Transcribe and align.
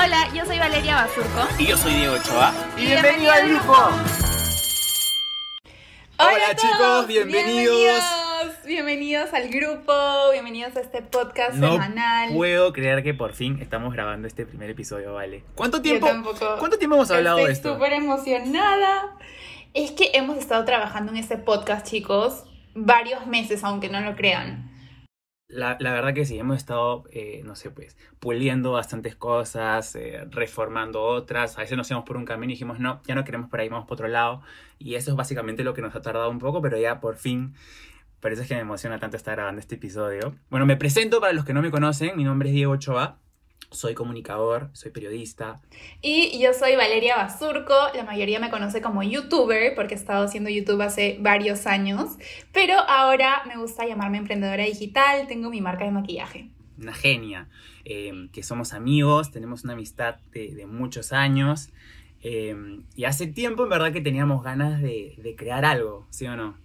Hola, 0.00 0.28
yo 0.34 0.44
soy 0.44 0.58
Valeria 0.58 0.94
Basurco. 0.96 1.48
Y 1.58 1.66
yo 1.66 1.76
soy 1.76 1.94
Diego 1.94 2.14
Ochoa. 2.14 2.52
Y 2.76 2.86
bienvenido 2.86 3.32
al 3.32 3.48
grupo. 3.48 3.72
Hola, 6.18 6.54
chicos, 6.56 7.06
bienvenidos. 7.06 7.76
bienvenidos. 7.76 8.04
Bienvenidos 8.64 9.32
al 9.32 9.48
grupo, 9.48 9.92
bienvenidos 10.32 10.76
a 10.76 10.80
este 10.80 11.00
podcast 11.02 11.54
No 11.54 11.72
semanal. 11.72 12.34
puedo 12.34 12.72
creer 12.72 13.02
que 13.02 13.14
por 13.14 13.32
fin 13.32 13.58
estamos 13.62 13.92
grabando 13.94 14.28
este 14.28 14.44
primer 14.46 14.70
episodio, 14.70 15.14
vale. 15.14 15.42
¿Cuánto 15.54 15.78
Yo 15.78 15.82
tiempo? 15.82 16.06
tampoco. 16.06 16.56
¿Cuánto 16.58 16.78
tiempo 16.78 16.96
hemos 16.96 17.10
hablado 17.10 17.38
Estoy 17.38 17.46
de 17.48 17.52
esto? 17.54 17.74
súper 17.74 17.92
emocionada. 17.94 19.16
Es 19.74 19.90
que 19.92 20.10
hemos 20.14 20.36
estado 20.38 20.64
trabajando 20.64 21.12
en 21.12 21.18
este 21.18 21.36
podcast, 21.38 21.86
chicos, 21.86 22.44
varios 22.74 23.26
meses, 23.26 23.64
aunque 23.64 23.88
no 23.88 24.00
lo 24.00 24.14
crean. 24.16 24.70
La, 25.48 25.78
la 25.80 25.92
verdad 25.92 26.12
que 26.12 26.26
sí, 26.26 26.38
hemos 26.38 26.58
estado, 26.58 27.04
eh, 27.10 27.40
no 27.42 27.56
sé, 27.56 27.70
pues, 27.70 27.96
puliendo 28.20 28.72
bastantes 28.72 29.16
cosas, 29.16 29.94
eh, 29.96 30.26
reformando 30.30 31.02
otras. 31.02 31.56
A 31.56 31.62
veces 31.62 31.76
nos 31.76 31.90
íbamos 31.90 32.06
por 32.06 32.18
un 32.18 32.26
camino 32.26 32.50
y 32.50 32.54
dijimos, 32.54 32.78
no, 32.78 33.00
ya 33.06 33.14
no 33.14 33.24
queremos 33.24 33.48
por 33.48 33.60
ahí, 33.60 33.68
vamos 33.70 33.86
por 33.86 33.94
otro 33.94 34.08
lado. 34.08 34.42
Y 34.78 34.94
eso 34.96 35.10
es 35.10 35.16
básicamente 35.16 35.64
lo 35.64 35.72
que 35.72 35.80
nos 35.80 35.94
ha 35.94 36.02
tardado 36.02 36.28
un 36.28 36.38
poco, 36.38 36.60
pero 36.60 36.76
ya 36.76 37.00
por 37.00 37.16
fin, 37.16 37.54
por 38.20 38.32
eso 38.32 38.42
es 38.42 38.48
que 38.48 38.56
me 38.56 38.60
emociona 38.60 38.98
tanto 38.98 39.16
estar 39.16 39.36
grabando 39.36 39.60
este 39.60 39.76
episodio. 39.76 40.34
Bueno, 40.50 40.66
me 40.66 40.76
presento 40.76 41.18
para 41.18 41.32
los 41.32 41.46
que 41.46 41.54
no 41.54 41.62
me 41.62 41.70
conocen, 41.70 42.14
mi 42.16 42.24
nombre 42.24 42.50
es 42.50 42.54
Diego 42.54 42.72
Ochoa, 42.72 43.16
soy 43.70 43.94
comunicador, 43.94 44.70
soy 44.74 44.90
periodista. 44.92 45.60
Y 46.00 46.38
yo 46.40 46.52
soy 46.54 46.76
Valeria 46.76 47.16
Basurco, 47.16 47.74
la 47.94 48.04
mayoría 48.04 48.40
me 48.40 48.50
conoce 48.50 48.80
como 48.80 49.02
youtuber 49.02 49.74
porque 49.74 49.94
he 49.94 49.96
estado 49.96 50.24
haciendo 50.24 50.50
YouTube 50.50 50.80
hace 50.82 51.18
varios 51.20 51.66
años, 51.66 52.16
pero 52.52 52.74
ahora 52.88 53.42
me 53.46 53.56
gusta 53.58 53.86
llamarme 53.86 54.18
emprendedora 54.18 54.64
digital, 54.64 55.26
tengo 55.28 55.50
mi 55.50 55.60
marca 55.60 55.84
de 55.84 55.90
maquillaje. 55.92 56.50
una 56.76 56.94
genia, 56.94 57.48
eh, 57.84 58.28
que 58.32 58.42
somos 58.42 58.72
amigos, 58.72 59.30
tenemos 59.32 59.64
una 59.64 59.72
amistad 59.74 60.16
de, 60.32 60.54
de 60.54 60.66
muchos 60.66 61.12
años. 61.12 61.70
eh, 62.20 62.54
y 62.96 63.04
hace 63.04 63.26
tiempo, 63.28 63.64
en 63.64 63.70
verdad, 63.70 63.92
que 63.92 64.00
teníamos 64.00 64.42
ganas 64.44 64.80
de, 64.82 65.14
de 65.18 65.36
crear 65.36 65.64
algo, 65.64 66.06
¿sí 66.10 66.26
o 66.26 66.36
no? 66.36 66.58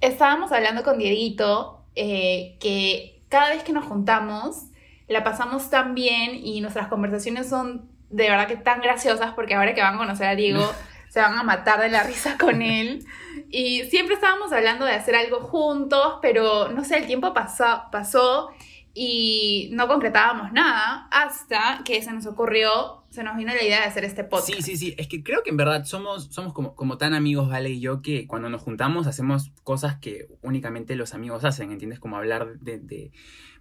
Estábamos 0.00 0.50
hablando 0.52 0.82
con 0.82 0.98
Dieguito 0.98 1.86
eh, 1.94 2.56
que 2.60 3.24
cada 3.28 3.50
vez 3.50 3.62
que 3.62 3.72
nos 3.72 3.84
juntamos 3.86 4.66
la 5.12 5.24
pasamos 5.24 5.70
tan 5.70 5.94
bien 5.94 6.34
y 6.34 6.60
nuestras 6.60 6.88
conversaciones 6.88 7.48
son 7.48 7.90
de 8.10 8.28
verdad 8.28 8.46
que 8.46 8.56
tan 8.56 8.80
graciosas 8.80 9.32
porque 9.32 9.54
ahora 9.54 9.74
que 9.74 9.80
van 9.80 9.94
a 9.94 9.98
conocer 9.98 10.26
a 10.26 10.34
Diego 10.34 10.72
se 11.08 11.20
van 11.20 11.34
a 11.34 11.42
matar 11.42 11.80
de 11.80 11.90
la 11.90 12.02
risa 12.02 12.38
con 12.38 12.62
él. 12.62 13.04
Y 13.50 13.84
siempre 13.84 14.14
estábamos 14.14 14.52
hablando 14.52 14.86
de 14.86 14.92
hacer 14.92 15.14
algo 15.14 15.40
juntos, 15.40 16.14
pero 16.22 16.68
no 16.70 16.84
sé, 16.84 16.96
el 16.98 17.06
tiempo 17.06 17.34
pasó, 17.34 17.82
pasó 17.92 18.50
y 18.94 19.70
no 19.72 19.88
concretábamos 19.88 20.52
nada 20.52 21.08
hasta 21.10 21.82
que 21.84 22.02
se 22.02 22.12
nos 22.12 22.26
ocurrió, 22.26 23.04
se 23.10 23.22
nos 23.22 23.36
vino 23.36 23.52
la 23.54 23.62
idea 23.62 23.80
de 23.80 23.86
hacer 23.86 24.04
este 24.04 24.24
podcast. 24.24 24.52
Sí, 24.52 24.62
sí, 24.62 24.76
sí. 24.76 24.94
Es 24.98 25.08
que 25.08 25.22
creo 25.22 25.42
que 25.42 25.50
en 25.50 25.56
verdad 25.56 25.84
somos, 25.84 26.28
somos 26.30 26.52
como, 26.52 26.74
como 26.74 26.98
tan 26.98 27.14
amigos, 27.14 27.48
Vale 27.48 27.70
y 27.70 27.80
yo, 27.80 28.02
que 28.02 28.26
cuando 28.26 28.50
nos 28.50 28.62
juntamos 28.62 29.06
hacemos 29.06 29.52
cosas 29.64 29.96
que 29.98 30.28
únicamente 30.42 30.96
los 30.96 31.14
amigos 31.14 31.44
hacen, 31.44 31.72
¿entiendes? 31.72 32.00
Como 32.00 32.16
hablar 32.16 32.58
de, 32.60 32.78
de, 32.78 33.12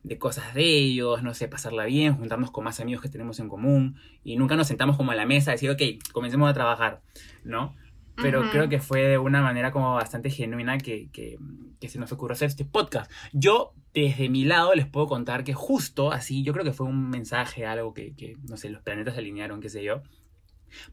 de 0.03 0.17
cosas 0.17 0.53
de 0.53 0.63
ellos, 0.63 1.21
no 1.23 1.33
sé, 1.33 1.47
pasarla 1.47 1.85
bien, 1.85 2.16
juntarnos 2.16 2.52
con 2.52 2.63
más 2.63 2.80
amigos 2.80 3.02
que 3.02 3.09
tenemos 3.09 3.39
en 3.39 3.49
común. 3.49 3.97
Y 4.23 4.35
nunca 4.35 4.55
nos 4.55 4.67
sentamos 4.67 4.97
como 4.97 5.11
a 5.11 5.16
la 5.16 5.25
mesa 5.25 5.52
a 5.52 5.53
decir, 5.53 5.69
ok, 5.69 5.81
comencemos 6.11 6.49
a 6.49 6.53
trabajar, 6.53 7.02
¿no? 7.44 7.75
Pero 8.16 8.52
creo 8.52 8.69
que 8.69 8.79
fue 8.79 9.02
de 9.02 9.17
una 9.17 9.41
manera 9.41 9.72
como 9.72 9.95
bastante 9.95 10.29
genuina 10.29 10.77
que, 10.77 11.09
que, 11.11 11.39
que 11.79 11.89
se 11.89 11.97
nos 11.97 12.11
ocurrió 12.11 12.33
hacer 12.33 12.49
este 12.49 12.66
podcast. 12.66 13.11
Yo, 13.33 13.73
desde 13.94 14.29
mi 14.29 14.45
lado, 14.45 14.75
les 14.75 14.85
puedo 14.85 15.07
contar 15.07 15.44
que 15.44 15.53
justo 15.53 16.11
así, 16.11 16.44
yo 16.44 16.53
creo 16.53 16.63
que 16.63 16.73
fue 16.73 16.85
un 16.85 17.09
mensaje, 17.09 17.66
algo 17.66 17.94
que, 17.94 18.13
que 18.16 18.38
no 18.47 18.57
sé, 18.57 18.69
los 18.69 18.83
planetas 18.83 19.16
se 19.16 19.22
alinearon, 19.22 19.59
qué 19.59 19.69
sé 19.69 19.83
yo. 19.83 20.03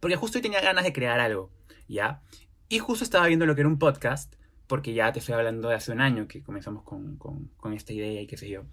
Porque 0.01 0.17
justo 0.17 0.39
hoy 0.39 0.43
tenía 0.43 0.61
ganas 0.61 0.85
de 0.85 0.93
crear 0.93 1.21
algo, 1.21 1.51
¿ya? 1.87 2.23
Y 2.69 2.79
justo 2.79 3.05
estaba 3.05 3.27
viendo 3.27 3.47
lo 3.47 3.55
que 3.55 3.63
era 3.63 3.69
un 3.69 3.79
podcast, 3.79 4.35
porque 4.67 4.95
ya 4.95 5.13
te 5.13 5.19
estoy 5.19 5.35
hablando 5.35 5.69
de 5.69 5.75
hace 5.75 5.93
un 5.93 6.01
año 6.01 6.29
que 6.29 6.43
comenzamos 6.43 6.83
con, 6.83 7.17
con, 7.17 7.49
con 7.57 7.73
esta 7.73 7.93
idea 7.93 8.21
y 8.23 8.27
qué 8.27 8.37
sé 8.37 8.49
yo. 8.49 8.65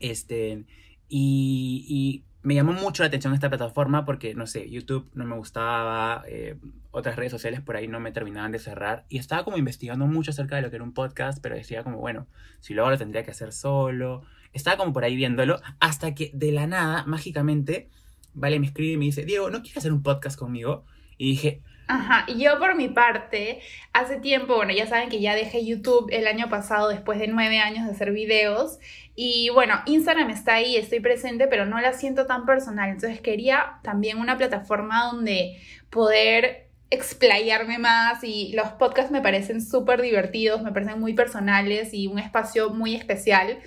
Este, 0.00 0.64
y, 1.08 2.24
me 2.40 2.54
llamó 2.54 2.72
mucho 2.72 3.02
la 3.02 3.08
atención 3.08 3.34
esta 3.34 3.48
plataforma 3.48 4.04
porque, 4.04 4.34
no 4.34 4.46
sé, 4.46 4.70
YouTube 4.70 5.10
no 5.12 5.24
me 5.24 5.36
gustaba, 5.36 6.22
eh, 6.28 6.56
otras 6.92 7.16
redes 7.16 7.32
sociales 7.32 7.60
por 7.60 7.76
ahí 7.76 7.88
no 7.88 8.00
me 8.00 8.12
terminaban 8.12 8.52
de 8.52 8.58
cerrar. 8.58 9.04
Y 9.08 9.18
estaba 9.18 9.44
como 9.44 9.58
investigando 9.58 10.06
mucho 10.06 10.30
acerca 10.30 10.56
de 10.56 10.62
lo 10.62 10.70
que 10.70 10.76
era 10.76 10.84
un 10.84 10.94
podcast, 10.94 11.40
pero 11.42 11.56
decía 11.56 11.82
como, 11.82 11.98
bueno, 11.98 12.26
si 12.60 12.74
luego 12.74 12.90
lo 12.90 12.96
tendría 12.96 13.24
que 13.24 13.32
hacer 13.32 13.52
solo. 13.52 14.22
Estaba 14.52 14.76
como 14.76 14.92
por 14.92 15.04
ahí 15.04 15.16
viéndolo, 15.16 15.60
hasta 15.80 16.14
que 16.14 16.30
de 16.32 16.52
la 16.52 16.66
nada, 16.66 17.04
mágicamente, 17.06 17.90
Vale 18.34 18.60
me 18.60 18.66
escribe 18.66 18.92
y 18.92 18.96
me 18.96 19.06
dice, 19.06 19.24
Diego, 19.24 19.50
¿no 19.50 19.62
quieres 19.62 19.78
hacer 19.78 19.92
un 19.92 20.02
podcast 20.02 20.38
conmigo? 20.38 20.84
Y 21.16 21.30
dije, 21.30 21.62
Ajá, 21.90 22.26
yo 22.36 22.58
por 22.58 22.76
mi 22.76 22.88
parte, 22.88 23.60
hace 23.94 24.20
tiempo, 24.20 24.56
bueno, 24.56 24.74
ya 24.74 24.86
saben 24.86 25.08
que 25.08 25.22
ya 25.22 25.34
dejé 25.34 25.64
YouTube 25.64 26.10
el 26.12 26.26
año 26.26 26.50
pasado 26.50 26.90
después 26.90 27.18
de 27.18 27.28
nueve 27.28 27.60
años 27.60 27.86
de 27.86 27.92
hacer 27.92 28.12
videos. 28.12 28.78
Y 29.14 29.48
bueno, 29.54 29.80
Instagram 29.86 30.28
está 30.28 30.54
ahí, 30.56 30.76
estoy 30.76 31.00
presente, 31.00 31.46
pero 31.46 31.64
no 31.64 31.80
la 31.80 31.94
siento 31.94 32.26
tan 32.26 32.44
personal. 32.44 32.90
Entonces 32.90 33.22
quería 33.22 33.80
también 33.82 34.18
una 34.18 34.36
plataforma 34.36 35.04
donde 35.04 35.58
poder 35.88 36.68
explayarme 36.90 37.78
más 37.78 38.22
y 38.22 38.52
los 38.52 38.68
podcasts 38.72 39.10
me 39.10 39.22
parecen 39.22 39.62
súper 39.64 40.02
divertidos, 40.02 40.62
me 40.62 40.72
parecen 40.72 41.00
muy 41.00 41.14
personales 41.14 41.94
y 41.94 42.06
un 42.06 42.18
espacio 42.18 42.68
muy 42.68 42.94
especial. 42.96 43.60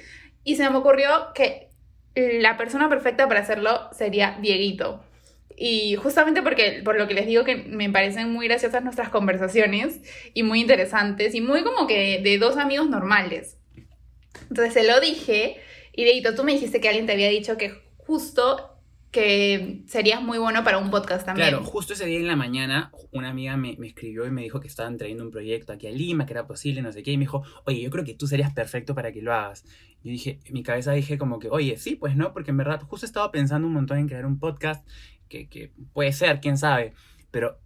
Y 0.43 0.57
se 0.57 0.69
me 0.69 0.77
ocurrió 0.77 1.33
que 1.33 1.69
la 2.13 2.55
persona 2.55 2.87
perfecta 2.87 3.27
para 3.27 3.39
hacerlo 3.39 3.89
sería 3.93 4.37
Dieguito. 4.39 5.03
Y 5.63 5.95
justamente 5.95 6.41
porque, 6.41 6.81
por 6.83 6.97
lo 6.97 7.07
que 7.07 7.13
les 7.13 7.27
digo 7.27 7.43
que 7.43 7.55
me 7.55 7.87
parecen 7.87 8.31
muy 8.31 8.47
graciosas 8.47 8.83
nuestras 8.83 9.09
conversaciones 9.09 9.99
y 10.33 10.41
muy 10.41 10.59
interesantes 10.59 11.35
y 11.35 11.41
muy 11.41 11.61
como 11.61 11.85
que 11.85 12.19
de 12.19 12.39
dos 12.39 12.57
amigos 12.57 12.89
normales. 12.89 13.59
Entonces 14.49 14.73
se 14.73 14.83
lo 14.83 14.99
dije 14.99 15.57
y 15.93 16.03
Deito, 16.03 16.33
tú 16.33 16.43
me 16.43 16.53
dijiste 16.53 16.81
que 16.81 16.87
alguien 16.89 17.05
te 17.05 17.11
había 17.11 17.29
dicho 17.29 17.57
que 17.57 17.75
justo 17.97 18.70
que 19.11 19.81
serías 19.87 20.21
muy 20.21 20.37
bueno 20.37 20.63
para 20.63 20.77
un 20.77 20.89
podcast 20.89 21.25
también. 21.25 21.49
Claro, 21.49 21.63
justo 21.65 21.93
ese 21.93 22.05
día 22.05 22.17
en 22.19 22.27
la 22.27 22.35
mañana, 22.37 22.91
una 23.11 23.29
amiga 23.29 23.57
me, 23.57 23.75
me 23.77 23.87
escribió 23.87 24.25
y 24.25 24.31
me 24.31 24.41
dijo 24.41 24.59
que 24.61 24.67
estaban 24.69 24.97
trayendo 24.97 25.23
un 25.25 25.31
proyecto 25.31 25.73
aquí 25.73 25.87
a 25.87 25.91
Lima, 25.91 26.25
que 26.25 26.33
era 26.33 26.47
posible, 26.47 26.81
no 26.81 26.91
sé 26.93 27.03
qué, 27.03 27.11
y 27.11 27.17
me 27.17 27.23
dijo, 27.25 27.43
oye, 27.65 27.81
yo 27.81 27.89
creo 27.89 28.05
que 28.05 28.13
tú 28.13 28.25
serías 28.27 28.53
perfecto 28.53 28.95
para 28.95 29.11
que 29.11 29.21
lo 29.21 29.33
hagas. 29.33 29.65
Yo 30.03 30.11
dije, 30.11 30.39
en 30.45 30.53
mi 30.53 30.63
cabeza 30.63 30.93
dije 30.93 31.17
como 31.17 31.39
que, 31.39 31.49
oye, 31.49 31.77
sí, 31.77 31.95
pues 31.95 32.15
no, 32.15 32.31
porque 32.33 32.51
en 32.51 32.57
verdad 32.57 32.81
justo 32.81 33.05
estaba 33.05 33.31
pensando 33.31 33.67
un 33.67 33.73
montón 33.73 33.97
en 33.99 34.07
crear 34.07 34.25
un 34.25 34.39
podcast, 34.39 34.87
que, 35.27 35.47
que 35.49 35.71
puede 35.93 36.13
ser, 36.13 36.39
quién 36.39 36.57
sabe, 36.57 36.93
pero 37.31 37.59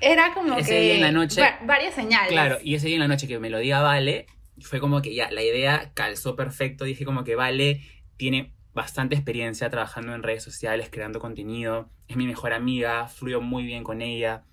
Era 0.00 0.34
como 0.34 0.56
Ese 0.58 0.70
que 0.70 0.80
día 0.80 0.94
en 0.96 1.00
la 1.00 1.12
noche- 1.12 1.40
va- 1.40 1.60
varias 1.64 1.94
señales. 1.94 2.30
claro, 2.32 2.58
y 2.62 2.74
ese 2.74 2.88
día 2.88 2.96
en 2.96 3.00
la 3.02 3.08
noche 3.08 3.28
que 3.28 3.38
me 3.38 3.50
lo 3.50 3.58
diga 3.58 3.80
Vale, 3.82 4.26
fue 4.60 4.80
como 4.80 5.00
que 5.00 5.14
ya, 5.14 5.30
la 5.30 5.42
idea 5.42 5.92
calzó 5.94 6.34
perfecto, 6.36 6.84
dije 6.84 7.04
como 7.04 7.22
que 7.24 7.34
Vale 7.36 7.80
tiene 8.16 8.52
bastante 8.74 9.14
experiencia 9.14 9.70
trabajando 9.70 10.14
en 10.14 10.22
redes 10.22 10.42
sociales, 10.42 10.88
creando 10.90 11.20
contenido, 11.20 11.90
es 12.08 12.16
mi 12.16 12.26
mejor 12.26 12.52
amiga, 12.52 13.06
fluyo 13.08 13.40
muy 13.40 13.64
bien 13.64 13.84
con 13.84 14.02
ella. 14.02 14.44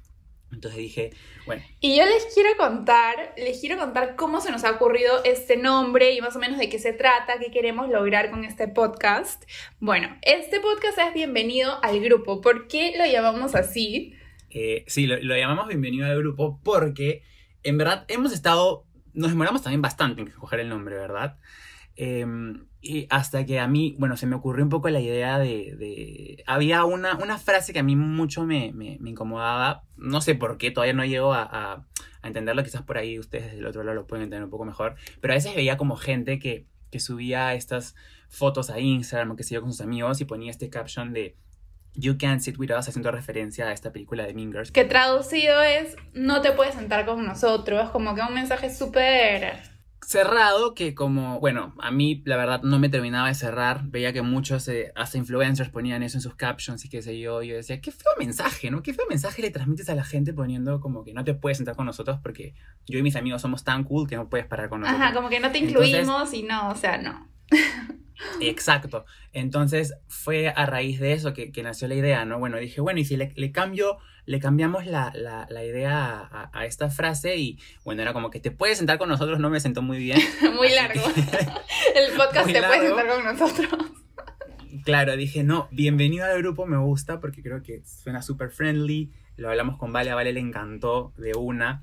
Entonces 0.52 0.80
dije, 0.80 1.12
bueno, 1.46 1.62
Y 1.80 1.96
yo 1.96 2.06
les 2.06 2.26
quiero 2.34 2.50
contar, 2.58 3.34
les 3.38 3.60
quiero 3.60 3.78
contar 3.78 4.16
cómo 4.16 4.42
se 4.42 4.52
nos 4.52 4.64
ha 4.64 4.72
ocurrido 4.72 5.24
este 5.24 5.58
nombre 5.58 6.12
y 6.14 6.22
más 6.22 6.36
o 6.36 6.40
menos 6.40 6.58
de 6.58 6.70
qué 6.70 6.80
se 6.80 6.92
trata, 6.92 7.38
qué 7.40 7.52
queremos 7.52 7.88
lograr 7.88 8.32
con 8.32 8.44
este 8.44 8.68
podcast. 8.68 9.44
Bueno, 9.80 10.18
este 10.24 10.60
podcast 10.60 10.98
es 10.98 11.14
bienvenido 11.14 11.78
al 11.84 12.00
grupo. 12.02 12.42
¿Por 12.42 12.68
qué 12.68 12.96
lo 12.98 13.06
llamamos 13.06 13.54
así? 13.54 14.16
Eh, 14.50 14.86
sí, 14.88 15.06
lo, 15.06 15.18
lo 15.22 15.38
llamamos 15.38 15.68
bienvenido 15.68 16.08
al 16.08 16.18
grupo 16.18 16.60
porque 16.64 17.22
en 17.62 17.78
verdad 17.78 18.06
hemos 18.08 18.34
estado, 18.34 18.86
nos 19.14 19.30
demoramos 19.30 19.62
también 19.62 19.84
bastante 19.84 20.22
en 20.22 20.30
escoger 20.30 20.62
el 20.62 20.70
nombre, 20.70 20.96
¿verdad? 20.96 21.38
Eh, 21.96 22.26
y 22.82 23.08
hasta 23.10 23.46
que 23.46 23.60
a 23.60 23.68
mí, 23.68 23.96
bueno, 24.00 24.16
se 24.16 24.26
me 24.26 24.36
ocurrió 24.36 24.64
un 24.64 24.70
poco 24.70 24.90
la 24.90 25.02
idea 25.02 25.38
de... 25.38 26.44
había 26.48 26.86
una, 26.86 27.16
una 27.18 27.38
frase 27.38 27.74
que 27.74 27.80
a 27.80 27.84
mí 27.84 27.96
mucho 27.96 28.46
me, 28.46 28.72
me- 28.74 28.98
incomodaba, 29.10 29.84
no 29.98 30.22
sé 30.22 30.36
por 30.36 30.58
qué, 30.58 30.72
todavía 30.72 30.94
no 30.94 31.04
llego 31.06 31.34
a, 31.34 31.44
a- 31.44 31.86
entenderlo, 32.24 32.64
quizás 32.64 32.82
por 32.84 32.98
ahí 32.98 33.20
ustedes 33.20 33.54
del 33.54 33.66
otro 33.66 33.84
lado 33.84 33.96
lo 33.96 34.08
pueden 34.08 34.24
entender 34.24 34.44
un 34.46 34.50
poco 34.50 34.66
mejor, 34.66 34.96
pero 35.22 35.34
a 35.34 35.36
veces 35.38 35.56
veía 35.56 35.78
como 35.78 35.96
gente 35.98 36.40
que, 36.40 36.66
que 36.92 37.00
subía 37.00 37.54
estas 37.54 37.96
fotos 38.30 38.70
a 38.70 38.80
Instagram 38.80 39.32
o 39.32 39.36
que 39.36 39.44
se 39.44 39.56
yo 39.56 39.62
con 39.62 39.72
sus 39.72 39.82
amigos 39.82 40.22
y 40.22 40.26
ponía 40.26 40.52
este 40.52 40.70
caption 40.70 41.14
de 41.14 41.36
You 41.96 42.18
Can't 42.18 42.40
Sit 42.42 42.58
With 42.60 42.72
Us 42.78 42.88
haciendo 42.88 43.12
referencia 43.12 43.68
a 43.68 43.74
esta 43.74 43.92
película 43.92 44.26
de 44.26 44.34
Mean 44.34 44.52
Girls. 44.52 44.72
Que 44.72 44.86
traducido 44.86 45.62
es 45.64 45.96
no 46.14 46.42
te 46.42 46.52
puedes 46.52 46.76
sentar 46.76 47.06
con 47.06 47.26
nosotros, 47.26 47.90
como 47.90 48.16
que 48.16 48.22
un 48.22 48.34
mensaje 48.34 48.74
súper... 48.74 49.79
cerrado 50.06 50.74
que 50.74 50.96
como, 50.96 51.40
bueno, 51.40 51.76
a 51.80 51.92
mí 51.92 52.22
la 52.26 52.38
verdad 52.38 52.62
no 52.64 52.80
me 52.80 52.90
terminaba 52.90 53.28
de 53.28 53.36
cerrar, 53.36 53.84
veía 53.86 54.14
que 54.14 54.22
muchos, 54.22 54.68
eh, 54.68 54.92
hasta 54.96 55.18
influencers 55.18 55.70
ponían 55.70 56.04
eso 56.04 56.18
en 56.18 56.22
sus 56.22 56.36
captions 56.36 56.84
y 56.86 56.90
qué 56.90 57.02
sé 57.02 57.20
yo, 57.20 57.44
yo 57.44 57.56
decía, 57.56 57.80
qué 57.82 57.92
feo 57.92 58.12
mensaje, 58.18 58.72
¿no? 58.72 58.82
Qué 58.82 58.94
feo 58.94 59.06
mensaje 59.10 59.42
le 59.42 59.52
transmites 59.52 59.90
a 59.90 59.96
la 59.96 60.04
gente 60.04 60.34
poniendo 60.34 60.80
como 60.80 61.04
que 61.04 61.14
no 61.14 61.24
te 61.24 61.34
puedes 61.34 61.58
sentar 61.58 61.76
con 61.76 61.86
nosotros 61.86 62.20
porque 62.24 62.56
yo 62.88 62.98
y 63.00 63.04
mis 63.04 63.16
amigos 63.16 63.42
somos 63.42 63.64
tan 63.64 63.84
cool 63.84 64.08
que 64.08 64.16
no 64.16 64.30
puedes 64.30 64.48
parar 64.48 64.70
con 64.70 64.82
nosotros. 64.82 65.02
Ajá, 65.02 65.14
como 65.14 65.30
que 65.30 65.40
no 65.40 65.52
te 65.52 65.60
Entonces- 65.60 65.90
incluimos 65.90 66.34
y 66.34 66.44
no, 66.44 66.70
o 66.70 66.76
sea, 66.76 66.98
no. 66.98 67.30
Exacto. 68.42 69.06
Entonces 69.32 69.94
fue 70.08 70.50
a 70.50 70.66
raíz 70.66 71.00
de 71.00 71.14
eso 71.14 71.34
que, 71.34 71.52
nació 71.64 71.88
la 71.88 71.96
idea, 71.96 72.26
¿no? 72.26 72.40
Bueno, 72.40 72.58
dije, 72.58 72.82
bueno, 72.82 73.00
y 73.00 73.06
si 73.06 73.18
le, 73.18 73.52
cambio, 73.52 73.98
le 74.30 74.40
cambiamos 74.40 74.86
la, 74.86 75.12
idea 75.66 76.30
a, 76.54 76.66
esta 76.68 76.92
frase 76.92 77.38
y 77.38 77.58
bueno, 77.84 78.04
era 78.04 78.14
como 78.14 78.30
que 78.30 78.40
te 78.40 78.52
puedes 78.52 78.78
sentar 78.78 79.00
con 79.00 79.10
nosotros, 79.10 79.40
no 79.40 79.50
me 79.50 79.60
sentó 79.60 79.82
muy 79.82 79.98
bien. 79.98 80.20
muy 80.56 80.70
largo. 80.70 81.02
El 81.96 82.16
podcast 82.16 82.46
te 82.46 82.62
puedes 82.62 82.88
sentar 82.90 83.08
con 83.08 83.24
nosotros. 83.24 83.70
Claro, 84.86 85.18
dije, 85.18 85.44
no, 85.44 85.68
bienvenido 85.72 86.26
al 86.26 86.38
grupo, 86.38 86.66
me 86.66 86.78
gusta 86.78 87.20
porque 87.20 87.42
creo 87.42 87.64
que 87.64 87.82
suena 87.86 88.22
súper 88.22 88.52
friendly. 88.52 89.12
Lo 89.36 89.50
hablamos 89.50 89.78
con 89.78 89.92
Vale, 89.92 90.12
a 90.12 90.16
Vale 90.16 90.32
le 90.32 90.40
encantó 90.40 91.12
de 91.18 91.34
una. 91.36 91.82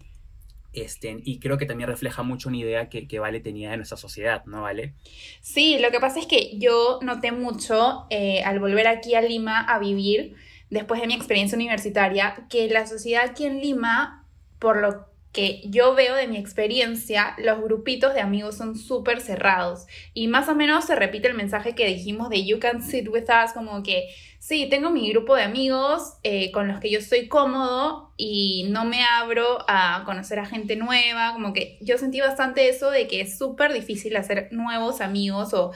Este, 0.72 1.16
y 1.25 1.40
creo 1.40 1.58
que 1.58 1.66
también 1.66 1.88
refleja 1.88 2.22
mucho 2.22 2.49
una 2.49 2.58
idea 2.58 2.88
que, 2.88 3.19
Vale 3.19 3.40
tenía 3.40 3.70
de 3.70 3.76
nuestra 3.76 3.96
sociedad, 3.96 4.44
¿no, 4.46 4.62
Vale? 4.62 4.94
Sí, 5.40 5.78
lo 5.78 5.90
que 5.90 5.99
pasa 5.99 6.20
es 6.20 6.26
que 6.26 6.56
yo 6.58 7.00
noté 7.02 7.32
mucho 7.32 8.06
eh, 8.08 8.42
al 8.44 8.60
volver 8.60 8.87
aquí 8.87 9.14
a 9.14 9.20
Lima 9.20 9.60
a 9.60 9.78
vivir, 9.78 10.37
después 10.70 11.00
de 11.00 11.06
mi 11.06 11.14
experiencia 11.14 11.56
universitaria, 11.56 12.46
que 12.48 12.68
la 12.68 12.86
sociedad 12.86 13.24
aquí 13.24 13.44
en 13.44 13.60
Lima, 13.60 14.26
por 14.58 14.78
lo 14.80 15.06
que 15.36 15.60
yo 15.66 15.94
veo 15.94 16.14
de 16.14 16.28
mi 16.28 16.38
experiencia, 16.38 17.34
los 17.36 17.60
grupitos 17.60 18.14
de 18.14 18.22
amigos 18.22 18.56
son 18.56 18.74
súper 18.74 19.20
cerrados. 19.20 19.86
Y 20.14 20.28
más 20.28 20.48
o 20.48 20.54
menos 20.54 20.86
se 20.86 20.96
repite 20.96 21.28
el 21.28 21.34
mensaje 21.34 21.74
que 21.74 21.86
dijimos 21.86 22.30
de 22.30 22.46
You 22.46 22.58
can 22.58 22.82
sit 22.82 23.06
with 23.08 23.24
us, 23.24 23.52
como 23.52 23.82
que 23.82 24.08
sí, 24.38 24.66
tengo 24.70 24.88
mi 24.88 25.10
grupo 25.10 25.36
de 25.36 25.42
amigos 25.42 26.14
eh, 26.22 26.50
con 26.52 26.68
los 26.68 26.80
que 26.80 26.90
yo 26.90 26.98
estoy 27.00 27.28
cómodo 27.28 28.14
y 28.16 28.66
no 28.70 28.86
me 28.86 29.04
abro 29.04 29.58
a 29.68 30.04
conocer 30.06 30.38
a 30.38 30.46
gente 30.46 30.74
nueva. 30.74 31.34
Como 31.34 31.52
que 31.52 31.76
yo 31.82 31.98
sentí 31.98 32.18
bastante 32.20 32.70
eso 32.70 32.90
de 32.90 33.06
que 33.06 33.20
es 33.20 33.36
súper 33.36 33.74
difícil 33.74 34.16
hacer 34.16 34.48
nuevos 34.52 35.02
amigos 35.02 35.52
o... 35.52 35.72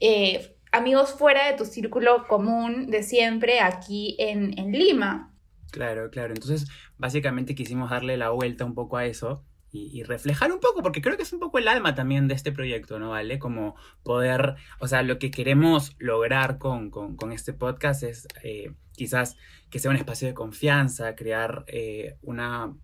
Eh, 0.00 0.56
amigos 0.72 1.12
fuera 1.12 1.50
de 1.50 1.56
tu 1.56 1.64
círculo 1.64 2.26
común 2.28 2.90
de 2.90 3.02
siempre 3.02 3.60
aquí 3.60 4.16
en, 4.18 4.58
en 4.58 4.72
Lima. 4.72 5.32
Claro, 5.70 6.10
claro. 6.10 6.34
Entonces, 6.34 6.68
básicamente 6.98 7.54
quisimos 7.54 7.90
darle 7.90 8.16
la 8.16 8.30
vuelta 8.30 8.64
un 8.64 8.74
poco 8.74 8.96
a 8.96 9.06
eso 9.06 9.44
y, 9.72 10.02
reflejar 10.02 10.50
un 10.52 10.58
poco, 10.58 10.82
porque 10.82 11.00
creo 11.00 11.16
que 11.16 11.22
es 11.22 11.32
un 11.32 11.38
poco 11.38 11.58
el 11.58 11.68
alma 11.68 11.94
también 11.94 12.26
de 12.26 12.34
este 12.34 12.50
proyecto, 12.50 12.98
¿no? 12.98 13.10
¿Vale? 13.10 13.38
Como 13.38 13.76
poder, 14.02 14.56
o 14.80 14.88
sea, 14.88 15.02
lo 15.02 15.18
que 15.18 15.30
queremos 15.30 15.94
lograr 15.98 16.58
con, 16.58 16.90
este 17.32 17.52
podcast 17.52 18.02
es 18.02 18.26
eh, 18.42 18.72
quizás 18.92 19.36
que 19.70 19.78
sea 19.78 19.92
un 19.92 19.96
espacio 19.96 20.26
de 20.26 20.34
confianza, 20.34 21.14
crear 21.14 21.64
eh, 21.68 22.16
una, 22.22 22.74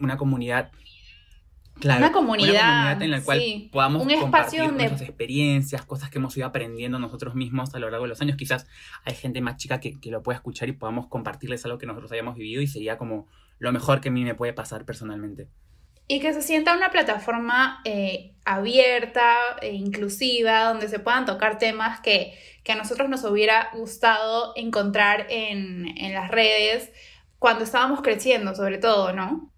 una 0.00 0.16
comunidad 0.16 0.72
una, 1.84 2.12
comunidad, 2.12 3.00
en 3.02 3.10
la 3.10 3.22
cual 3.22 3.68
podamos 3.70 4.06
compartir 4.06 4.60
nuestras 4.72 5.02
experiencias, 5.02 5.84
cosas 5.84 6.10
que 6.10 6.18
hemos 6.18 6.36
ido 6.36 6.46
aprendiendo 6.46 6.98
nosotros 6.98 7.34
mismos 7.34 7.74
a 7.74 7.78
lo 7.78 7.90
largo 7.90 8.04
de 8.04 8.10
los 8.10 8.20
años. 8.20 8.36
Quizás 8.36 8.66
hay 9.04 9.14
gente 9.14 9.40
más 9.40 9.56
chica 9.56 9.80
que, 9.80 9.98
lo 10.04 10.22
pueda 10.22 10.36
escuchar 10.36 10.68
y 10.68 10.72
podamos 10.72 11.06
compartirles 11.06 11.64
algo 11.64 11.78
que 11.78 11.86
nosotros 11.86 12.12
hayamos 12.12 12.36
vivido 12.36 12.62
y 12.62 12.66
sería 12.66 12.98
como 12.98 13.26
lo 13.58 13.72
mejor 13.72 14.00
que 14.00 14.08
a 14.08 14.12
mí 14.12 14.24
me 14.24 14.34
puede 14.34 14.52
pasar 14.52 14.84
personalmente. 14.84 15.48
Y 16.08 16.20
que 16.20 16.32
se 16.32 16.42
sienta 16.42 16.76
una 16.76 16.90
plataforma 16.90 17.80
eh, 17.84 18.34
abierta 18.44 19.36
e 19.60 19.72
inclusiva, 19.72 20.64
donde 20.64 20.88
se 20.88 20.98
puedan 20.98 21.24
tocar 21.24 21.58
temas 21.58 22.00
que, 22.00 22.34
a 22.68 22.74
nosotros 22.74 23.08
nos 23.08 23.24
hubiera 23.24 23.70
gustado 23.74 24.52
encontrar 24.56 25.26
en, 25.30 25.86
en 25.96 26.14
las 26.14 26.30
redes 26.30 26.92
cuando 27.38 27.64
estábamos 27.64 28.02
creciendo, 28.02 28.54
sobre 28.54 28.78
todo, 28.78 29.12
¿no? 29.12 29.51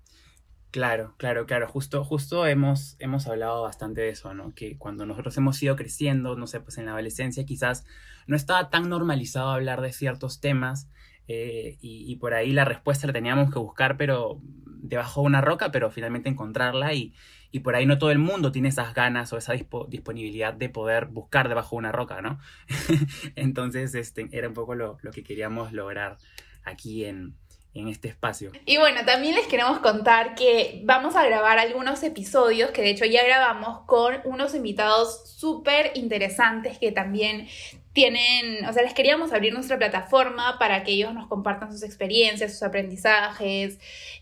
Claro, 0.75 1.15
claro, 1.19 1.47
claro. 1.47 1.69
Justo, 1.69 2.03
justo 2.03 2.49
hemos, 2.49 2.97
hemos 2.99 3.29
hablado 3.29 3.63
bastante 3.63 4.01
de 4.01 4.09
eso, 4.09 4.35
¿no? 4.35 4.53
Que 4.57 4.77
cuando 4.77 5.07
nosotros 5.07 5.37
hemos 5.37 5.63
ido 5.63 5.77
creciendo, 5.77 6.35
no 6.35 6.49
sé, 6.49 6.59
pues 6.59 6.79
en 6.79 6.87
la 6.87 6.91
adolescencia 6.95 7.47
quizás 7.47 7.87
no 8.27 8.35
estaba 8.35 8.71
tan 8.71 8.89
normalizado 8.89 9.51
hablar 9.51 9.81
de 9.83 9.93
ciertos 9.93 10.41
temas 10.41 10.89
eh, 11.29 11.79
y, 11.81 12.17
por 12.17 12.35
ahí 12.35 12.51
la 12.51 12.65
respuesta 12.65 13.07
la 13.07 13.13
teníamos 13.13 13.53
que 13.53 13.61
buscar, 13.61 13.97
pero 13.97 14.41
debajo 14.67 15.21
de 15.21 15.29
una 15.29 15.41
roca, 15.41 15.71
pero 15.71 15.93
finalmente 15.93 16.29
encontrarla 16.29 16.93
y, 16.93 17.15
y 17.53 17.61
por 17.61 17.77
ahí 17.77 17.87
no 17.87 17.99
todo 17.99 18.11
el 18.11 18.19
mundo 18.19 18.51
tiene 18.51 18.71
esas 18.71 18.95
ganas 18.95 19.33
o 19.33 19.39
esa 19.39 19.53
disponibilidad 19.53 20.55
de 20.55 20.71
poder 20.71 21.07
buscar 21.07 21.49
debajo 21.49 21.77
de 21.77 21.79
una 21.79 21.93
roca, 21.93 22.21
¿no? 22.21 22.41
Entonces, 23.37 23.95
este, 23.95 24.29
era 24.33 24.49
un 24.49 24.55
poco 24.55 24.75
lo, 24.75 24.99
lo 25.03 25.13
que 25.13 25.23
queríamos 25.23 25.73
lograr 25.73 26.17
aquí 26.65 27.05
en, 27.05 27.37
en 27.75 27.89
este 27.89 28.09
espacio. 28.09 28.53
Y 28.65 28.77
bueno, 28.77 29.05
también 29.05 29.35
les 29.35 29.47
queremos 29.47 29.81
contar 29.81 30.35
que 30.35 30.81
vamos 30.85 31.17
a 31.17 31.25
grabar 31.25 31.59
algunos 31.59 32.03
episodios 32.03 32.71
que 32.71 32.83
de 32.83 32.91
hecho 32.91 33.05
ya 33.05 33.25
grabamos 33.25 33.81
con 33.87 34.21
unos 34.25 34.55
invitados 34.55 35.31
súper 35.37 35.93
interesantes 35.95 36.79
que 36.79 36.93
también 36.93 37.49
tienen, 37.93 38.65
o 38.67 38.73
sea, 38.73 38.83
les 38.83 38.93
queríamos 38.93 39.33
abrir 39.33 39.53
nuestra 39.53 39.79
plataforma 39.79 40.59
para 40.59 40.83
que 40.83 40.93
ellos 40.93 41.15
nos 41.15 41.29
compartan 41.29 41.73
sus 41.73 41.83
experiencias, 41.85 42.53
sus 42.53 42.63
aprendizajes. 42.65 43.79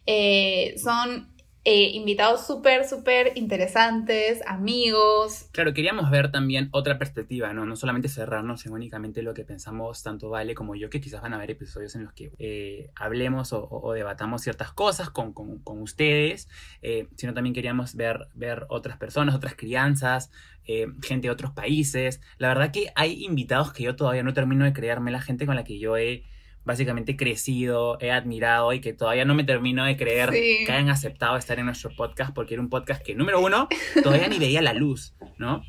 Eh, 0.06 0.74
son 0.82 1.31
eh, 1.64 1.90
invitados 1.94 2.44
súper, 2.44 2.84
súper 2.84 3.32
interesantes, 3.36 4.42
amigos. 4.48 5.48
Claro, 5.52 5.72
queríamos 5.72 6.10
ver 6.10 6.32
también 6.32 6.68
otra 6.72 6.98
perspectiva, 6.98 7.52
¿no? 7.52 7.64
No 7.66 7.76
solamente 7.76 8.08
cerrarnos 8.08 8.66
en 8.66 8.72
únicamente 8.72 9.22
lo 9.22 9.32
que 9.32 9.44
pensamos 9.44 10.02
tanto 10.02 10.28
Vale 10.28 10.56
como 10.56 10.74
yo, 10.74 10.90
que 10.90 11.00
quizás 11.00 11.22
van 11.22 11.34
a 11.34 11.36
haber 11.36 11.52
episodios 11.52 11.94
en 11.94 12.04
los 12.04 12.12
que 12.14 12.32
eh, 12.40 12.90
hablemos 12.96 13.52
o, 13.52 13.92
debatamos 13.92 14.42
ciertas 14.42 14.72
cosas 14.72 15.10
con, 15.10 15.32
ustedes, 15.64 16.48
eh, 16.82 17.06
sino 17.16 17.32
también 17.32 17.54
queríamos 17.54 17.94
ver, 17.94 18.28
ver 18.34 18.66
otras 18.68 18.96
personas, 18.96 19.34
otras 19.34 19.54
crianzas, 19.54 20.32
gente 20.64 21.28
de 21.28 21.30
otros 21.30 21.52
países. 21.52 22.20
La 22.38 22.48
verdad 22.48 22.72
que 22.72 22.92
hay 22.96 23.24
invitados 23.24 23.72
que 23.72 23.84
yo 23.84 23.94
todavía 23.94 24.24
no 24.24 24.32
termino 24.32 24.64
de 24.64 24.72
creerme, 24.72 25.12
la 25.12 25.20
gente 25.20 25.46
con 25.46 25.54
la 25.54 25.62
que 25.62 25.78
yo 25.78 25.96
he 25.96 26.24
básicamente 26.64 27.16
crecido, 27.16 27.98
he 28.00 28.10
admirado 28.10 28.72
y 28.72 28.80
que 28.80 28.92
todavía 28.92 29.24
no 29.24 29.34
me 29.34 29.44
termino 29.44 29.84
de 29.84 29.96
creer 29.96 30.30
que 30.30 30.66
hayan 30.70 30.88
aceptado 30.88 31.36
estar 31.36 31.58
en 31.58 31.66
nuestro 31.66 31.90
podcast 31.94 32.32
porque 32.32 32.54
era 32.54 32.62
un 32.62 32.68
podcast 32.68 33.02
que, 33.02 33.14
número 33.14 33.40
uno, 33.40 33.68
todavía 34.02 34.28
ni 34.28 34.38
veía 34.38 34.62
la 34.62 34.72
luz, 34.72 35.14
¿no? 35.38 35.62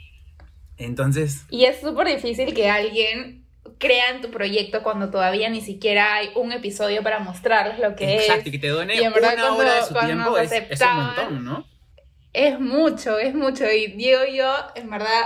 Entonces... 0.77 1.45
Y 1.49 1.65
es 1.65 1.79
súper 1.81 2.07
difícil 2.07 2.53
que 2.53 2.69
alguien 2.69 3.43
crea 3.79 4.11
en 4.11 4.21
tu 4.21 4.29
proyecto 4.29 4.83
cuando 4.83 5.09
todavía 5.09 5.49
ni 5.49 5.61
siquiera 5.61 6.15
hay 6.15 6.29
un 6.35 6.51
episodio 6.51 7.01
para 7.01 7.19
mostrarles 7.19 7.79
lo 7.79 7.95
que 7.95 8.15
es. 8.15 8.21
Exacto, 8.23 8.49
y 8.49 8.51
que 8.51 8.59
te 8.59 8.67
done 8.67 8.93
una 9.09 9.53
hora 9.53 9.75
de 9.75 9.83
su 9.83 9.93
tiempo 9.93 10.37
es, 10.37 10.51
es, 10.51 10.81
un 10.81 10.95
montón, 10.95 11.45
¿no? 11.45 11.67
Es 12.33 12.59
mucho, 12.59 13.17
es 13.19 13.33
mucho. 13.33 13.65
Y 13.71 13.87
Diego 13.93 14.23
y 14.25 14.37
yo, 14.37 14.53
en 14.75 14.89
verdad, 14.89 15.23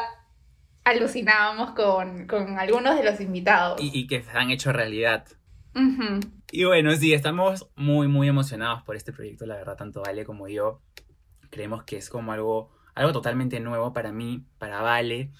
alucinábamos 0.83 1.71
con, 1.71 2.27
con 2.27 2.59
algunos 2.59 2.97
de 2.97 3.03
los 3.03 3.19
invitados. 3.19 3.81
Y, 3.81 3.91
y 3.93 4.07
que 4.07 4.21
se 4.21 4.31
han 4.31 4.51
hecho 4.51 4.71
realidad. 4.71 5.25
Y 6.51 6.63
bueno, 6.63 6.95
sí, 6.95 7.13
estamos 7.13 7.67
muy, 7.75 8.07
muy 8.07 8.27
emocionados 8.27 8.83
por 8.83 8.95
este 8.95 9.13
proyecto, 9.13 9.45
la 9.45 9.55
verdad, 9.55 9.75
tanto 9.75 10.01
Vale 10.01 10.25
como 10.25 10.47
yo. 10.47 10.81
Creemos 11.49 11.83
que 11.83 11.97
es 11.97 12.09
como 12.09 12.31
algo, 12.31 12.71
algo 12.95 13.11
totalmente 13.11 13.59
nuevo 13.59 13.93
para 13.93 14.11
mí, 14.11 14.45
para 14.57 14.81
Vale, 14.81 15.31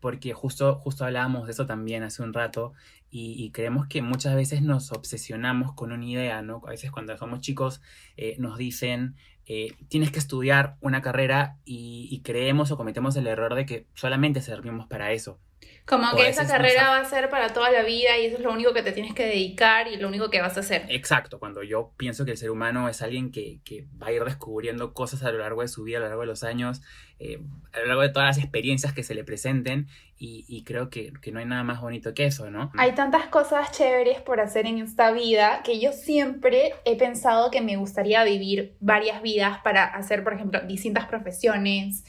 porque 0.00 0.32
justo, 0.34 0.76
justo 0.76 1.04
hablábamos 1.04 1.46
de 1.46 1.52
eso 1.52 1.66
también 1.66 2.02
hace 2.02 2.22
un 2.22 2.32
rato 2.32 2.74
y, 3.10 3.50
creemos 3.52 3.86
que 3.86 4.02
muchas 4.02 4.34
veces 4.34 4.60
nos 4.60 4.92
obsesionamos 4.92 5.72
con 5.72 5.92
una 5.92 6.04
idea, 6.04 6.42
¿no? 6.42 6.60
A 6.66 6.70
veces 6.70 6.90
cuando 6.90 7.16
somos 7.16 7.40
chicos 7.40 7.80
eh, 8.18 8.36
nos 8.38 8.58
dicen, 8.58 9.16
eh, 9.46 9.74
tienes 9.88 10.10
que 10.10 10.18
estudiar 10.18 10.76
una 10.80 11.00
carrera 11.00 11.56
y, 11.64 12.08
y, 12.10 12.20
creemos 12.20 12.70
o 12.70 12.76
cometemos 12.76 13.16
el 13.16 13.26
error 13.26 13.54
de 13.54 13.64
que 13.64 13.86
solamente 13.94 14.42
servimos 14.42 14.86
para 14.86 15.12
eso. 15.12 15.38
Como 15.86 16.16
que 16.16 16.28
esa 16.28 16.48
carrera 16.48 16.90
va 16.90 16.98
a 16.98 17.04
ser 17.04 17.30
para 17.30 17.52
toda 17.52 17.70
la 17.70 17.82
vida 17.82 18.18
y 18.18 18.26
eso 18.26 18.38
es 18.38 18.42
lo 18.42 18.52
único 18.52 18.72
que 18.74 18.82
te 18.82 18.90
tienes 18.90 19.14
que 19.14 19.24
dedicar 19.24 19.86
y 19.86 19.96
lo 19.96 20.08
único 20.08 20.30
que 20.30 20.40
vas 20.40 20.56
a 20.56 20.60
hacer. 20.60 20.84
Exacto, 20.88 21.38
cuando 21.38 21.62
yo 21.62 21.92
pienso 21.96 22.24
que 22.24 22.32
el 22.32 22.36
ser 22.36 22.50
humano 22.50 22.88
es 22.88 23.02
alguien 23.02 23.30
que, 23.30 23.60
que 23.64 23.86
va 24.02 24.08
a 24.08 24.12
ir 24.12 24.24
descubriendo 24.24 24.92
cosas 24.92 25.22
a 25.22 25.30
lo 25.30 25.38
largo 25.38 25.62
de 25.62 25.68
su 25.68 25.84
vida, 25.84 25.98
a 25.98 26.00
lo 26.00 26.06
largo 26.08 26.22
de 26.22 26.26
los 26.26 26.42
años, 26.42 26.82
eh, 27.20 27.40
a 27.72 27.78
lo 27.78 27.86
largo 27.86 28.02
de 28.02 28.08
todas 28.08 28.36
las 28.36 28.38
experiencias 28.38 28.92
que 28.94 29.04
se 29.04 29.14
le 29.14 29.22
presenten 29.22 29.86
y, 30.18 30.44
y 30.48 30.64
creo 30.64 30.90
que, 30.90 31.12
que, 31.22 31.30
no 31.30 31.38
hay 31.38 31.44
nada 31.44 31.62
más 31.62 31.80
bonito 31.80 32.14
que 32.14 32.26
eso, 32.26 32.50
¿no? 32.50 32.72
Hay 32.76 32.96
tantas 32.96 33.26
cosas 33.26 33.70
chéveres 33.70 34.20
por 34.20 34.40
hacer 34.40 34.66
en 34.66 34.78
esta 34.78 35.12
vida 35.12 35.62
que 35.62 35.78
yo 35.78 35.92
siempre 35.92 36.74
he 36.84 36.96
pensado 36.96 37.52
que 37.52 37.60
me 37.60 37.76
gustaría 37.76 38.24
vivir 38.24 38.74
varias 38.80 39.22
vidas 39.22 39.60
para 39.62 39.84
hacer, 39.84 40.24
por 40.24 40.34
ejemplo, 40.34 40.60
distintas 40.62 41.06
profesiones 41.06 42.04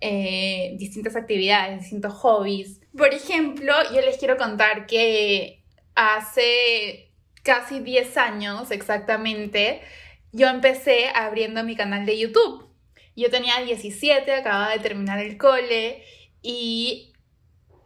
eh, 0.00 0.74
distintas 0.78 1.16
actividades, 1.16 1.80
distintos 1.80 2.14
hobbies. 2.14 2.80
Por 2.96 3.12
ejemplo, 3.12 3.72
yo 3.94 4.00
les 4.00 4.16
quiero 4.16 4.36
contar 4.36 4.86
que 4.86 5.62
hace 5.94 7.12
casi 7.42 7.80
10 7.80 8.16
años 8.16 8.70
exactamente, 8.70 9.80
yo 10.32 10.48
empecé 10.48 11.08
abriendo 11.14 11.64
mi 11.64 11.76
canal 11.76 12.06
de 12.06 12.18
YouTube. 12.18 12.68
Yo 13.16 13.30
tenía 13.30 13.60
17, 13.60 14.32
acababa 14.32 14.70
de 14.70 14.78
terminar 14.78 15.18
el 15.18 15.36
cole 15.36 16.02
y 16.42 17.12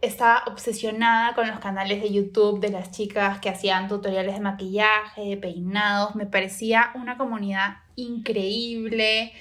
estaba 0.01 0.43
obsesionada 0.47 1.33
con 1.33 1.47
los 1.47 1.59
canales 1.59 2.01
de 2.01 2.11
YouTube 2.11 2.59
de 2.59 2.69
las 2.69 2.91
chicas 2.91 3.39
que 3.39 3.49
hacían 3.49 3.87
tutoriales 3.87 4.35
de 4.35 4.41
maquillaje, 4.41 5.21
de 5.21 5.37
peinados. 5.37 6.15
Me 6.15 6.27
parecía 6.27 6.91
una 6.95 7.17
comunidad 7.17 7.77
increíble 7.95 9.33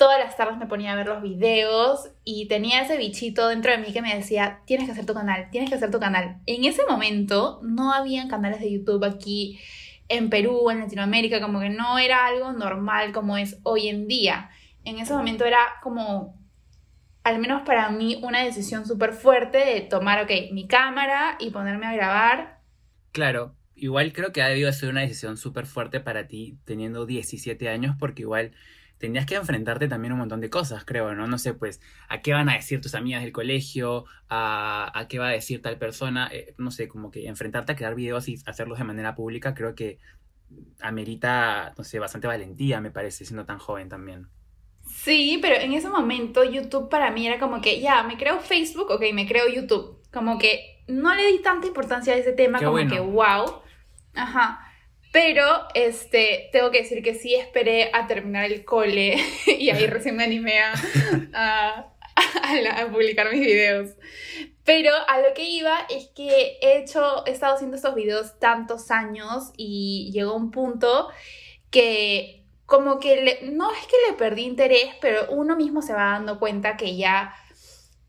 todas 0.00 0.18
las 0.18 0.34
tardes 0.34 0.56
me 0.56 0.66
ponía 0.66 0.94
a 0.94 0.96
ver 0.96 1.08
los 1.08 1.20
videos 1.20 2.08
y 2.24 2.48
tenía 2.48 2.80
ese 2.80 2.96
bichito 2.96 3.48
dentro 3.48 3.70
de 3.70 3.76
mí 3.76 3.92
que 3.92 4.00
me 4.00 4.16
decía, 4.16 4.60
tienes 4.64 4.86
que 4.86 4.92
hacer 4.92 5.04
tu 5.04 5.12
canal, 5.12 5.50
tienes 5.50 5.68
que 5.68 5.76
hacer 5.76 5.90
tu 5.90 6.00
canal. 6.00 6.38
En 6.46 6.64
ese 6.64 6.80
momento 6.88 7.60
no 7.62 7.92
habían 7.92 8.26
canales 8.26 8.60
de 8.60 8.72
YouTube 8.72 9.04
aquí 9.04 9.60
en 10.08 10.30
Perú, 10.30 10.70
en 10.70 10.80
Latinoamérica, 10.80 11.42
como 11.42 11.60
que 11.60 11.68
no 11.68 11.98
era 11.98 12.24
algo 12.24 12.50
normal 12.52 13.12
como 13.12 13.36
es 13.36 13.60
hoy 13.62 13.88
en 13.88 14.08
día. 14.08 14.48
En 14.84 14.98
ese 14.98 15.12
momento 15.12 15.44
era 15.44 15.58
como, 15.82 16.34
al 17.22 17.38
menos 17.38 17.60
para 17.66 17.90
mí, 17.90 18.18
una 18.22 18.42
decisión 18.42 18.86
súper 18.86 19.12
fuerte 19.12 19.58
de 19.58 19.82
tomar, 19.82 20.24
ok, 20.24 20.30
mi 20.50 20.66
cámara 20.66 21.36
y 21.38 21.50
ponerme 21.50 21.84
a 21.84 21.92
grabar. 21.92 22.62
Claro, 23.12 23.54
igual 23.74 24.14
creo 24.14 24.32
que 24.32 24.40
ha 24.40 24.48
debido 24.48 24.72
ser 24.72 24.88
una 24.88 25.02
decisión 25.02 25.36
súper 25.36 25.66
fuerte 25.66 26.00
para 26.00 26.26
ti 26.26 26.58
teniendo 26.64 27.04
17 27.04 27.68
años 27.68 27.96
porque 27.98 28.22
igual 28.22 28.52
tendrías 29.00 29.26
que 29.26 29.34
enfrentarte 29.34 29.88
también 29.88 30.12
a 30.12 30.14
un 30.14 30.20
montón 30.20 30.40
de 30.40 30.50
cosas, 30.50 30.84
creo, 30.84 31.14
¿no? 31.14 31.26
No 31.26 31.38
sé, 31.38 31.54
pues, 31.54 31.80
a 32.08 32.20
qué 32.20 32.34
van 32.34 32.50
a 32.50 32.54
decir 32.54 32.80
tus 32.80 32.94
amigas 32.94 33.22
del 33.22 33.32
colegio, 33.32 34.04
a, 34.28 34.92
a 34.94 35.08
qué 35.08 35.18
va 35.18 35.28
a 35.28 35.32
decir 35.32 35.62
tal 35.62 35.78
persona, 35.78 36.28
eh, 36.30 36.54
no 36.58 36.70
sé, 36.70 36.86
como 36.86 37.10
que 37.10 37.26
enfrentarte 37.26 37.72
a 37.72 37.76
crear 37.76 37.94
videos 37.94 38.28
y 38.28 38.38
hacerlos 38.46 38.78
de 38.78 38.84
manera 38.84 39.14
pública, 39.14 39.54
creo 39.54 39.74
que 39.74 39.98
amerita, 40.80 41.72
no 41.78 41.82
sé, 41.82 41.98
bastante 41.98 42.26
valentía, 42.26 42.80
me 42.80 42.90
parece, 42.90 43.24
siendo 43.24 43.46
tan 43.46 43.58
joven 43.58 43.88
también. 43.88 44.28
Sí, 44.86 45.38
pero 45.40 45.56
en 45.56 45.72
ese 45.72 45.88
momento 45.88 46.44
YouTube 46.44 46.90
para 46.90 47.10
mí 47.10 47.26
era 47.26 47.38
como 47.38 47.62
que, 47.62 47.80
ya, 47.80 48.02
me 48.02 48.18
creo 48.18 48.38
Facebook, 48.40 48.90
ok, 48.90 49.02
me 49.14 49.26
creo 49.26 49.48
YouTube. 49.48 49.98
Como 50.12 50.38
que 50.38 50.84
no 50.88 51.14
le 51.14 51.26
di 51.26 51.38
tanta 51.40 51.66
importancia 51.66 52.12
a 52.12 52.16
ese 52.16 52.32
tema, 52.32 52.60
como 52.60 52.76
que, 52.86 53.00
wow. 53.00 53.62
Ajá. 54.14 54.66
Pero, 55.12 55.44
este, 55.74 56.48
tengo 56.52 56.70
que 56.70 56.82
decir 56.82 57.02
que 57.02 57.14
sí 57.14 57.34
esperé 57.34 57.90
a 57.92 58.06
terminar 58.06 58.44
el 58.44 58.64
cole 58.64 59.16
y 59.46 59.70
ahí 59.70 59.86
recién 59.86 60.16
me 60.16 60.24
animé 60.24 60.60
a, 60.60 60.74
a, 61.32 62.86
publicar 62.92 63.30
mis 63.32 63.40
videos. 63.40 63.90
Pero 64.64 64.92
a 65.08 65.20
lo 65.20 65.34
que 65.34 65.48
iba 65.48 65.86
es 65.88 66.08
que 66.14 66.58
he 66.60 66.78
hecho, 66.78 67.26
he 67.26 67.30
estado 67.30 67.54
haciendo 67.54 67.76
estos 67.76 67.94
videos 67.94 68.38
tantos 68.38 68.90
años 68.90 69.52
y 69.56 70.10
llegó 70.12 70.36
un 70.36 70.50
punto 70.52 71.08
que 71.70 72.44
como 72.66 73.00
que 73.00 73.40
no 73.52 73.72
es 73.72 73.86
que 73.86 73.96
le 74.08 74.16
perdí 74.16 74.42
interés, 74.42 74.90
pero 75.00 75.26
uno 75.30 75.56
mismo 75.56 75.82
se 75.82 75.92
va 75.92 76.12
dando 76.12 76.38
cuenta 76.38 76.76
que 76.76 76.96
ya 76.96 77.34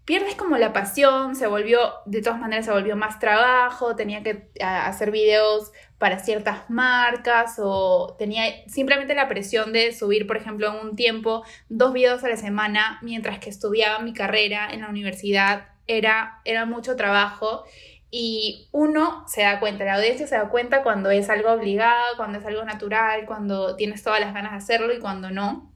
pierdes 0.06 0.36
como 0.36 0.58
la 0.58 0.72
pasión, 0.72 1.36
se 1.36 1.48
volvió, 1.48 1.80
de 2.06 2.22
todas 2.22 2.40
maneras 2.40 2.66
se 2.66 2.72
volvió 2.72 2.96
más 2.96 3.18
trabajo, 3.18 3.96
tenía 3.96 4.22
que 4.22 4.52
hacer 4.62 5.10
videos 5.10 5.72
para 6.02 6.18
ciertas 6.18 6.68
marcas 6.68 7.58
o 7.60 8.16
tenía 8.18 8.44
simplemente 8.68 9.14
la 9.14 9.28
presión 9.28 9.72
de 9.72 9.94
subir, 9.94 10.26
por 10.26 10.36
ejemplo, 10.36 10.68
en 10.70 10.88
un 10.88 10.96
tiempo 10.96 11.44
dos 11.70 11.94
videos 11.94 12.24
a 12.24 12.28
la 12.28 12.38
semana 12.38 12.98
mientras 13.04 13.38
que 13.38 13.52
estudiaba 13.52 14.00
mi 14.00 14.12
carrera 14.12 14.68
en 14.74 14.82
la 14.82 14.90
universidad. 14.90 15.68
Era, 15.86 16.42
era 16.44 16.66
mucho 16.66 16.96
trabajo 16.96 17.66
y 18.10 18.68
uno 18.72 19.24
se 19.28 19.44
da 19.44 19.60
cuenta, 19.60 19.86
la 19.86 19.98
audiencia 19.98 20.26
se 20.26 20.34
da 20.34 20.50
cuenta 20.50 20.82
cuando 20.82 21.12
es 21.12 21.30
algo 21.30 21.52
obligado, 21.52 22.18
cuando 22.18 22.40
es 22.40 22.46
algo 22.48 22.64
natural, 22.64 23.28
cuando 23.28 23.76
tienes 23.76 24.02
todas 24.02 24.20
las 24.20 24.34
ganas 24.34 24.54
de 24.54 24.58
hacerlo 24.58 24.96
y 24.96 25.00
cuando 25.00 25.30
no. 25.30 25.72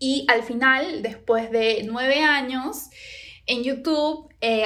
Y 0.00 0.26
al 0.28 0.42
final, 0.42 1.02
después 1.02 1.52
de 1.52 1.84
nueve 1.86 2.20
años 2.24 2.90
en 3.46 3.62
YouTube, 3.62 4.28
eh, 4.40 4.64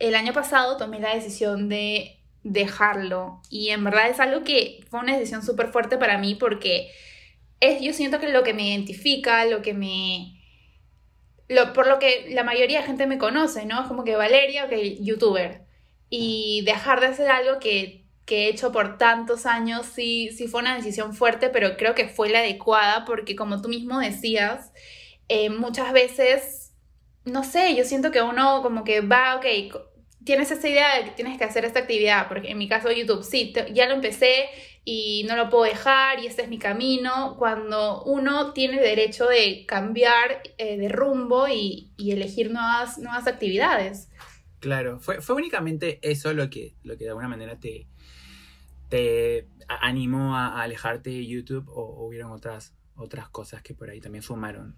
el 0.00 0.16
año 0.16 0.32
pasado 0.32 0.76
tomé 0.76 0.98
la 0.98 1.14
decisión 1.14 1.68
de 1.68 2.15
dejarlo. 2.52 3.40
Y 3.50 3.70
en 3.70 3.84
verdad 3.84 4.08
es 4.08 4.20
algo 4.20 4.44
que 4.44 4.84
fue 4.88 5.00
una 5.00 5.16
decisión 5.16 5.42
súper 5.42 5.68
fuerte 5.68 5.98
para 5.98 6.18
mí 6.18 6.34
porque 6.34 6.90
es, 7.60 7.80
yo 7.80 7.92
siento 7.92 8.20
que 8.20 8.28
lo 8.28 8.42
que 8.42 8.54
me 8.54 8.68
identifica, 8.68 9.44
lo 9.44 9.62
que 9.62 9.74
me... 9.74 10.32
Por 11.74 11.86
lo 11.86 12.00
que 12.00 12.26
la 12.30 12.42
mayoría 12.42 12.80
de 12.80 12.86
gente 12.86 13.06
me 13.06 13.18
conoce, 13.18 13.66
¿no? 13.66 13.80
Es 13.82 13.86
como 13.86 14.02
que 14.02 14.16
Valeria, 14.16 14.64
ok, 14.64 14.72
youtuber. 15.00 15.62
Y 16.10 16.62
dejar 16.66 17.00
de 17.00 17.06
hacer 17.06 17.30
algo 17.30 17.60
que, 17.60 18.04
que 18.24 18.46
he 18.46 18.48
hecho 18.48 18.72
por 18.72 18.98
tantos 18.98 19.46
años, 19.46 19.86
sí, 19.86 20.30
sí 20.36 20.48
fue 20.48 20.60
una 20.60 20.74
decisión 20.76 21.14
fuerte, 21.14 21.48
pero 21.48 21.76
creo 21.76 21.94
que 21.94 22.08
fue 22.08 22.30
la 22.30 22.40
adecuada 22.40 23.04
porque 23.04 23.36
como 23.36 23.62
tú 23.62 23.68
mismo 23.68 24.00
decías, 24.00 24.72
eh, 25.28 25.50
muchas 25.50 25.92
veces, 25.92 26.72
no 27.24 27.44
sé, 27.44 27.76
yo 27.76 27.84
siento 27.84 28.10
que 28.10 28.22
uno 28.22 28.62
como 28.62 28.82
que 28.82 29.00
va, 29.00 29.36
ok, 29.36 29.46
tienes 30.26 30.50
esa 30.50 30.68
idea 30.68 30.98
de 30.98 31.04
que 31.04 31.10
tienes 31.12 31.38
que 31.38 31.44
hacer 31.44 31.64
esta 31.64 31.78
actividad, 31.78 32.26
porque 32.28 32.50
en 32.50 32.58
mi 32.58 32.68
caso 32.68 32.90
YouTube, 32.90 33.22
sí, 33.22 33.54
ya 33.72 33.86
lo 33.86 33.94
empecé 33.94 34.46
y 34.84 35.24
no 35.28 35.36
lo 35.36 35.48
puedo 35.48 35.64
dejar 35.64 36.18
y 36.18 36.26
este 36.26 36.42
es 36.42 36.48
mi 36.48 36.58
camino, 36.58 37.36
cuando 37.38 38.02
uno 38.02 38.52
tiene 38.52 38.80
derecho 38.80 39.26
de 39.26 39.64
cambiar 39.66 40.42
eh, 40.58 40.76
de 40.76 40.88
rumbo 40.88 41.46
y, 41.48 41.92
elegir 41.96 42.50
nuevas, 42.50 42.98
nuevas 42.98 43.26
actividades. 43.28 44.10
Claro, 44.58 44.98
fue, 44.98 45.18
únicamente 45.30 46.00
eso 46.02 46.32
lo 46.32 46.50
que, 46.50 46.74
lo 46.82 46.96
que 46.98 47.04
de 47.04 47.10
alguna 47.10 47.28
manera 47.28 47.58
te, 47.60 47.86
te 48.88 49.46
animó 49.68 50.36
a, 50.36 50.60
alejarte 50.60 51.10
de 51.10 51.24
YouTube 51.24 51.68
o, 51.68 52.04
hubieron 52.04 52.32
otras, 52.32 52.74
otras 52.96 53.28
cosas 53.28 53.62
que 53.62 53.74
por 53.74 53.90
ahí 53.90 54.00
también 54.00 54.22
sumaron. 54.22 54.76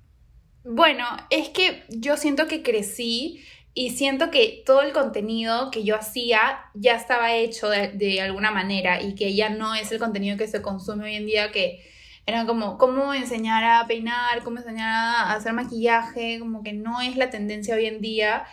Bueno, 0.65 1.05
es 1.31 1.49
que 1.51 1.85
yo 1.89 2.17
siento 2.17 2.47
que 2.47 2.63
crecí 2.63 3.45
y 3.75 3.91
siento 3.91 4.31
que 4.31 4.63
todo 4.67 4.83
el 4.83 4.93
contenido 4.93 5.71
que 5.71 5.85
yo 5.85 5.95
hacía 5.95 6.59
ya 6.75 6.97
estaba 6.97 7.35
hecho 7.35 7.69
de, 7.69 8.21
alguna 8.21 8.51
manera 8.51 9.01
y 9.01 9.15
que 9.15 9.35
ya 9.35 9.51
no 9.51 9.75
es 9.75 9.93
el 9.93 10.01
contenido 10.01 10.37
que 10.37 10.49
se 10.49 10.63
consume 10.63 11.05
hoy 11.05 11.15
en 11.15 11.27
día 11.27 11.53
que 11.53 11.81
era 12.27 12.45
como 12.45 12.77
cómo 12.77 13.15
enseñar 13.15 13.65
a 13.65 13.87
peinar, 13.87 14.43
cómo 14.43 14.59
enseñar 14.59 14.89
a 14.89 15.33
hacer 15.33 15.53
maquillaje, 15.53 16.39
como 16.41 16.63
que 16.63 16.73
no 16.73 17.01
es 17.01 17.17
la 17.17 17.31
tendencia 17.31 17.75
hoy 17.77 17.87
en 17.87 18.01
día. 18.01 18.45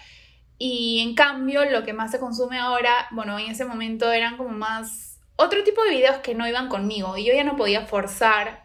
Y 0.57 1.01
en 1.01 1.15
cambio, 1.15 1.65
lo 1.65 1.83
que 1.83 1.91
más 1.91 2.11
se 2.11 2.19
consume 2.19 2.57
ahora, 2.59 3.07
bueno, 3.11 3.37
en 3.37 3.49
ese 3.49 3.65
momento 3.65 4.11
eran 4.13 4.37
como 4.37 4.51
más 4.51 5.19
otro 5.35 5.63
tipo 5.63 5.83
de 5.83 5.89
videos 5.89 6.17
que 6.17 6.35
no 6.35 6.47
iban 6.47 6.69
conmigo 6.69 7.17
y 7.17 7.25
yo 7.25 7.33
ya 7.33 7.43
no 7.43 7.57
podía 7.57 7.85
forzar 7.85 8.64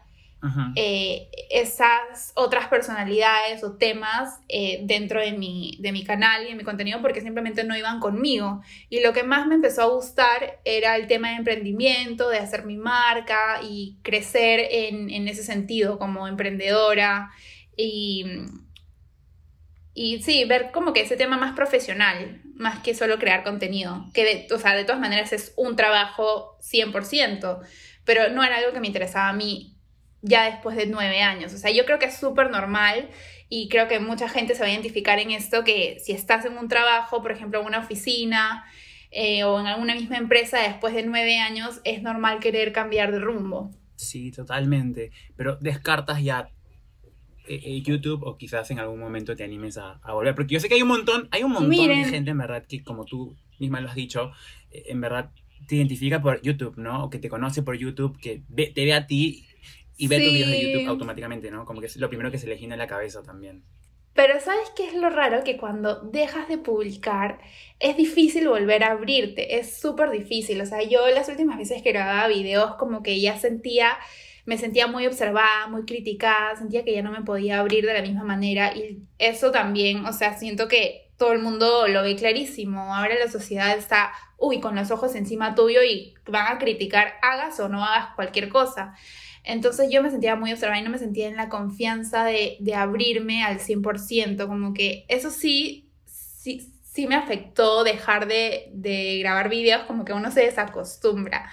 eh, 0.75 1.29
esas 1.51 2.31
otras 2.33 2.67
personalidades 2.67 3.63
o 3.63 3.73
temas 3.73 4.39
eh, 4.49 4.79
dentro 4.83 5.21
de 5.21 5.33
mi, 5.33 5.77
de 5.79 5.91
mi 5.91 6.03
canal 6.03 6.45
y 6.45 6.49
en 6.49 6.57
mi 6.57 6.63
contenido 6.63 6.99
porque 7.01 7.21
simplemente 7.21 7.63
no 7.63 7.77
iban 7.77 7.99
conmigo. 7.99 8.61
Y 8.89 9.01
lo 9.01 9.13
que 9.13 9.23
más 9.23 9.45
me 9.45 9.55
empezó 9.55 9.83
a 9.83 9.93
gustar 9.93 10.59
era 10.65 10.95
el 10.95 11.07
tema 11.07 11.29
de 11.29 11.35
emprendimiento, 11.35 12.29
de 12.29 12.39
hacer 12.39 12.65
mi 12.65 12.77
marca 12.77 13.61
y 13.61 13.97
crecer 14.01 14.67
en, 14.71 15.09
en 15.09 15.27
ese 15.27 15.43
sentido 15.43 15.99
como 15.99 16.27
emprendedora 16.27 17.31
y, 17.77 18.25
y 19.93 20.21
sí, 20.23 20.45
ver 20.45 20.71
como 20.71 20.93
que 20.93 21.01
ese 21.01 21.17
tema 21.17 21.37
más 21.37 21.53
profesional, 21.55 22.41
más 22.55 22.79
que 22.79 22.95
solo 22.95 23.19
crear 23.19 23.43
contenido, 23.43 24.07
que 24.13 24.23
de, 24.23 24.53
o 24.53 24.57
sea, 24.59 24.75
de 24.75 24.85
todas 24.85 25.01
maneras 25.01 25.33
es 25.33 25.53
un 25.55 25.75
trabajo 25.75 26.57
100%, 26.61 27.59
pero 28.05 28.29
no 28.29 28.43
era 28.43 28.57
algo 28.57 28.73
que 28.73 28.79
me 28.79 28.87
interesaba 28.87 29.29
a 29.29 29.33
mí 29.33 29.70
ya 30.21 30.45
después 30.45 30.75
de 30.75 30.85
nueve 30.85 31.21
años. 31.21 31.53
O 31.53 31.57
sea, 31.57 31.71
yo 31.71 31.85
creo 31.85 31.99
que 31.99 32.05
es 32.05 32.17
súper 32.17 32.49
normal 32.51 33.09
y 33.49 33.67
creo 33.69 33.87
que 33.87 33.99
mucha 33.99 34.29
gente 34.29 34.55
se 34.55 34.61
va 34.61 34.67
a 34.67 34.71
identificar 34.71 35.19
en 35.19 35.31
esto, 35.31 35.63
que 35.63 35.97
si 35.99 36.13
estás 36.13 36.45
en 36.45 36.57
un 36.57 36.67
trabajo, 36.67 37.21
por 37.21 37.31
ejemplo, 37.31 37.59
en 37.59 37.67
una 37.67 37.79
oficina 37.79 38.63
eh, 39.11 39.43
o 39.43 39.59
en 39.59 39.67
alguna 39.67 39.93
misma 39.93 40.17
empresa, 40.17 40.59
después 40.59 40.93
de 40.93 41.03
nueve 41.03 41.37
años, 41.37 41.81
es 41.83 42.01
normal 42.01 42.39
querer 42.39 42.71
cambiar 42.71 43.11
de 43.11 43.19
rumbo. 43.19 43.71
Sí, 43.95 44.31
totalmente. 44.31 45.11
Pero 45.35 45.57
descartas 45.57 46.23
ya 46.23 46.49
eh, 47.47 47.61
eh, 47.63 47.81
YouTube 47.81 48.23
o 48.23 48.37
quizás 48.37 48.71
en 48.71 48.79
algún 48.79 48.99
momento 48.99 49.35
te 49.35 49.43
animes 49.43 49.77
a, 49.77 49.99
volver. 50.13 50.33
Porque 50.33 50.53
yo 50.53 50.59
sé 50.59 50.69
que 50.69 50.75
hay 50.75 50.81
un 50.81 50.87
montón, 50.87 51.27
hay 51.31 51.43
un 51.43 51.51
montón 51.51 51.69
de 51.69 52.05
gente 52.05 52.31
en 52.31 52.37
verdad 52.37 52.65
que, 52.65 52.83
como 52.83 53.03
tú 53.05 53.35
misma 53.59 53.81
lo 53.81 53.89
has 53.89 53.95
dicho, 53.95 54.31
en 54.71 55.01
verdad 55.01 55.31
te 55.67 55.75
identifica 55.75 56.21
por 56.21 56.41
YouTube, 56.41 56.77
¿no? 56.77 57.03
O 57.03 57.09
que 57.09 57.19
te 57.19 57.29
conoce 57.29 57.63
por 57.63 57.77
YouTube, 57.77 58.17
que 58.17 58.41
te 58.55 58.85
ve 58.85 58.93
a 58.93 59.07
ti 59.07 59.45
y 60.01 60.07
ver 60.07 60.23
tus 60.23 60.33
videos 60.33 60.49
de 60.49 60.61
YouTube 60.61 60.89
automáticamente, 60.89 61.51
¿no? 61.51 61.63
Como 61.63 61.79
que 61.79 61.85
es 61.85 61.95
lo 61.97 62.09
primero 62.09 62.31
que 62.31 62.39
se 62.39 62.47
le 62.47 62.57
gira 62.57 62.73
en 62.73 62.79
la 62.79 62.87
cabeza 62.87 63.21
también. 63.21 63.63
Pero 64.15 64.39
¿sabes 64.39 64.71
qué 64.75 64.87
es 64.87 64.95
lo 64.95 65.11
raro? 65.11 65.43
Que 65.43 65.57
cuando 65.57 66.01
dejas 66.01 66.47
de 66.47 66.57
publicar 66.57 67.39
es 67.79 67.97
difícil 67.97 68.47
volver 68.47 68.83
a 68.83 68.93
abrirte, 68.93 69.59
es 69.59 69.79
súper 69.79 70.09
difícil. 70.09 70.59
O 70.59 70.65
sea, 70.65 70.81
yo 70.81 71.07
las 71.09 71.29
últimas 71.29 71.59
veces 71.59 71.83
que 71.83 71.91
grababa 71.91 72.27
videos 72.29 72.77
como 72.77 73.03
que 73.03 73.21
ya 73.21 73.37
sentía, 73.37 73.91
me 74.45 74.57
sentía 74.57 74.87
muy 74.87 75.05
observada, 75.05 75.67
muy 75.67 75.85
criticada, 75.85 76.55
sentía 76.55 76.83
que 76.83 76.95
ya 76.95 77.03
no 77.03 77.11
me 77.11 77.21
podía 77.21 77.59
abrir 77.59 77.85
de 77.85 77.93
la 77.93 78.01
misma 78.01 78.23
manera 78.23 78.75
y 78.75 79.03
eso 79.19 79.51
también, 79.51 80.03
o 80.07 80.13
sea, 80.13 80.35
siento 80.35 80.67
que 80.67 81.11
todo 81.15 81.33
el 81.33 81.43
mundo 81.43 81.87
lo 81.87 82.01
ve 82.01 82.15
clarísimo. 82.15 82.95
Ahora 82.95 83.13
la 83.19 83.29
sociedad 83.29 83.77
está, 83.77 84.13
uy, 84.39 84.59
con 84.59 84.75
los 84.75 84.89
ojos 84.89 85.13
encima 85.13 85.53
tuyo 85.53 85.83
y 85.83 86.15
van 86.25 86.55
a 86.55 86.57
criticar, 86.57 87.13
hagas 87.21 87.59
o 87.59 87.69
no 87.69 87.85
hagas 87.85 88.15
cualquier 88.15 88.49
cosa. 88.49 88.95
Entonces 89.43 89.89
yo 89.91 90.03
me 90.03 90.11
sentía 90.11 90.35
muy 90.35 90.51
observada 90.51 90.79
y 90.79 90.83
no 90.83 90.91
me 90.91 90.99
sentía 90.99 91.27
en 91.27 91.35
la 91.35 91.49
confianza 91.49 92.23
de, 92.25 92.57
abrirme 92.75 93.43
al 93.43 93.59
100%, 93.59 94.47
como 94.47 94.73
que 94.73 95.05
eso 95.07 95.31
sí, 95.31 95.89
sí, 96.05 96.73
sí 96.83 97.07
me 97.07 97.15
afectó 97.15 97.83
dejar 97.83 98.27
de, 98.27 99.19
grabar 99.19 99.49
videos, 99.49 99.83
como 99.83 100.05
que 100.05 100.13
uno 100.13 100.31
se 100.31 100.41
desacostumbra. 100.41 101.49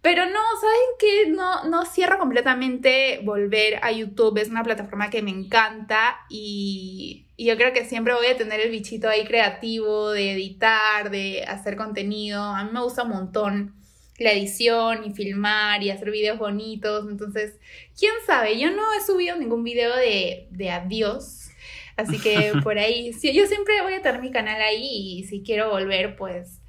Pero 0.00 0.26
no, 0.26 0.40
¿saben 0.60 0.76
qué? 0.98 1.30
No, 1.30 1.64
no 1.64 1.84
cierro 1.84 2.18
completamente 2.18 3.20
volver 3.24 3.80
a 3.82 3.90
YouTube. 3.90 4.38
Es 4.38 4.48
una 4.48 4.62
plataforma 4.62 5.10
que 5.10 5.22
me 5.22 5.32
encanta 5.32 6.20
y, 6.30 7.26
y 7.36 7.46
yo 7.46 7.56
creo 7.56 7.72
que 7.72 7.84
siempre 7.84 8.14
voy 8.14 8.28
a 8.28 8.36
tener 8.36 8.60
el 8.60 8.70
bichito 8.70 9.08
ahí 9.08 9.24
creativo 9.24 10.10
de 10.12 10.32
editar, 10.32 11.10
de 11.10 11.44
hacer 11.48 11.76
contenido. 11.76 12.42
A 12.42 12.64
mí 12.64 12.70
me 12.72 12.80
gusta 12.80 13.02
un 13.02 13.10
montón 13.10 13.74
la 14.18 14.32
edición 14.32 15.04
y 15.04 15.12
filmar 15.12 15.82
y 15.82 15.90
hacer 15.90 16.10
videos 16.10 16.38
bonitos. 16.38 17.08
Entonces, 17.08 17.58
quién 17.98 18.12
sabe, 18.26 18.58
yo 18.58 18.70
no 18.70 18.82
he 18.92 19.04
subido 19.04 19.36
ningún 19.36 19.64
video 19.64 19.94
de, 19.96 20.48
de 20.50 20.70
adiós. 20.70 21.50
Así 21.96 22.18
que 22.18 22.52
por 22.62 22.78
ahí, 22.78 23.12
yo 23.12 23.46
siempre 23.46 23.82
voy 23.82 23.94
a 23.94 24.02
tener 24.02 24.20
mi 24.20 24.30
canal 24.30 24.60
ahí 24.60 25.18
y 25.18 25.24
si 25.24 25.42
quiero 25.42 25.70
volver, 25.70 26.16
pues 26.16 26.60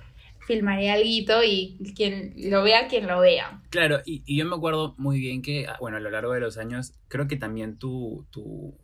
filmaré 0.48 0.90
algo 0.90 1.44
y 1.46 1.78
quien 1.96 2.34
lo 2.50 2.64
vea, 2.64 2.88
quien 2.88 3.06
lo 3.06 3.20
vea. 3.20 3.62
Claro, 3.70 4.00
y, 4.04 4.24
y, 4.26 4.38
yo 4.38 4.46
me 4.46 4.56
acuerdo 4.56 4.96
muy 4.98 5.20
bien 5.20 5.44
que, 5.44 5.68
ah, 5.68 5.78
bueno, 5.80 5.98
a 5.98 6.00
lo 6.00 6.10
largo 6.10 6.34
de 6.34 6.40
los 6.40 6.58
años, 6.58 6.94
creo 7.08 7.28
que 7.28 7.36
también 7.36 7.78
tú, 7.78 8.26
tú 8.32 8.76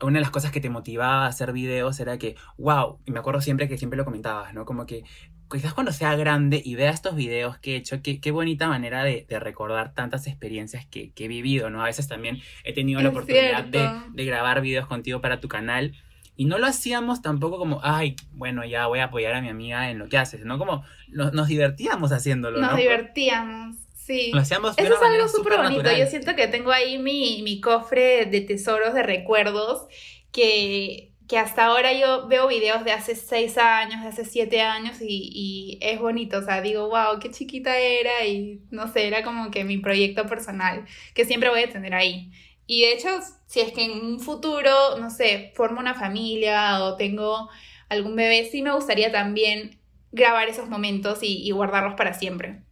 una 0.00 0.18
de 0.18 0.22
las 0.22 0.30
cosas 0.30 0.50
que 0.50 0.60
te 0.60 0.70
motivaba 0.70 1.24
a 1.24 1.28
hacer 1.28 1.52
videos 1.52 2.00
era 2.00 2.18
que, 2.18 2.36
wow, 2.56 3.00
y 3.04 3.10
me 3.10 3.18
acuerdo 3.18 3.40
siempre 3.40 3.68
que 3.68 3.78
siempre 3.78 3.96
lo 3.96 4.04
comentabas, 4.04 4.54
¿no? 4.54 4.64
Como 4.64 4.86
que 4.86 5.04
quizás 5.50 5.74
cuando 5.74 5.92
sea 5.92 6.16
grande 6.16 6.60
y 6.64 6.74
vea 6.74 6.90
estos 6.90 7.14
videos 7.14 7.58
que 7.58 7.74
he 7.74 7.76
hecho, 7.76 8.02
qué, 8.02 8.20
qué 8.20 8.30
bonita 8.30 8.68
manera 8.68 9.04
de, 9.04 9.26
de, 9.28 9.40
recordar 9.40 9.94
tantas 9.94 10.26
experiencias 10.26 10.86
que, 10.86 11.12
que, 11.12 11.26
he 11.26 11.28
vivido, 11.28 11.70
¿no? 11.70 11.82
A 11.82 11.86
veces 11.86 12.08
también 12.08 12.40
he 12.64 12.72
tenido 12.72 13.00
la 13.02 13.10
oportunidad 13.10 13.64
de, 13.64 13.88
de, 14.12 14.24
grabar 14.24 14.60
videos 14.60 14.86
contigo 14.86 15.20
para 15.20 15.40
tu 15.40 15.48
canal 15.48 15.94
y 16.36 16.46
no 16.46 16.58
lo 16.58 16.66
hacíamos 16.66 17.22
tampoco 17.22 17.58
como, 17.58 17.80
ay, 17.82 18.16
bueno, 18.32 18.64
ya 18.64 18.86
voy 18.86 18.98
a 18.98 19.04
apoyar 19.04 19.34
a 19.34 19.40
mi 19.40 19.48
amiga 19.48 19.90
en 19.90 19.98
lo 19.98 20.08
que 20.08 20.18
haces, 20.18 20.44
¿no? 20.44 20.58
Como 20.58 20.84
nos, 21.08 21.32
nos 21.32 21.46
divertíamos 21.48 22.10
haciéndolo, 22.10 22.60
nos 22.60 22.72
¿no? 22.72 22.76
divertíamos. 22.76 23.76
Sí. 23.94 24.32
Lo 24.34 24.40
hacíamos 24.40 24.76
Eso 24.76 24.94
es 24.94 25.02
algo 25.02 25.28
súper 25.28 25.56
bonito. 25.56 25.82
Natural. 25.82 25.98
Yo 25.98 26.06
siento 26.06 26.34
que 26.34 26.46
tengo 26.48 26.72
ahí 26.72 26.98
mi, 26.98 27.42
mi 27.42 27.60
cofre 27.60 28.26
de 28.26 28.40
tesoros, 28.42 28.92
de 28.92 29.02
recuerdos, 29.02 29.86
que, 30.30 31.13
que 31.28 31.38
hasta 31.38 31.64
ahora 31.64 31.92
yo 31.92 32.28
veo 32.28 32.48
videos 32.48 32.84
de 32.84 32.92
hace 32.92 33.14
seis 33.16 33.56
años, 33.58 34.02
de 34.02 34.08
hace 34.08 34.24
siete 34.24 34.60
años 34.60 35.00
y, 35.00 35.30
y, 35.32 35.78
es 35.80 35.98
bonito, 36.00 36.38
o 36.38 36.42
sea, 36.42 36.60
digo, 36.60 36.88
wow, 36.88 37.18
qué 37.20 37.30
chiquita 37.30 37.78
era 37.78 38.26
y 38.26 38.60
no 38.70 38.88
sé, 38.92 39.06
era 39.06 39.22
como 39.22 39.50
que 39.50 39.64
mi 39.64 39.78
proyecto 39.78 40.26
personal, 40.26 40.84
que 41.14 41.24
siempre 41.24 41.48
voy 41.48 41.62
a 41.62 41.70
tener 41.70 41.94
ahí. 41.94 42.30
Y 42.66 42.82
de 42.82 42.92
hecho, 42.92 43.08
si 43.46 43.60
es 43.60 43.72
que 43.72 43.84
en 43.84 43.92
un 44.04 44.20
futuro, 44.20 44.98
no 44.98 45.10
sé, 45.10 45.52
formo 45.54 45.80
una 45.80 45.94
familia 45.94 46.82
o 46.84 46.96
tengo 46.96 47.48
algún 47.88 48.16
bebé, 48.16 48.48
sí 48.50 48.62
me 48.62 48.72
gustaría 48.72 49.12
también 49.12 49.78
grabar 50.12 50.48
esos 50.48 50.68
momentos 50.68 51.22
y, 51.22 51.46
y 51.46 51.50
guardarlos 51.52 51.94
para 51.94 52.14
siempre. 52.14 52.62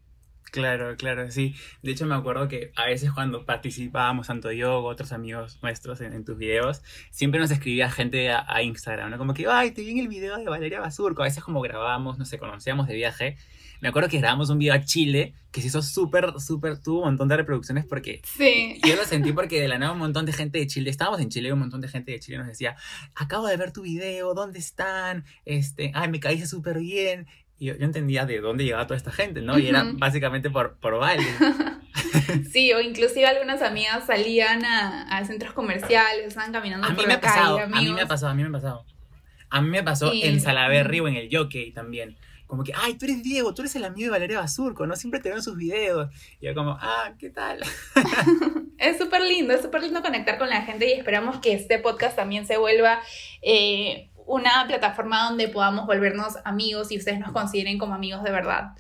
Claro, 0.53 0.97
claro, 0.99 1.31
sí. 1.31 1.55
De 1.83 1.93
hecho, 1.93 2.05
me 2.05 2.15
acuerdo 2.15 2.47
que 2.47 2.73
a 2.77 2.85
veces 2.85 3.11
cuando 3.11 3.47
participábamos, 3.47 4.27
tanto 4.27 4.53
yo 4.53 4.81
o 4.81 4.85
otros 4.85 5.11
amigos 5.13 5.59
nuestros 5.63 6.03
en, 6.03 6.13
en 6.13 6.27
tus 6.27 6.37
videos, 6.37 6.83
siempre 7.11 7.41
nos 7.41 7.51
escribía 7.51 7.91
gente 7.91 8.31
a, 8.31 8.45
a, 8.47 8.63
Instagram, 8.63 9.11
¿no? 9.11 9.17
Como 9.17 9.33
que, 9.33 9.47
ay, 9.49 9.71
te 9.71 9.81
vi 9.81 9.93
en 9.93 10.01
el 10.01 10.09
video 10.09 10.37
de 10.37 10.45
Valeria 10.45 10.81
Basurco. 10.81 11.23
A 11.23 11.25
veces 11.25 11.43
como 11.43 11.63
grabábamos, 11.63 12.19
no 12.19 12.27
sé, 12.27 12.39
conocíamos 12.39 12.87
de 12.87 12.95
viaje. 12.95 13.39
Me 13.81 13.89
acuerdo 13.89 14.11
que 14.11 14.19
grabamos 14.19 14.51
un 14.51 14.59
video 14.59 14.75
a 14.75 14.85
Chile 14.85 15.35
que 15.51 15.61
se 15.61 15.67
hizo 15.67 15.83
súper, 15.83 16.39
súper, 16.39 16.79
tuvo 16.79 16.99
un 16.99 17.05
montón 17.07 17.29
de 17.29 17.37
reproducciones 17.37 17.85
porque... 17.85 18.23
Sí. 18.25 18.79
Yo 18.87 18.95
lo 18.95 19.05
sentí 19.05 19.33
porque 19.33 19.61
de 19.61 19.69
la 19.69 19.79
nada 19.79 19.93
un 19.93 19.99
montón 19.99 20.25
de 20.25 20.33
gente 20.33 20.59
de 20.59 20.67
Chile, 20.67 20.89
estábamos 20.89 21.21
en 21.21 21.31
Chile 21.31 21.49
y 21.49 21.53
un 21.53 21.59
montón 21.59 21.81
de 21.81 21.89
gente 21.89 22.13
de 22.13 22.21
Chile 22.21 22.39
nos 22.39 22.47
decía, 22.47 22.77
acabo 23.15 23.47
de 23.47 23.57
ver 23.57 23.73
tu 23.73 23.83
video, 23.83 24.35
¿dónde 24.35 24.59
están? 24.59 25.25
Este, 25.45 25.93
ay, 25.95 26.11
me 26.11 26.21
caíste 26.21 26.47
súper 26.47 26.79
bien 26.79 27.27
yo, 27.65 27.75
yo, 27.77 27.85
entendía 27.85 28.27
de 28.27 28.41
dónde 28.41 28.65
llegaba 28.65 28.87
toda 28.87 28.97
esta 28.97 29.13
gente, 29.13 29.41
¿no? 29.43 29.59
Y 29.59 29.69
era 29.69 29.85
básicamente 29.95 30.51
por, 30.51 30.77
por 30.79 30.99
Vale. 30.99 31.23
sí, 32.53 32.73
o 32.73 32.81
inclusive 32.81 33.27
algunas 33.27 33.63
amigas 33.63 34.07
salían 34.07 34.65
a, 34.65 35.03
a 35.03 35.25
centros 35.25 35.53
comerciales, 35.53 36.27
estaban 36.27 36.53
caminando 36.53 36.87
a 36.87 36.91
por 36.91 36.99
mí 36.99 37.03
la 37.03 37.09
me 37.09 37.15
ha 37.15 37.21
calle, 37.21 37.35
pasado, 37.35 37.59
amigos. 37.59 37.79
A 37.79 37.83
mí 37.83 37.93
me 37.93 38.01
ha 38.03 38.07
pasado, 38.07 38.31
a 38.33 38.35
mí 38.35 38.43
me 38.43 38.49
ha 38.49 38.53
pasado. 38.53 38.85
A 39.51 39.61
mí 39.61 39.69
me 39.69 39.83
pasó 39.83 40.13
Y- 40.13 40.23
en 40.23 40.41
Salaberry 40.41 41.01
o 41.01 41.09
en 41.09 41.17
el 41.17 41.29
Jockey 41.31 41.73
también. 41.73 42.17
Como 42.47 42.65
que, 42.65 42.73
ay, 42.77 42.95
tú 42.99 43.07
eres 43.07 43.23
Diego, 43.23 43.55
tú 43.55 43.63
eres 43.63 43.75
el 43.77 43.85
amigo 43.85 44.07
de 44.07 44.11
Valeria 44.11 44.39
Basurco, 44.41 44.87
¿no? 44.87 44.95
Siempre 44.95 45.21
te 45.21 45.31
veo 45.31 45.39
en 45.39 45.43
sus 45.43 45.57
videos. 45.57 46.11
Y 46.39 46.47
yo 46.47 46.55
como, 46.55 46.77
ah, 46.81 47.15
¿qué 47.19 47.31
tal? 47.31 47.61
Es 48.79 48.99
súper 48.99 49.21
lindo, 49.23 49.55
es 49.55 49.63
súper 49.63 49.81
lindo 49.83 50.03
conectar 50.03 50.39
con 50.39 50.49
la 50.49 50.63
gente 50.63 50.89
y 50.89 50.93
esperamos 50.99 51.39
que 51.39 51.53
este 51.53 51.79
podcast 51.79 52.17
también 52.17 52.47
se 52.49 52.57
vuelva 52.57 53.01
eh, 53.41 54.11
una 54.27 54.67
plataforma 54.67 55.29
donde 55.29 55.49
podamos 55.49 55.87
volvernos 55.87 56.35
amigos 56.45 56.93
y 56.93 56.99
ustedes 56.99 57.21
nos 57.21 57.33
consideren 57.33 57.79
como 57.79 57.95
amigos 57.95 58.23
de 58.23 58.31
verdad. 58.31 58.73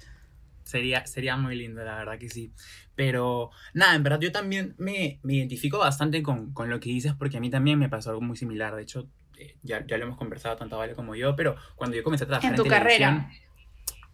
Sería, 0.64 1.04
sería 1.06 1.36
muy 1.36 1.56
lindo, 1.56 1.84
la 1.84 1.96
verdad 1.96 2.18
que 2.18 2.28
sí. 2.28 2.52
Pero 2.94 3.50
nada, 3.74 3.94
en 3.94 4.02
verdad 4.02 4.20
yo 4.20 4.32
también 4.32 4.74
me, 4.78 5.18
me 5.22 5.34
identifico 5.34 5.78
bastante 5.78 6.22
con, 6.22 6.52
con, 6.52 6.70
lo 6.70 6.78
que 6.78 6.90
dices 6.90 7.14
porque 7.18 7.38
a 7.38 7.40
mí 7.40 7.50
también 7.50 7.78
me 7.78 7.88
pasó 7.88 8.10
algo 8.10 8.22
muy 8.22 8.36
similar. 8.36 8.74
De 8.74 8.82
hecho, 8.82 9.08
eh, 9.38 9.56
ya, 9.62 9.84
ya, 9.86 9.96
lo 9.98 10.04
hemos 10.04 10.18
conversado 10.18 10.56
tanto 10.56 10.78
Vale 10.78 10.94
como 10.94 11.14
yo, 11.14 11.34
pero 11.34 11.56
cuando 11.74 11.96
yo 11.96 12.02
comencé 12.02 12.24
a 12.24 12.28
trabajar 12.28 12.50
en, 12.50 12.56
tu 12.56 12.64
en 12.64 12.70
carrera. 12.70 13.30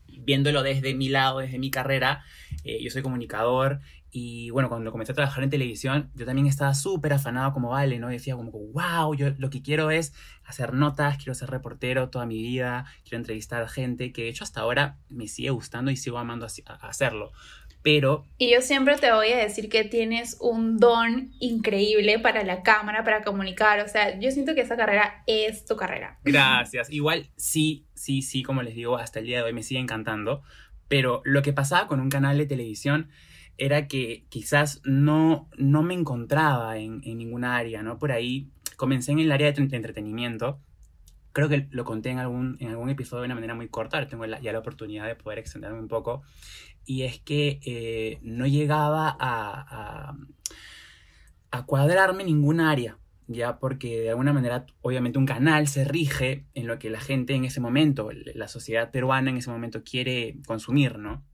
viéndolo 0.06 0.62
desde 0.62 0.94
mi 0.94 1.08
lado, 1.08 1.40
desde 1.40 1.58
mi 1.58 1.70
carrera, 1.70 2.24
eh, 2.64 2.82
yo 2.82 2.90
soy 2.90 3.02
comunicador 3.02 3.80
y 4.10 4.50
bueno, 4.50 4.68
cuando 4.70 4.90
comencé 4.90 5.12
a 5.12 5.14
trabajar 5.14 5.44
en 5.44 5.50
televisión, 5.50 6.10
yo 6.14 6.24
también 6.24 6.46
estaba 6.46 6.74
súper 6.74 7.12
afanado 7.12 7.52
como 7.52 7.70
Vale, 7.70 7.98
¿no? 7.98 8.08
Decía 8.08 8.36
como, 8.36 8.50
wow, 8.50 9.14
yo 9.14 9.30
lo 9.38 9.50
que 9.50 9.60
quiero 9.60 9.90
es 9.90 10.14
hacer 10.44 10.72
notas, 10.72 11.18
quiero 11.18 11.34
ser 11.34 11.50
reportero 11.50 12.08
toda 12.08 12.24
mi 12.24 12.40
vida, 12.40 12.86
quiero 13.02 13.18
entrevistar 13.18 13.62
a 13.62 13.68
gente, 13.68 14.12
que 14.12 14.22
de 14.22 14.28
hecho 14.28 14.44
hasta 14.44 14.62
ahora 14.62 14.96
me 15.10 15.28
sigue 15.28 15.50
gustando 15.50 15.90
y 15.90 15.96
sigo 15.96 16.18
amando 16.18 16.46
hacerlo. 16.46 17.32
Pero... 17.82 18.24
Y 18.38 18.50
yo 18.50 18.60
siempre 18.60 18.96
te 18.96 19.12
voy 19.12 19.30
a 19.30 19.38
decir 19.38 19.68
que 19.68 19.84
tienes 19.84 20.36
un 20.40 20.78
don 20.78 21.30
increíble 21.38 22.18
para 22.18 22.42
la 22.44 22.62
cámara, 22.62 23.04
para 23.04 23.22
comunicar. 23.22 23.80
O 23.80 23.88
sea, 23.88 24.18
yo 24.18 24.30
siento 24.30 24.54
que 24.54 24.62
esa 24.62 24.76
carrera 24.76 25.22
es 25.26 25.64
tu 25.64 25.76
carrera. 25.76 26.18
Gracias. 26.24 26.90
Igual 26.90 27.30
sí, 27.36 27.86
sí, 27.94 28.22
sí, 28.22 28.42
como 28.42 28.62
les 28.62 28.74
digo, 28.74 28.96
hasta 28.96 29.20
el 29.20 29.26
día 29.26 29.38
de 29.38 29.44
hoy 29.44 29.52
me 29.52 29.62
sigue 29.62 29.80
encantando. 29.80 30.42
Pero 30.88 31.22
lo 31.24 31.42
que 31.42 31.52
pasaba 31.52 31.86
con 31.86 32.00
un 32.00 32.08
canal 32.08 32.36
de 32.38 32.46
televisión 32.46 33.10
era 33.58 33.88
que 33.88 34.24
quizás 34.28 34.80
no, 34.84 35.48
no 35.58 35.82
me 35.82 35.94
encontraba 35.94 36.78
en, 36.78 37.00
en 37.04 37.18
ninguna 37.18 37.56
área, 37.56 37.82
¿no? 37.82 37.98
Por 37.98 38.12
ahí 38.12 38.48
comencé 38.76 39.12
en 39.12 39.18
el 39.18 39.32
área 39.32 39.50
de 39.52 39.76
entretenimiento. 39.76 40.60
Creo 41.32 41.48
que 41.48 41.66
lo 41.70 41.84
conté 41.84 42.10
en 42.10 42.18
algún, 42.18 42.56
en 42.60 42.68
algún 42.68 42.88
episodio 42.88 43.22
de 43.22 43.26
una 43.26 43.34
manera 43.34 43.54
muy 43.54 43.68
corta, 43.68 43.96
ahora 43.96 44.08
tengo 44.08 44.26
la, 44.26 44.40
ya 44.40 44.52
la 44.52 44.60
oportunidad 44.60 45.06
de 45.06 45.16
poder 45.16 45.38
extenderme 45.38 45.78
un 45.78 45.88
poco. 45.88 46.22
Y 46.84 47.02
es 47.02 47.20
que 47.20 47.60
eh, 47.66 48.18
no 48.22 48.46
llegaba 48.46 49.08
a, 49.08 49.18
a, 49.20 50.16
a 51.50 51.66
cuadrarme 51.66 52.24
ningún 52.24 52.60
área, 52.60 52.96
ya 53.26 53.58
porque 53.58 54.00
de 54.00 54.10
alguna 54.10 54.32
manera, 54.32 54.64
obviamente, 54.80 55.18
un 55.18 55.26
canal 55.26 55.68
se 55.68 55.84
rige 55.84 56.46
en 56.54 56.66
lo 56.66 56.78
que 56.78 56.88
la 56.88 57.00
gente 57.00 57.34
en 57.34 57.44
ese 57.44 57.60
momento, 57.60 58.10
la 58.12 58.48
sociedad 58.48 58.90
peruana 58.90 59.30
en 59.30 59.36
ese 59.36 59.50
momento 59.50 59.82
quiere 59.84 60.38
consumir, 60.46 60.98
¿no? 60.98 61.24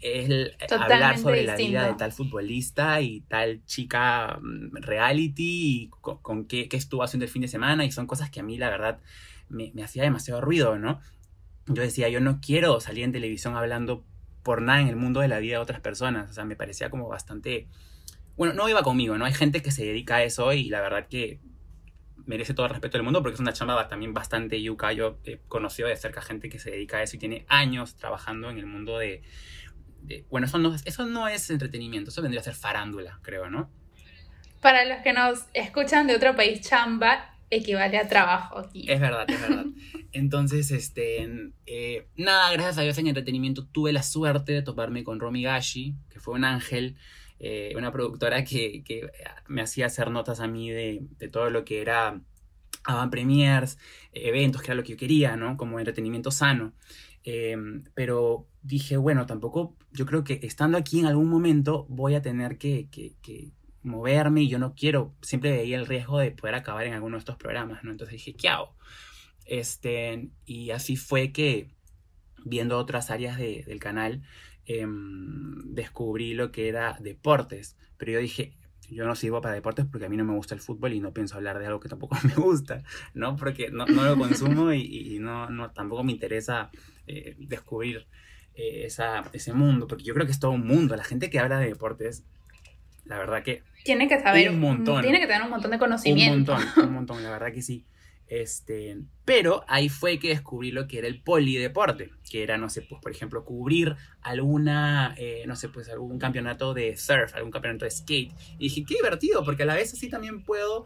el 0.00 0.56
Totalmente 0.58 0.94
hablar 0.94 1.18
sobre 1.18 1.42
distinto. 1.42 1.62
la 1.62 1.68
vida 1.68 1.86
de 1.86 1.94
tal 1.94 2.10
futbolista 2.10 3.00
y 3.02 3.20
tal 3.20 3.64
chica 3.64 4.40
um, 4.42 4.72
reality 4.82 5.82
y 5.84 5.90
con, 6.00 6.18
con 6.18 6.44
qué, 6.46 6.68
qué, 6.68 6.76
estuvo 6.76 7.04
haciendo 7.04 7.24
el 7.24 7.30
fin 7.30 7.42
de 7.42 7.48
semana 7.48 7.84
y 7.84 7.92
son 7.92 8.08
cosas 8.08 8.30
que 8.30 8.40
a 8.40 8.42
mí 8.42 8.58
la 8.58 8.68
verdad 8.68 8.98
me, 9.48 9.70
me 9.74 9.84
hacía 9.84 10.02
demasiado 10.02 10.40
ruido, 10.40 10.76
¿no? 10.76 11.00
Yo 11.68 11.82
decía, 11.82 12.08
yo 12.08 12.18
no 12.18 12.40
quiero 12.40 12.80
salir 12.80 13.04
en 13.04 13.12
televisión 13.12 13.56
hablando 13.56 14.04
por 14.48 14.62
nada 14.62 14.80
en 14.80 14.88
el 14.88 14.96
mundo 14.96 15.20
de 15.20 15.28
la 15.28 15.40
vida 15.40 15.56
de 15.56 15.58
otras 15.58 15.82
personas. 15.82 16.30
O 16.30 16.32
sea, 16.32 16.46
me 16.46 16.56
parecía 16.56 16.88
como 16.88 17.06
bastante... 17.06 17.68
Bueno, 18.34 18.54
no 18.54 18.66
iba 18.66 18.82
conmigo, 18.82 19.18
¿no? 19.18 19.26
Hay 19.26 19.34
gente 19.34 19.60
que 19.60 19.70
se 19.70 19.84
dedica 19.84 20.16
a 20.16 20.22
eso 20.22 20.54
y 20.54 20.70
la 20.70 20.80
verdad 20.80 21.06
que 21.06 21.38
merece 22.24 22.54
todo 22.54 22.64
el 22.64 22.70
respeto 22.70 22.96
del 22.96 23.02
mundo 23.02 23.20
porque 23.20 23.34
es 23.34 23.40
una 23.40 23.52
chamba 23.52 23.88
también 23.88 24.14
bastante 24.14 24.62
yuca. 24.62 24.90
Yo 24.94 25.18
he 25.24 25.36
conocido 25.48 25.88
de 25.88 25.98
cerca 25.98 26.22
gente 26.22 26.48
que 26.48 26.58
se 26.58 26.70
dedica 26.70 26.96
a 26.96 27.02
eso 27.02 27.16
y 27.16 27.18
tiene 27.18 27.44
años 27.50 27.96
trabajando 27.96 28.48
en 28.48 28.56
el 28.56 28.64
mundo 28.64 28.96
de... 28.96 29.22
bueno, 30.30 30.46
eso 30.46 30.56
no, 30.56 30.74
eso 30.82 31.04
no 31.04 31.28
es 31.28 31.50
entretenimiento, 31.50 32.08
eso 32.08 32.22
vendría 32.22 32.40
a 32.40 32.44
ser 32.44 32.54
farándula, 32.54 33.18
creo, 33.20 33.50
¿no? 33.50 33.70
Para 34.62 34.86
los 34.86 35.02
que 35.02 35.12
nos 35.12 35.44
escuchan 35.52 36.06
de 36.06 36.16
otro 36.16 36.34
país, 36.34 36.66
chamba 36.66 37.37
equivale 37.50 37.98
a 37.98 38.08
trabajo 38.08 38.58
aquí. 38.58 38.86
Es 38.88 39.00
verdad, 39.00 39.24
es 39.28 39.40
verdad. 39.40 39.66
Entonces, 40.12 40.70
este, 40.70 41.52
eh, 41.66 42.06
nada, 42.16 42.52
gracias 42.52 42.78
a 42.78 42.82
Dios 42.82 42.98
en 42.98 43.08
entretenimiento 43.08 43.66
tuve 43.66 43.92
la 43.92 44.02
suerte 44.02 44.52
de 44.52 44.62
toparme 44.62 45.04
con 45.04 45.20
Romy 45.20 45.42
Gashi, 45.42 45.94
que 46.08 46.20
fue 46.20 46.34
un 46.34 46.44
ángel, 46.44 46.96
eh, 47.38 47.72
una 47.76 47.92
productora 47.92 48.44
que, 48.44 48.82
que, 48.84 49.10
me 49.46 49.62
hacía 49.62 49.86
hacer 49.86 50.10
notas 50.10 50.40
a 50.40 50.48
mí 50.48 50.70
de, 50.70 51.00
de 51.18 51.28
todo 51.28 51.50
lo 51.50 51.64
que 51.64 51.80
era 51.80 52.20
avant 52.84 53.10
premiers, 53.10 53.78
eventos, 54.12 54.62
que 54.62 54.68
era 54.68 54.74
lo 54.74 54.82
que 54.82 54.92
yo 54.92 54.96
quería, 54.96 55.36
¿no? 55.36 55.56
Como 55.56 55.78
entretenimiento 55.78 56.30
sano. 56.30 56.72
Em, 57.24 57.84
pero 57.94 58.46
dije, 58.62 58.96
bueno, 58.96 59.26
tampoco, 59.26 59.76
yo 59.92 60.06
creo 60.06 60.24
que 60.24 60.40
estando 60.42 60.78
aquí 60.78 61.00
en 61.00 61.06
algún 61.06 61.28
momento 61.28 61.86
voy 61.90 62.14
a 62.14 62.22
tener 62.22 62.56
que, 62.56 62.88
que 62.90 63.52
moverme 63.82 64.42
y 64.42 64.48
yo 64.48 64.58
no 64.58 64.74
quiero, 64.74 65.14
siempre 65.22 65.52
veía 65.52 65.78
el 65.78 65.86
riesgo 65.86 66.18
de 66.18 66.32
poder 66.32 66.54
acabar 66.54 66.86
en 66.86 66.94
alguno 66.94 67.16
de 67.16 67.20
estos 67.20 67.36
programas, 67.36 67.84
¿no? 67.84 67.90
Entonces 67.90 68.14
dije, 68.14 68.34
¿qué 68.34 68.48
hago? 68.48 68.74
Este, 69.46 70.28
y 70.44 70.70
así 70.70 70.96
fue 70.96 71.32
que, 71.32 71.70
viendo 72.44 72.78
otras 72.78 73.10
áreas 73.10 73.38
de, 73.38 73.64
del 73.66 73.80
canal, 73.80 74.22
em, 74.66 75.74
descubrí 75.74 76.34
lo 76.34 76.52
que 76.52 76.68
era 76.68 76.98
deportes. 77.00 77.76
Pero 77.96 78.12
yo 78.12 78.18
dije, 78.18 78.56
yo 78.90 79.06
no 79.06 79.14
sirvo 79.14 79.40
para 79.40 79.54
deportes 79.54 79.86
porque 79.86 80.06
a 80.06 80.08
mí 80.08 80.16
no 80.16 80.24
me 80.24 80.34
gusta 80.34 80.54
el 80.54 80.60
fútbol 80.60 80.92
y 80.92 81.00
no 81.00 81.12
pienso 81.12 81.36
hablar 81.36 81.58
de 81.58 81.66
algo 81.66 81.80
que 81.80 81.88
tampoco 81.88 82.16
me 82.24 82.34
gusta, 82.34 82.82
¿no? 83.14 83.36
Porque 83.36 83.70
no, 83.70 83.86
no 83.86 84.04
lo 84.04 84.16
consumo 84.16 84.72
y, 84.72 84.82
y, 84.82 85.18
no, 85.18 85.48
no, 85.50 85.70
tampoco 85.70 86.04
me 86.04 86.12
interesa 86.12 86.70
eh, 87.06 87.36
descubrir 87.38 88.06
eh, 88.54 88.84
esa, 88.84 89.24
ese 89.32 89.52
mundo, 89.52 89.86
porque 89.86 90.04
yo 90.04 90.14
creo 90.14 90.26
que 90.26 90.32
es 90.32 90.40
todo 90.40 90.52
un 90.52 90.66
mundo. 90.66 90.96
La 90.96 91.04
gente 91.04 91.30
que 91.30 91.38
habla 91.38 91.58
de 91.58 91.68
deportes 91.68 92.24
la 93.08 93.18
verdad 93.18 93.42
que... 93.42 93.62
Tiene 93.84 94.06
que 94.06 94.20
saber 94.20 94.50
un 94.50 94.60
montón. 94.60 95.02
Tiene 95.02 95.18
que 95.18 95.26
tener 95.26 95.42
un 95.42 95.50
montón 95.50 95.70
de 95.70 95.78
conocimiento. 95.78 96.54
Un 96.54 96.64
montón, 96.64 96.88
un 96.88 96.94
montón, 96.94 97.22
la 97.22 97.30
verdad 97.30 97.52
que 97.52 97.62
sí. 97.62 97.84
Este, 98.26 98.98
pero 99.24 99.64
ahí 99.66 99.88
fue 99.88 100.18
que 100.18 100.28
descubrí 100.28 100.70
lo 100.70 100.86
que 100.86 100.98
era 100.98 101.08
el 101.08 101.22
polideporte, 101.22 102.10
que 102.30 102.42
era, 102.42 102.58
no 102.58 102.68
sé, 102.68 102.82
pues 102.82 103.00
por 103.00 103.10
ejemplo, 103.10 103.42
cubrir 103.42 103.96
alguna, 104.20 105.14
eh, 105.16 105.44
no 105.46 105.56
sé, 105.56 105.70
pues 105.70 105.88
algún 105.88 106.18
campeonato 106.18 106.74
de 106.74 106.94
surf, 106.98 107.34
algún 107.34 107.50
campeonato 107.50 107.86
de 107.86 107.90
skate. 107.90 108.32
Y 108.58 108.68
dije, 108.68 108.84
qué 108.86 108.96
divertido, 108.96 109.42
porque 109.42 109.62
a 109.62 109.66
la 109.66 109.74
vez 109.74 109.92
así 109.94 110.08
también 110.10 110.44
puedo... 110.44 110.84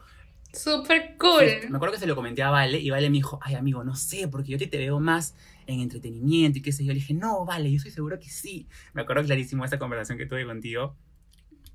Súper 0.53 1.17
cool. 1.17 1.67
me 1.67 1.75
acuerdo 1.75 1.93
que 1.93 1.99
se 1.99 2.05
lo 2.05 2.15
comenté 2.15 2.43
a 2.43 2.51
Vale 2.51 2.77
y 2.77 2.91
Vale 2.91 3.09
me 3.09 3.17
dijo, 3.17 3.39
ay 3.41 3.55
amigo, 3.55 3.83
no 3.83 3.95
sé, 3.95 4.27
porque 4.27 4.51
yo 4.51 4.57
te, 4.57 4.67
te 4.67 4.77
veo 4.77 4.99
más 4.99 5.35
en 5.65 5.79
entretenimiento 5.79 6.59
y 6.59 6.61
qué 6.61 6.71
sé 6.71 6.85
yo. 6.85 6.93
Le 6.93 6.99
dije, 6.99 7.15
no, 7.15 7.43
Vale, 7.43 7.69
yo 7.71 7.77
estoy 7.77 7.91
seguro 7.91 8.19
que 8.19 8.29
sí. 8.29 8.67
Me 8.93 9.01
acuerdo 9.01 9.23
clarísimo 9.23 9.65
esa 9.65 9.79
conversación 9.79 10.17
que 10.17 10.27
tuve 10.27 10.45
contigo 10.45 10.95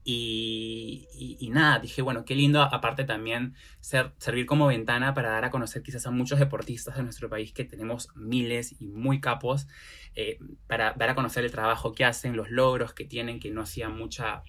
y, 0.04 1.48
nada, 1.52 1.78
dije, 1.78 2.02
bueno, 2.02 2.24
qué 2.24 2.34
lindo, 2.34 2.62
aparte 2.62 3.04
también 3.04 3.54
ser, 3.80 4.12
servir 4.18 4.46
como 4.46 4.66
ventana 4.66 5.12
para 5.14 5.30
dar 5.30 5.44
a 5.44 5.50
conocer 5.50 5.82
quizás 5.82 6.06
a 6.06 6.10
muchos 6.10 6.38
deportistas 6.38 6.96
de 6.96 7.02
nuestro 7.02 7.28
país 7.28 7.52
que 7.52 7.64
tenemos 7.64 8.08
miles 8.14 8.74
y 8.80 8.88
muy 8.88 9.20
capos, 9.20 9.66
eh, 10.14 10.38
para 10.66 10.92
dar 10.94 11.10
a 11.10 11.14
conocer 11.14 11.44
el 11.44 11.50
trabajo 11.50 11.92
que 11.92 12.04
hacen, 12.04 12.36
los 12.36 12.50
logros 12.50 12.94
que 12.94 13.04
tienen, 13.04 13.40
que 13.40 13.50
no 13.50 13.62
hacían 13.62 13.96
mucha... 13.96 14.42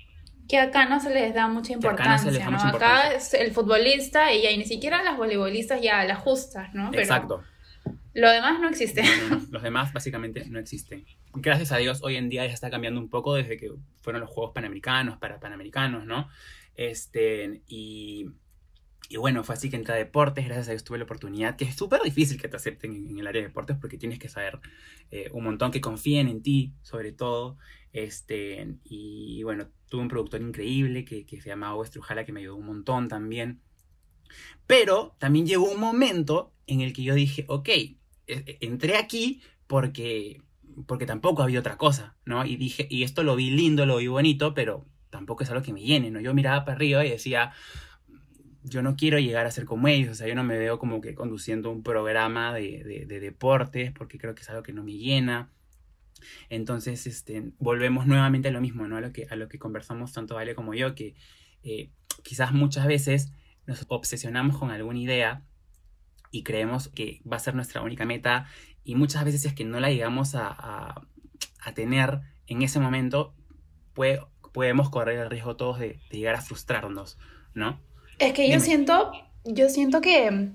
Que 0.47 0.57
acá 0.57 0.87
no 0.87 0.99
se 0.99 1.13
les 1.13 1.33
da 1.33 1.47
mucha 1.47 1.73
importancia, 1.73 2.31
acá, 2.31 2.45
no 2.45 2.51
mucha 2.51 2.65
importancia. 2.65 3.07
acá 3.07 3.15
es 3.15 3.33
el 3.33 3.51
futbolista 3.51 4.33
y, 4.33 4.57
ni 4.57 4.65
siquiera 4.65 5.03
las 5.03 5.17
voleibolistas 5.17 5.81
ya 5.81 6.03
las 6.05 6.19
justas, 6.19 6.73
¿no? 6.73 6.91
Exacto. 6.93 7.43
Lo 8.13 8.31
demás 8.31 8.59
no 8.59 8.69
existe. 8.69 9.03
Los 9.51 9.61
demás 9.61 9.93
básicamente 9.93 10.45
no 10.47 10.59
existen. 10.59 11.05
Gracias 11.33 11.71
a 11.71 11.77
Dios 11.77 11.99
hoy 12.01 12.15
en 12.15 12.29
día 12.29 12.45
ya 12.47 12.53
está 12.53 12.69
cambiando 12.69 12.99
un 12.99 13.09
poco 13.09 13.35
desde 13.35 13.57
que 13.57 13.71
fueron 14.01 14.21
los 14.21 14.29
Juegos 14.29 14.51
Panamericanos 14.53 15.17
para 15.17 15.39
Panamericanos, 15.39 16.05
¿no? 16.05 16.27
Este, 16.75 17.61
y, 17.67 18.31
y 19.09 19.17
bueno, 19.17 19.43
fue 19.43 19.55
así 19.55 19.69
que 19.69 19.75
entré 19.75 19.93
a 19.93 19.97
deportes, 19.97 20.45
gracias 20.45 20.69
a 20.69 20.71
Dios 20.71 20.83
tuve 20.83 20.97
la 20.97 21.03
oportunidad, 21.03 21.55
que 21.55 21.65
es 21.65 21.75
súper 21.75 22.01
difícil 22.01 22.41
que 22.41 22.47
te 22.47 22.55
acepten 22.55 22.95
en, 22.95 23.19
el 23.19 23.27
área 23.27 23.41
de 23.41 23.47
deportes 23.47 23.77
porque 23.79 23.97
tienes 23.97 24.17
que 24.17 24.29
saber 24.29 24.59
eh, 25.11 25.29
un 25.31 25.43
montón, 25.43 25.71
que 25.71 25.81
confíen 25.81 26.29
en 26.29 26.41
ti, 26.41 26.73
sobre 26.81 27.11
todo. 27.11 27.57
Este, 27.93 28.75
y 28.85 29.43
bueno, 29.43 29.67
tuve 29.87 30.01
un 30.01 30.07
productor 30.07 30.41
increíble 30.41 31.05
que, 31.05 31.25
que 31.25 31.41
se 31.41 31.49
llamaba 31.49 31.75
Westrujala, 31.75 32.25
que 32.25 32.31
me 32.31 32.39
ayudó 32.41 32.55
un 32.55 32.65
montón 32.65 33.07
también. 33.07 33.61
Pero 34.67 35.15
también 35.19 35.45
llegó 35.45 35.69
un 35.69 35.79
momento 35.79 36.53
en 36.67 36.81
el 36.81 36.93
que 36.93 37.03
yo 37.03 37.15
dije, 37.15 37.45
ok, 37.47 37.69
e, 37.69 37.97
e, 38.27 38.57
entré 38.61 38.97
aquí 38.97 39.41
porque, 39.67 40.41
porque 40.85 41.05
tampoco 41.05 41.43
había 41.43 41.59
otra 41.59 41.77
cosa, 41.77 42.15
¿no? 42.25 42.45
Y 42.45 42.55
dije, 42.55 42.87
y 42.89 43.03
esto 43.03 43.23
lo 43.23 43.35
vi 43.35 43.49
lindo, 43.51 43.85
lo 43.85 43.97
vi 43.97 44.07
bonito, 44.07 44.53
pero 44.53 44.85
tampoco 45.09 45.43
es 45.43 45.49
algo 45.49 45.63
que 45.63 45.73
me 45.73 45.81
llene, 45.81 46.11
¿no? 46.11 46.19
Yo 46.19 46.33
miraba 46.33 46.65
para 46.65 46.75
arriba 46.75 47.05
y 47.05 47.09
decía, 47.09 47.51
yo 48.63 48.81
no 48.81 48.95
quiero 48.95 49.19
llegar 49.19 49.45
a 49.45 49.51
ser 49.51 49.65
como 49.65 49.87
ellos, 49.87 50.11
o 50.11 50.15
sea, 50.15 50.27
yo 50.27 50.35
no 50.35 50.43
me 50.43 50.57
veo 50.57 50.79
como 50.79 51.01
que 51.01 51.15
conduciendo 51.15 51.71
un 51.71 51.83
programa 51.83 52.53
de, 52.53 53.05
de, 53.07 53.19
deportes, 53.19 53.91
porque 53.91 54.17
creo 54.17 54.35
que 54.35 54.41
es 54.41 54.49
algo 54.49 54.63
que 54.63 54.73
no 54.73 54.83
me 54.83 54.93
llena. 54.93 55.51
Entonces, 56.49 57.07
este, 57.07 57.51
volvemos 57.59 58.05
nuevamente 58.05 58.49
a 58.49 58.51
lo 58.51 58.61
mismo, 58.61 58.87
¿no? 58.87 58.97
A 58.97 59.01
lo 59.01 59.11
que, 59.11 59.27
a 59.29 59.35
lo 59.35 59.47
que 59.47 59.57
conversamos 59.57 60.11
tanto 60.11 60.35
Vale 60.35 60.55
como 60.55 60.73
yo, 60.73 60.93
que 60.93 61.15
eh, 61.63 61.89
quizás 62.23 62.51
muchas 62.51 62.85
veces 62.87 63.31
nos 63.65 63.85
obsesionamos 63.87 64.57
con 64.57 64.71
alguna 64.71 64.99
idea 64.99 65.43
y 66.31 66.43
creemos 66.43 66.89
que 66.89 67.21
va 67.31 67.37
a 67.37 67.39
ser 67.39 67.55
nuestra 67.55 67.81
única 67.81 68.05
meta 68.05 68.47
y 68.83 68.95
muchas 68.95 69.25
veces 69.25 69.45
es 69.45 69.53
que 69.53 69.65
no 69.65 69.79
la 69.79 69.89
llegamos 69.89 70.35
a, 70.35 71.05
a, 71.61 71.73
tener 71.73 72.21
en 72.47 72.63
ese 72.63 72.79
momento, 72.79 73.35
puede, 73.93 74.21
podemos 74.51 74.89
correr 74.89 75.19
el 75.19 75.29
riesgo 75.29 75.55
todos 75.55 75.79
de, 75.79 75.99
llegar 76.09 76.35
a 76.35 76.41
frustrarnos, 76.41 77.17
¿no? 77.53 77.79
Es 78.17 78.33
que 78.33 78.49
yo 78.49 78.59
siento, 78.59 79.11
yo 79.45 79.69
siento 79.69 80.01
que 80.01 80.49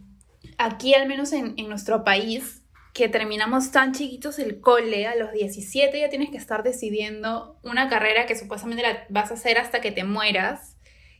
aquí, 0.59 0.95
al 0.95 1.07
menos 1.09 1.33
en, 1.33 1.55
en 1.57 1.69
nuestro 1.69 2.03
país, 2.03 2.63
que 2.93 3.09
terminamos 3.09 3.71
tan 3.71 3.93
chiquitos 3.93 4.39
el 4.39 4.61
cole, 4.61 5.07
a 5.07 5.17
los 5.17 5.33
17 5.33 5.99
ya 5.99 6.09
tienes 6.09 6.31
que 6.31 6.37
estar 6.37 6.63
decidiendo 6.63 7.59
una 7.63 7.89
carrera 7.89 8.27
que 8.27 8.37
supuestamente 8.37 8.83
la 8.83 9.05
vas 9.09 9.31
a 9.31 9.35
hacer 9.35 9.59
hasta 9.59 9.81
que 9.81 9.93
te 9.93 10.05
mueras 10.05 10.77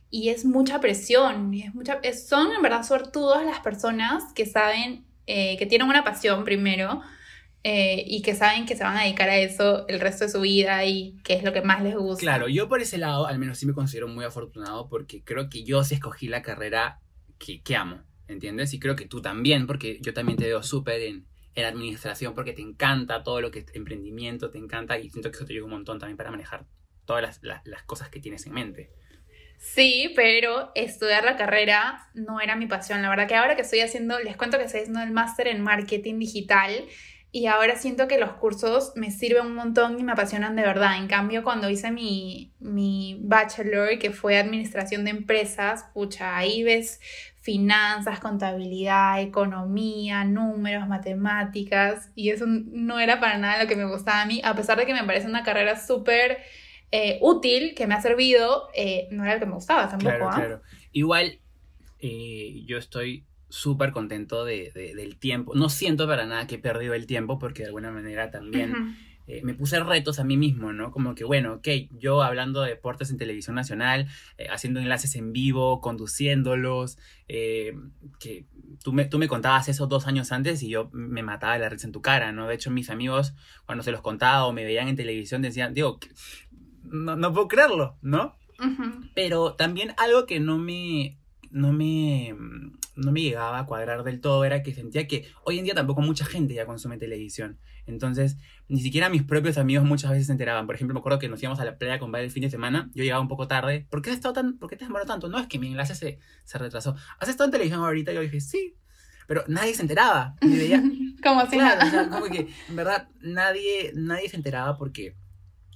y 0.09 0.29
es 0.29 0.45
mucha 0.45 0.79
presión, 0.79 1.53
y 1.53 1.63
es 1.63 1.75
mucha, 1.75 1.99
son 2.13 2.53
en 2.53 2.61
verdad 2.61 2.83
suertudos 2.83 3.43
las 3.43 3.59
personas 3.59 4.23
que 4.33 4.45
saben, 4.45 5.05
eh, 5.27 5.57
que 5.57 5.65
tienen 5.65 5.87
una 5.87 6.03
pasión 6.03 6.43
primero 6.43 7.01
eh, 7.63 8.03
y 8.05 8.21
que 8.21 8.35
saben 8.35 8.67
que 8.67 8.75
se 8.75 8.83
van 8.83 8.95
a 8.95 9.03
dedicar 9.03 9.27
a 9.27 9.37
eso 9.37 9.87
el 9.87 9.99
resto 9.99 10.25
de 10.25 10.31
su 10.31 10.41
vida 10.41 10.85
y 10.85 11.17
que 11.23 11.33
es 11.33 11.43
lo 11.43 11.51
que 11.51 11.61
más 11.61 11.81
les 11.81 11.95
gusta. 11.95 12.21
Claro, 12.21 12.47
yo 12.47 12.69
por 12.69 12.79
ese 12.81 12.99
lado 12.99 13.25
al 13.25 13.39
menos 13.39 13.57
sí 13.57 13.65
me 13.65 13.73
considero 13.73 14.07
muy 14.07 14.23
afortunado 14.23 14.87
porque 14.87 15.23
creo 15.23 15.49
que 15.49 15.63
yo 15.63 15.83
sí 15.83 15.95
escogí 15.95 16.27
la 16.27 16.43
carrera 16.43 16.99
que, 17.39 17.61
que 17.61 17.75
amo, 17.75 18.03
¿entiendes? 18.27 18.73
Y 18.73 18.79
creo 18.79 18.95
que 18.95 19.07
tú 19.07 19.21
también, 19.21 19.65
porque 19.65 19.99
yo 19.99 20.13
también 20.13 20.37
te 20.37 20.45
veo 20.45 20.61
súper 20.61 21.01
en, 21.01 21.25
en 21.55 21.65
administración 21.65 22.35
porque 22.35 22.53
te 22.53 22.61
encanta 22.61 23.23
todo 23.23 23.41
lo 23.41 23.49
que 23.49 23.59
es 23.59 23.65
emprendimiento, 23.73 24.51
te 24.51 24.59
encanta 24.59 24.99
y 24.99 25.09
siento 25.09 25.31
que 25.31 25.37
eso 25.37 25.45
te 25.45 25.53
ayuda 25.53 25.65
un 25.65 25.71
montón 25.71 25.97
también 25.97 26.17
para 26.17 26.29
manejar 26.29 26.67
todas 27.05 27.23
las, 27.23 27.39
las, 27.41 27.65
las 27.65 27.83
cosas 27.83 28.09
que 28.09 28.19
tienes 28.19 28.45
en 28.45 28.53
mente. 28.53 28.91
Sí, 29.57 30.13
pero 30.15 30.71
estudiar 30.75 31.23
la 31.23 31.37
carrera 31.37 32.07
no 32.13 32.39
era 32.39 32.55
mi 32.55 32.67
pasión. 32.67 33.01
La 33.01 33.09
verdad 33.09 33.27
que 33.27 33.35
ahora 33.35 33.55
que 33.55 33.63
estoy 33.63 33.79
haciendo, 33.79 34.19
les 34.19 34.37
cuento 34.37 34.57
que 34.57 34.65
estoy 34.65 34.81
haciendo 34.81 35.01
el 35.01 35.11
máster 35.11 35.47
en 35.47 35.61
marketing 35.61 36.19
digital 36.19 36.85
y 37.31 37.47
ahora 37.47 37.75
siento 37.75 38.07
que 38.07 38.17
los 38.17 38.31
cursos 38.33 38.93
me 38.95 39.11
sirven 39.11 39.47
un 39.47 39.55
montón 39.55 39.99
y 39.99 40.03
me 40.03 40.13
apasionan 40.13 40.55
de 40.55 40.61
verdad. 40.61 40.97
En 40.97 41.07
cambio, 41.07 41.43
cuando 41.43 41.69
hice 41.69 41.91
mi, 41.91 42.53
mi 42.59 43.19
bachelor, 43.23 43.99
que 43.99 44.11
fue 44.11 44.37
administración 44.37 45.03
de 45.03 45.11
empresas, 45.11 45.85
pucha, 45.93 46.37
ahí 46.37 46.63
ves 46.63 47.01
finanzas, 47.41 48.21
contabilidad, 48.21 49.21
economía, 49.21 50.23
números, 50.23 50.87
matemáticas, 50.87 52.09
y 52.15 52.29
eso 52.29 52.45
no 52.47 53.01
era 53.01 53.19
para 53.19 53.37
nada 53.37 53.61
lo 53.63 53.67
que 53.67 53.75
me 53.75 53.85
gustaba 53.85 54.21
a 54.21 54.25
mí, 54.25 54.41
a 54.43 54.55
pesar 54.55 54.77
de 54.77 54.85
que 54.85 54.93
me 54.93 55.03
parece 55.03 55.27
una 55.27 55.43
carrera 55.43 55.77
súper 55.77 56.37
eh, 56.97 57.17
útil 57.19 57.75
que 57.75 57.87
me 57.87 57.93
ha 57.93 58.01
servido, 58.01 58.69
eh, 58.73 59.09
no 59.11 59.25
era 59.25 59.33
el 59.33 59.39
que 59.41 59.45
me 59.45 59.55
gustaba 59.55 59.89
tampoco. 59.89 60.15
Claro, 60.15 60.29
¿ah? 60.29 60.35
claro. 60.35 60.61
Igual, 60.93 61.39
eh, 61.99 62.63
yo 62.65 62.77
estoy 62.77 63.25
súper 63.49 63.91
contento 63.91 64.45
de, 64.45 64.71
del 64.73 65.17
tiempo. 65.17 65.55
No 65.55 65.67
siento 65.67 66.07
para 66.07 66.25
nada 66.25 66.47
que 66.47 66.55
he 66.55 66.59
perdido 66.59 66.93
el 66.93 67.05
tiempo 67.05 67.37
porque 67.37 67.63
de 67.63 67.67
alguna 67.67 67.91
manera 67.91 68.31
también 68.31 68.95
me 69.43 69.53
puse 69.55 69.79
retos 69.79 70.19
a 70.19 70.23
mí 70.23 70.37
mismo, 70.37 70.71
¿no? 70.71 70.91
Como 70.91 71.15
que, 71.15 71.25
bueno, 71.25 71.55
ok, 71.55 71.67
yo 71.99 72.21
hablando 72.21 72.61
de 72.61 72.69
deportes 72.69 73.09
en 73.09 73.17
televisión 73.17 73.55
nacional, 73.55 74.07
haciendo 74.49 74.79
enlaces 74.79 75.15
en 75.15 75.33
vivo, 75.33 75.81
conduciéndolos, 75.81 76.97
que 77.27 78.45
tú 78.83 78.93
me, 78.93 79.05
tú 79.05 79.17
me 79.17 79.27
contabas 79.27 79.67
eso 79.69 79.87
dos 79.87 80.07
años 80.07 80.31
antes 80.31 80.61
y 80.63 80.69
yo 80.69 80.89
me 80.91 81.23
mataba 81.23 81.53
de 81.53 81.59
la 81.59 81.69
risa 81.69 81.87
en 81.87 81.93
tu 81.93 82.01
cara, 82.01 82.31
¿no? 82.31 82.47
De 82.47 82.55
hecho, 82.55 82.71
mis 82.71 82.89
amigos, 82.89 83.33
cuando 83.65 83.83
se 83.83 83.91
los 83.91 84.01
contaba 84.01 84.45
o 84.45 84.53
me 84.53 84.63
veían 84.63 84.87
en 84.87 84.95
televisión, 84.95 85.41
decían, 85.41 85.73
digo, 85.73 85.99
no, 86.91 87.33
puedo 87.33 87.47
creerlo, 87.47 87.97
¿no? 88.01 88.35
Pero 89.13 89.53
también 89.55 89.93
algo 89.97 90.25
que 90.25 90.39
no 90.39 90.57
me, 90.57 91.17
no 91.51 91.73
me, 91.73 92.35
no 92.95 93.11
me 93.11 93.21
llegaba 93.21 93.59
a 93.59 93.65
cuadrar 93.65 94.03
del 94.03 94.21
todo 94.21 94.45
era 94.45 94.63
que 94.63 94.73
sentía 94.73 95.07
que 95.07 95.27
hoy 95.43 95.59
en 95.59 95.65
día 95.65 95.73
tampoco 95.73 96.01
mucha 96.01 96.25
gente 96.25 96.53
ya 96.53 96.65
consume 96.65 96.97
televisión. 96.97 97.59
Entonces, 97.87 98.37
ni 98.67 98.81
siquiera 98.81 99.09
mis 99.09 99.23
propios 99.23 99.57
amigos 99.57 99.85
muchas 99.85 100.11
veces 100.11 100.27
se 100.27 100.31
enteraban. 100.31 100.65
Por 100.65 100.75
ejemplo, 100.75 100.93
me 100.93 100.99
acuerdo 100.99 101.19
que 101.19 101.29
nos 101.29 101.41
íbamos 101.41 101.59
a 101.59 101.65
la 101.65 101.77
playa 101.77 101.99
con 101.99 102.11
Vale 102.11 102.25
el 102.25 102.31
fin 102.31 102.41
de 102.41 102.49
semana. 102.49 102.89
Yo 102.93 103.03
llegaba 103.03 103.21
un 103.21 103.27
poco 103.27 103.47
tarde. 103.47 103.85
¿Por 103.89 104.01
qué 104.01 104.09
has 104.09 104.15
estado 104.15 104.33
tan, 104.33 104.57
por 104.57 104.69
qué 104.69 104.75
te 104.75 104.85
has 104.85 104.89
demorado 104.89 105.07
tanto? 105.07 105.27
No, 105.27 105.37
es 105.39 105.47
que 105.47 105.59
mi 105.59 105.67
enlace 105.67 105.95
se, 105.95 106.19
se 106.43 106.57
retrasó. 106.57 106.95
¿Has 107.19 107.29
estado 107.29 107.45
en 107.45 107.51
televisión 107.51 107.81
ahorita? 107.81 108.11
Yo 108.11 108.21
dije, 108.21 108.41
sí. 108.41 108.75
Pero 109.27 109.43
nadie 109.47 109.73
se 109.73 109.81
enteraba. 109.81 110.35
Y 110.41 110.57
veía, 110.57 110.81
como 111.23 111.41
si 111.43 111.57
claro, 111.57 111.79
nada. 111.79 111.87
o 111.87 111.89
sea, 111.89 112.09
como 112.09 112.25
que, 112.25 112.47
en 112.69 112.75
verdad, 112.75 113.09
nadie, 113.21 113.91
nadie 113.95 114.29
se 114.29 114.37
enteraba 114.37 114.77
porque, 114.77 115.15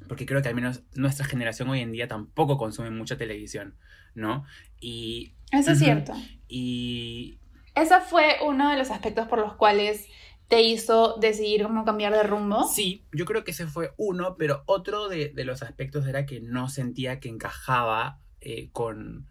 porque 0.10 0.26
creo 0.26 0.42
que 0.42 0.50
al 0.50 0.56
menos 0.56 0.84
nuestra 0.96 1.26
generación 1.26 1.70
hoy 1.70 1.80
en 1.80 1.94
día 1.94 2.10
tampoco 2.10 2.58
consume 2.58 2.90
mucha 2.90 3.18
televisión, 3.18 3.78
¿no? 4.16 4.44
Y, 4.82 5.36
Eso 5.52 5.72
es 5.72 5.78
Ujú. 5.78 5.86
cierto. 5.86 6.14
y 6.50 7.40
Ese 7.76 8.02
fue 8.02 8.36
uno 8.46 8.70
de 8.72 8.78
los 8.78 8.92
aspectos 8.92 9.28
por 9.28 9.40
los 9.40 9.54
cuales 9.54 10.08
te 10.50 10.62
hizo 10.64 11.16
decidir 11.20 11.64
cómo 11.64 11.86
cambiar 11.86 12.12
de 12.12 12.24
rumbo. 12.24 12.68
Sí, 12.68 13.06
yo 13.14 13.26
creo 13.26 13.44
que 13.44 13.52
ese 13.52 13.68
fue 13.68 13.94
uno, 13.98 14.36
pero 14.36 14.64
otro 14.66 15.08
de, 15.08 15.30
de 15.30 15.46
los 15.46 15.62
aspectos 15.62 16.08
era 16.08 16.26
que 16.26 16.42
no 16.42 16.68
sentía 16.68 17.20
que 17.20 17.30
encajaba 17.30 18.20
eh, 18.42 18.70
con, 18.72 19.28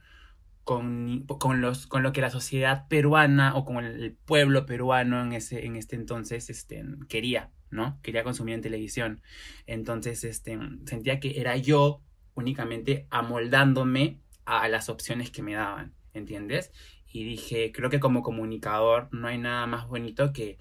con, 0.65 1.25
con, 1.27 1.61
los, 1.61 1.87
con 1.87 2.03
lo 2.03 2.13
que 2.13 2.21
la 2.21 2.31
sociedad 2.31 2.87
peruana 2.89 3.57
o 3.57 3.65
con 3.65 3.85
el 3.85 4.15
pueblo 4.27 4.65
peruano 4.67 5.21
en, 5.23 5.33
ese, 5.33 5.67
en 5.67 5.77
este 5.77 5.97
entonces 5.97 6.51
este, 6.51 6.85
quería, 7.09 7.51
¿no? 7.71 7.99
Quería 8.03 8.25
consumir 8.25 8.55
en 8.55 8.63
televisión. 8.63 9.23
Entonces 9.67 10.25
este, 10.25 10.59
sentía 10.87 11.21
que 11.21 11.41
era 11.41 11.57
yo 11.57 12.03
únicamente 12.35 13.07
amoldándome 13.11 14.21
a 14.45 14.69
las 14.69 14.89
opciones 14.89 15.31
que 15.31 15.43
me 15.43 15.55
daban, 15.55 15.95
¿entiendes? 16.15 16.73
Y 17.11 17.25
dije, 17.25 17.73
creo 17.73 17.91
que 17.91 18.01
como 18.01 18.23
comunicador 18.23 19.09
no 19.13 19.29
hay 19.29 19.39
nada 19.39 19.67
más 19.67 19.89
bonito 19.89 20.33
que 20.33 20.59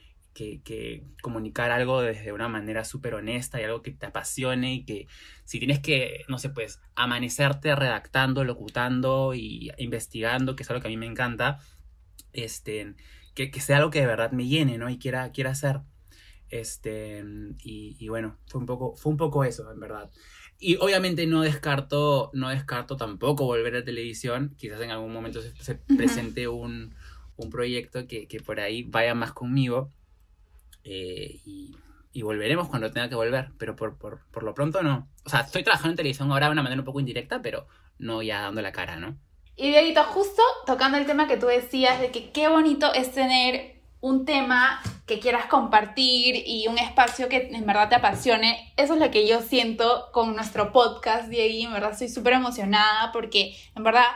que, 0.64 1.04
comunicar 1.22 1.72
algo 1.72 2.02
desde 2.02 2.32
una 2.32 2.48
manera 2.48 2.86
súper 2.86 3.16
honesta 3.16 3.60
y 3.60 3.64
algo 3.64 3.82
que 3.82 3.92
te 3.92 4.06
apasione 4.06 4.74
y 4.74 4.86
que 4.86 5.08
si 5.44 5.60
tienes 5.60 5.80
que, 5.80 6.26
no 6.28 6.38
sé, 6.38 6.50
pues 6.50 6.80
amanecerte 6.96 7.76
redactando, 7.76 8.44
locutando 8.44 9.34
y 9.34 9.72
investigando, 9.78 10.56
que 10.56 10.64
es 10.64 10.70
algo 10.70 10.82
que 10.82 10.88
a 10.88 10.92
mí 10.92 10.98
me 10.98 11.08
encanta, 11.08 11.60
este, 12.34 12.96
que, 13.34 13.52
que 13.52 13.62
sea 13.62 13.78
algo 13.78 13.90
que 13.90 14.02
de 14.02 14.08
verdad 14.08 14.32
me 14.32 14.48
llene, 14.48 14.78
¿no? 14.78 14.90
Y 14.90 15.00
quiera, 15.00 15.32
quiera 15.32 15.52
hacer. 15.52 15.82
Este, 16.50 17.24
y, 17.64 17.98
y, 18.00 18.08
bueno, 18.10 18.38
fue 18.48 18.60
un, 18.62 18.66
poco, 18.66 18.96
fue 18.96 19.12
un 19.12 19.18
poco 19.18 19.44
eso, 19.44 19.72
en 19.72 19.80
verdad. 19.80 20.10
Y 20.60 20.78
obviamente 20.78 21.28
no 21.28 21.42
descarto, 21.42 22.32
no 22.34 22.50
descarto 22.50 22.98
tampoco 22.98 23.46
volver 23.46 23.76
a 23.76 23.84
televisión, 23.84 24.56
quizás 24.58 24.82
en 24.82 24.92
algún 24.92 25.14
momento 25.14 25.42
se, 25.42 25.56
se 25.56 25.76
presente 25.76 26.48
un, 26.48 26.96
un 27.36 27.50
proyecto 27.50 28.08
que, 28.08 28.28
que 28.28 28.40
por 28.40 28.60
ahí 28.60 28.84
vaya 28.84 29.14
más 29.14 29.34
conmigo. 29.34 29.92
Eh, 30.84 31.40
y, 31.46 31.76
y, 32.14 32.22
volveremos 32.22 32.70
cuando 32.70 32.92
tenga 32.92 33.10
que 33.10 33.16
volver, 33.16 33.50
pero 33.58 33.76
por, 33.76 33.98
por, 33.98 34.22
por, 34.32 34.44
lo 34.44 34.54
pronto 34.54 34.82
no. 34.82 35.08
O 35.26 35.30
sea, 35.30 35.42
estoy 35.42 35.64
trabajando 35.64 35.92
en 35.92 35.98
televisión 35.98 36.32
ahora 36.32 36.48
de 36.48 36.54
una 36.54 36.64
manera 36.64 36.82
un 36.82 36.86
poco 36.86 37.00
indirecta, 37.00 37.42
pero 37.42 37.68
no 38.00 38.24
ya 38.24 38.42
dando 38.42 38.62
la 38.62 38.72
cara, 38.72 38.96
¿no? 38.96 39.18
Y 39.56 39.70
Dieguito, 39.70 40.04
justo 40.04 40.42
tocando 40.66 40.98
el 40.98 41.06
tema 41.06 41.28
que 41.28 41.38
tú 41.38 41.48
decías 41.48 42.00
de 42.00 42.12
que 42.12 42.32
qué 42.32 42.48
bonito 42.48 42.94
es 42.94 43.12
tener 43.12 43.77
un 44.00 44.26
tema 44.26 44.82
que 45.06 45.20
quieras 45.20 45.46
compartir 45.48 46.44
y 46.46 46.68
un 46.68 46.78
espacio 46.78 47.30
que 47.30 47.50
en 47.52 47.66
verdad 47.66 47.90
te 47.90 47.96
apasione. 47.96 48.74
Eso 48.78 48.94
es 48.94 49.00
lo 49.00 49.12
que 49.12 49.28
yo 49.28 49.42
siento 49.42 50.10
con 50.12 50.36
nuestro 50.36 50.72
podcast, 50.72 51.30
Diego, 51.30 51.68
en 51.68 51.74
verdad 51.74 51.92
estoy 51.92 52.10
súper 52.10 52.34
emocionada 52.34 53.12
porque 53.12 53.56
en 53.76 53.84
verdad... 53.84 54.08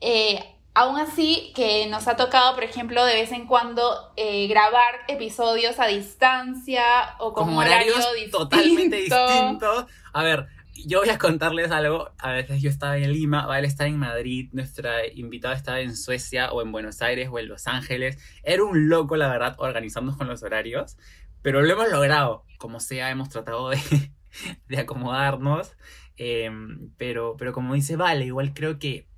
Eh, 0.00 0.56
Aún 0.72 1.00
así, 1.00 1.52
que 1.56 1.88
nos 1.88 2.06
ha 2.06 2.16
tocado, 2.16 2.54
por 2.54 2.62
ejemplo, 2.62 3.04
de 3.04 3.14
vez 3.14 3.32
en 3.32 3.46
cuando 3.46 4.12
eh, 4.16 4.46
grabar 4.46 4.94
episodios 5.08 5.80
a 5.80 5.86
distancia 5.86 6.84
o 7.18 7.32
con, 7.32 7.48
con 7.48 7.58
horarios 7.58 8.06
horario 8.06 8.30
totalmente 8.30 8.96
distintos. 8.96 9.86
A 10.12 10.22
ver, 10.22 10.46
yo 10.86 11.00
voy 11.00 11.10
a 11.10 11.18
contarles 11.18 11.70
algo. 11.70 12.10
A 12.18 12.32
veces 12.32 12.62
yo 12.62 12.70
estaba 12.70 12.96
en 12.98 13.12
Lima, 13.12 13.46
Vale 13.46 13.66
está 13.66 13.86
en 13.86 13.98
Madrid, 13.98 14.48
nuestra 14.52 15.06
invitada 15.06 15.54
estaba 15.54 15.80
en 15.80 15.96
Suecia 15.96 16.52
o 16.52 16.62
en 16.62 16.72
Buenos 16.72 17.02
Aires 17.02 17.28
o 17.30 17.38
en 17.38 17.48
Los 17.48 17.66
Ángeles. 17.66 18.18
Era 18.42 18.64
un 18.64 18.88
loco, 18.88 19.16
la 19.16 19.28
verdad, 19.28 19.56
organizarnos 19.58 20.16
con 20.16 20.28
los 20.28 20.42
horarios, 20.42 20.96
pero 21.42 21.62
lo 21.62 21.72
hemos 21.72 21.90
logrado. 21.90 22.44
Como 22.58 22.80
sea, 22.80 23.10
hemos 23.10 23.28
tratado 23.28 23.70
de, 23.70 23.78
de 24.68 24.78
acomodarnos. 24.78 25.76
Eh, 26.16 26.50
pero, 26.98 27.36
pero 27.38 27.52
como 27.52 27.74
dice 27.74 27.96
Vale, 27.96 28.26
igual 28.26 28.52
creo 28.52 28.78
que 28.78 29.10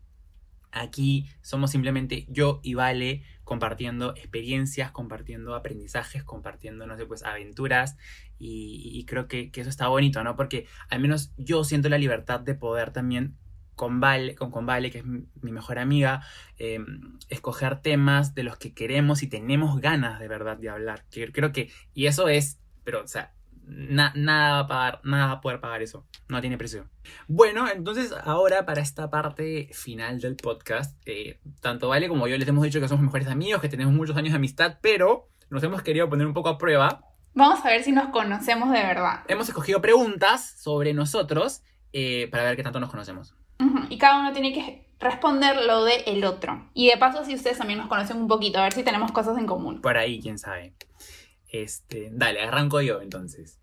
Aquí 0.72 1.28
somos 1.42 1.70
simplemente 1.70 2.24
yo 2.28 2.60
y 2.62 2.74
Vale 2.74 3.22
compartiendo 3.52 4.14
experiencias, 4.16 4.92
compartiendo 4.92 5.54
aprendizajes, 5.54 6.24
compartiendo, 6.24 6.86
no 6.86 6.96
sé, 6.96 7.04
pues 7.04 7.22
aventuras. 7.22 7.98
Y, 8.38 9.04
creo 9.04 9.28
que, 9.28 9.50
eso 9.54 9.68
está 9.68 9.88
bonito, 9.88 10.24
¿no? 10.24 10.36
Porque 10.36 10.66
al 10.88 11.00
menos 11.00 11.34
yo 11.36 11.62
siento 11.62 11.90
la 11.90 11.98
libertad 11.98 12.40
de 12.40 12.54
poder 12.54 12.92
también 12.92 13.36
con 13.74 14.00
Vale, 14.00 14.36
con, 14.36 14.50
con 14.50 14.64
Vale 14.64 14.90
que 14.90 15.00
es 15.00 15.04
mi, 15.04 15.52
mejor 15.52 15.78
amiga, 15.78 16.24
eh, 16.56 16.80
escoger 17.28 17.82
temas 17.82 18.34
de 18.34 18.44
los 18.44 18.56
que 18.56 18.72
queremos 18.72 19.22
y 19.22 19.26
tenemos 19.26 19.78
ganas 19.82 20.18
de 20.18 20.28
verdad 20.28 20.56
de 20.56 20.70
hablar. 20.70 21.04
Creo 21.10 21.52
que, 21.52 21.70
y 21.92 22.06
eso 22.06 22.28
es, 22.28 22.58
pero, 22.84 23.02
o 23.02 23.06
sea, 23.06 23.34
Na, 23.64 24.12
nada 24.14 24.52
va 24.52 24.58
a 24.58 24.66
pagar, 24.66 25.00
nada 25.04 25.26
va 25.26 25.32
a 25.32 25.40
poder 25.40 25.60
pagar 25.60 25.82
eso. 25.82 26.06
No 26.28 26.40
tiene 26.40 26.58
precio. 26.58 26.88
Bueno, 27.28 27.68
entonces 27.68 28.12
ahora 28.24 28.66
para 28.66 28.80
esta 28.80 29.10
parte 29.10 29.68
final 29.72 30.20
del 30.20 30.36
podcast, 30.36 30.96
eh, 31.06 31.40
tanto 31.60 31.88
Vale 31.88 32.08
como 32.08 32.26
yo 32.28 32.36
les 32.38 32.48
hemos 32.48 32.64
dicho 32.64 32.80
que 32.80 32.88
somos 32.88 33.04
mejores 33.04 33.28
amigos, 33.28 33.60
que 33.60 33.68
tenemos 33.68 33.94
muchos 33.94 34.16
años 34.16 34.32
de 34.32 34.36
amistad, 34.36 34.78
pero 34.80 35.28
nos 35.50 35.62
hemos 35.62 35.82
querido 35.82 36.08
poner 36.08 36.26
un 36.26 36.34
poco 36.34 36.48
a 36.48 36.58
prueba. 36.58 37.04
Vamos 37.34 37.64
a 37.64 37.68
ver 37.68 37.82
si 37.82 37.92
nos 37.92 38.08
conocemos 38.08 38.70
de 38.70 38.82
verdad. 38.82 39.20
Hemos 39.28 39.48
escogido 39.48 39.80
preguntas 39.80 40.54
sobre 40.58 40.92
nosotros 40.92 41.62
eh, 41.92 42.28
para 42.30 42.44
ver 42.44 42.56
qué 42.56 42.62
tanto 42.62 42.80
nos 42.80 42.90
conocemos. 42.90 43.34
Uh 43.58 43.64
-huh. 43.64 43.86
Y 43.88 43.98
cada 43.98 44.20
uno 44.20 44.32
tiene 44.32 44.52
que 44.52 44.92
responder 44.98 45.56
lo 45.66 45.84
de 45.84 45.96
el 46.06 46.24
otro. 46.24 46.70
Y 46.74 46.88
de 46.88 46.96
paso, 46.96 47.24
si 47.24 47.34
ustedes 47.34 47.58
también 47.58 47.78
nos 47.78 47.88
conocen 47.88 48.16
un 48.16 48.28
poquito, 48.28 48.58
a 48.58 48.62
ver 48.62 48.72
si 48.72 48.82
tenemos 48.82 49.12
cosas 49.12 49.36
en 49.38 49.46
común. 49.46 49.80
Por 49.80 49.96
ahí, 49.96 50.20
quién 50.20 50.38
sabe. 50.38 50.74
Este, 51.52 52.08
dale, 52.10 52.42
arranco 52.42 52.80
yo 52.80 53.00
entonces. 53.02 53.60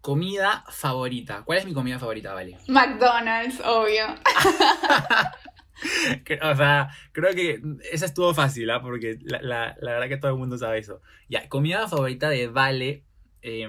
Comida 0.00 0.64
favorita. 0.70 1.42
¿Cuál 1.44 1.58
es 1.58 1.66
mi 1.66 1.74
comida 1.74 1.98
favorita, 1.98 2.32
Vale? 2.32 2.56
McDonald's, 2.68 3.60
obvio. 3.60 4.06
o 6.42 6.56
sea, 6.56 6.88
creo 7.12 7.34
que 7.34 7.60
esa 7.92 8.06
estuvo 8.06 8.32
fácil, 8.32 8.70
¿ah? 8.70 8.80
Porque 8.80 9.18
la, 9.22 9.42
la, 9.42 9.76
la, 9.78 9.92
verdad 9.92 10.08
que 10.08 10.16
todo 10.16 10.32
el 10.32 10.38
mundo 10.38 10.56
sabe 10.56 10.78
eso. 10.78 11.02
Ya, 11.28 11.50
comida 11.50 11.86
favorita 11.86 12.30
de 12.30 12.48
Vale. 12.48 13.04
Eh, 13.42 13.68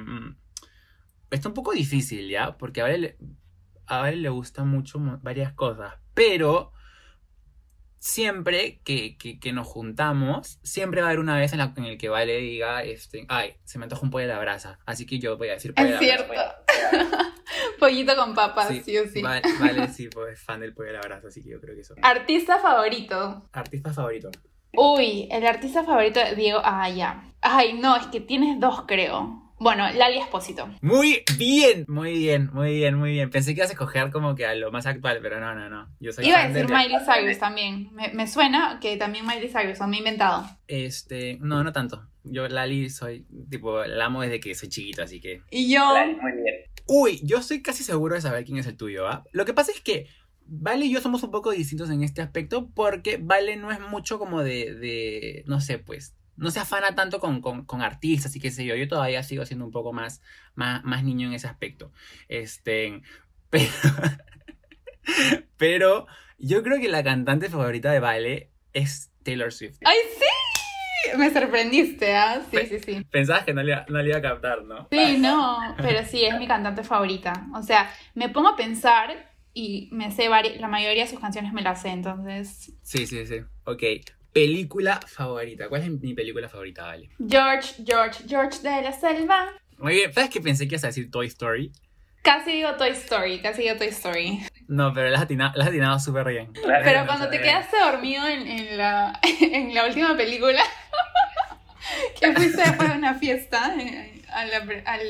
está 1.29 1.49
un 1.49 1.53
poco 1.53 1.73
difícil, 1.73 2.29
¿ya? 2.29 2.57
Porque 2.57 2.79
a 2.79 2.85
Vale, 2.85 2.97
le, 2.97 3.17
a 3.85 3.99
Vale 3.99 4.15
le 4.15 4.29
gustan 4.29 4.69
mucho 4.69 4.97
varias 5.21 5.51
cosas. 5.51 5.95
Pero 6.13 6.71
siempre 8.01 8.81
que, 8.83 9.15
que, 9.15 9.39
que, 9.39 9.53
nos 9.53 9.67
juntamos, 9.67 10.59
siempre 10.63 11.01
va 11.01 11.07
a 11.07 11.09
haber 11.11 11.19
una 11.19 11.37
vez 11.37 11.53
en 11.53 11.59
la 11.59 11.71
en 11.77 11.85
el 11.85 11.97
que 11.99 12.09
Vale 12.09 12.37
diga, 12.37 12.83
este, 12.83 13.25
ay, 13.29 13.53
se 13.63 13.77
me 13.77 13.85
antoja 13.85 14.01
un 14.01 14.09
pollo 14.09 14.27
de 14.27 14.33
la 14.33 14.39
brasa. 14.39 14.79
Así 14.87 15.05
que 15.05 15.19
yo 15.19 15.37
voy 15.37 15.49
a 15.49 15.53
decir 15.53 15.75
pollo 15.75 15.87
es 15.87 15.99
de 15.99 16.07
la 16.07 16.17
cierto. 16.17 16.33
brasa. 16.33 16.63
Pollito 17.79 18.15
con 18.15 18.33
papas, 18.33 18.69
sí, 18.69 18.81
sí 18.83 18.97
o 18.97 19.07
sí. 19.07 19.21
Vale, 19.21 19.43
vale, 19.59 19.87
sí, 19.93 20.07
pues 20.07 20.33
es 20.33 20.43
fan 20.43 20.59
del 20.59 20.73
pollo 20.73 20.87
de 20.87 20.93
la 20.93 21.01
brasa, 21.01 21.27
así 21.27 21.43
que 21.43 21.49
yo 21.51 21.61
creo 21.61 21.75
que 21.75 21.81
eso. 21.81 21.93
Artista 22.01 22.57
favorito. 22.57 23.47
Artista 23.51 23.93
favorito. 23.93 24.31
Uy, 24.73 25.27
el 25.29 25.45
artista 25.45 25.83
favorito 25.83 26.19
de 26.19 26.35
Diego, 26.35 26.59
ah, 26.63 26.89
ya. 26.89 27.31
Ay, 27.41 27.73
no, 27.73 27.95
es 27.97 28.07
que 28.07 28.19
tienes 28.19 28.59
dos, 28.59 28.85
creo. 28.87 29.50
Bueno, 29.61 29.87
Lali 29.93 30.17
Espósito. 30.17 30.67
Muy 30.81 31.23
bien, 31.37 31.85
muy 31.87 32.17
bien, 32.17 32.49
muy 32.51 32.73
bien, 32.73 32.95
muy 32.95 33.11
bien. 33.11 33.29
Pensé 33.29 33.53
que 33.53 33.59
ibas 33.59 33.69
a 33.69 33.73
escoger 33.73 34.09
como 34.09 34.33
que 34.33 34.47
a 34.47 34.55
lo 34.55 34.71
más 34.71 34.87
actual, 34.87 35.19
pero 35.21 35.39
no, 35.39 35.53
no, 35.53 35.69
no. 35.69 35.87
Yo 35.99 36.11
soy 36.11 36.25
Iba 36.25 36.39
a 36.39 36.49
decir 36.49 36.67
Miley 36.67 36.97
Cyrus 37.05 37.37
también. 37.37 37.93
Me, 37.93 38.11
me, 38.11 38.25
suena 38.25 38.79
que 38.81 38.97
también 38.97 39.23
Miley 39.23 39.49
Cyrus, 39.49 39.79
o 39.79 39.85
me 39.85 39.97
he 39.97 39.99
inventado. 39.99 40.47
Este, 40.67 41.37
no, 41.41 41.63
no 41.63 41.71
tanto. 41.71 42.07
Yo 42.23 42.47
Lali 42.47 42.89
soy, 42.89 43.27
tipo, 43.51 43.85
la 43.85 44.05
amo 44.05 44.23
desde 44.23 44.39
que 44.39 44.55
soy 44.55 44.69
chiquito, 44.69 45.03
así 45.03 45.21
que... 45.21 45.43
Y 45.51 45.71
yo... 45.71 45.93
Muy 46.19 46.31
bien. 46.31 46.55
Uy, 46.87 47.19
yo 47.23 47.37
estoy 47.37 47.61
casi 47.61 47.83
seguro 47.83 48.15
de 48.15 48.21
saber 48.21 48.43
quién 48.45 48.57
es 48.57 48.65
el 48.65 48.77
tuyo, 48.77 49.07
¿ah? 49.07 49.23
Lo 49.31 49.45
que 49.45 49.53
pasa 49.53 49.71
es 49.71 49.81
que 49.81 50.07
Vale 50.53 50.87
y 50.87 50.91
yo 50.91 51.01
somos 51.01 51.21
un 51.21 51.29
poco 51.29 51.51
distintos 51.51 51.91
en 51.91 52.01
este 52.01 52.23
aspecto 52.23 52.71
porque 52.73 53.17
Vale 53.21 53.57
no 53.57 53.71
es 53.71 53.79
mucho 53.79 54.17
como 54.17 54.41
de, 54.41 54.73
de 54.73 55.43
no 55.45 55.61
sé, 55.61 55.77
pues, 55.77 56.15
no 56.37 56.51
se 56.51 56.59
afana 56.59 56.95
tanto 56.95 57.19
con, 57.19 57.41
con, 57.41 57.65
con, 57.65 57.81
artistas 57.81 58.35
y 58.35 58.39
qué 58.39 58.51
sé 58.51 58.65
yo. 58.65 58.75
Yo 58.75 58.87
todavía 58.87 59.23
sigo 59.23 59.45
siendo 59.45 59.65
un 59.65 59.71
poco 59.71 59.93
más, 59.93 60.21
más, 60.55 60.83
más 60.83 61.03
niño 61.03 61.27
en 61.27 61.33
ese 61.33 61.47
aspecto. 61.47 61.91
Este, 62.27 63.01
pero, 63.49 63.71
pero 65.57 66.07
yo 66.37 66.63
creo 66.63 66.79
que 66.79 66.89
la 66.89 67.03
cantante 67.03 67.49
favorita 67.49 67.91
de 67.91 67.99
Vale 67.99 68.51
es 68.73 69.11
Taylor 69.23 69.51
Swift. 69.51 69.77
¡Ay, 69.85 69.97
sí! 70.17 71.17
Me 71.17 71.31
sorprendiste, 71.31 72.13
¿ah? 72.15 72.41
¿eh? 72.51 72.67
Sí, 72.67 72.77
sí, 72.77 72.79
sí. 72.79 73.03
Pensabas 73.11 73.43
que 73.43 73.53
no 73.53 73.63
le, 73.63 73.75
no 73.87 74.01
le 74.01 74.09
iba 74.09 74.19
a 74.19 74.21
captar, 74.21 74.63
¿no? 74.63 74.87
Sí, 74.91 75.17
no, 75.17 75.57
pero 75.77 76.05
sí, 76.05 76.23
es 76.23 76.37
mi 76.37 76.47
cantante 76.47 76.83
favorita. 76.83 77.47
O 77.55 77.63
sea, 77.63 77.91
me 78.13 78.29
pongo 78.29 78.49
a 78.49 78.55
pensar 78.55 79.31
y 79.53 79.89
me 79.91 80.11
sé 80.11 80.29
la 80.29 80.67
mayoría 80.67 81.03
de 81.03 81.09
sus 81.09 81.19
canciones 81.19 81.53
me 81.53 81.61
las 81.61 81.81
sé, 81.81 81.89
entonces 81.89 82.73
Sí, 82.81 83.05
sí, 83.05 83.25
sí. 83.25 83.41
Ok. 83.65 83.83
Película 84.33 84.99
favorita. 85.05 85.67
¿Cuál 85.67 85.81
es 85.81 85.89
mi 85.89 86.13
película 86.13 86.47
favorita, 86.47 86.85
Vale? 86.85 87.09
George, 87.27 87.83
George, 87.85 88.23
George 88.27 88.59
de 88.61 88.81
la 88.81 88.93
selva. 88.93 89.49
Muy 89.77 89.95
bien. 89.95 90.13
¿Sabes 90.13 90.29
que 90.29 90.39
pensé 90.41 90.67
que 90.67 90.75
ibas 90.75 90.83
a 90.85 90.87
decir 90.87 91.11
Toy 91.11 91.27
Story? 91.27 91.71
Casi 92.21 92.51
digo 92.51 92.75
Toy 92.75 92.89
Story, 92.91 93.41
casi 93.41 93.63
digo 93.63 93.77
Toy 93.77 93.87
Story. 93.87 94.45
No, 94.67 94.93
pero 94.93 95.09
la 95.09 95.17
has 95.17 95.23
atinado, 95.23 95.53
la 95.55 95.63
has 95.63 95.69
atinado 95.69 95.99
súper 95.99 96.27
bien. 96.27 96.53
Pero 96.53 97.05
cuando 97.07 97.29
te 97.29 97.41
quedaste 97.41 97.77
dormido 97.79 98.27
en, 98.27 98.47
en 98.47 98.77
la, 98.77 99.19
en 99.41 99.73
la 99.73 99.85
última 99.87 100.15
película, 100.15 100.61
que 102.19 102.31
fuiste 102.33 102.61
después 102.61 102.89
de 102.89 102.97
una 102.97 103.15
fiesta, 103.15 103.75
eh, 103.77 104.21
a 104.29 104.45
la 104.45 104.57
al, 104.85 105.01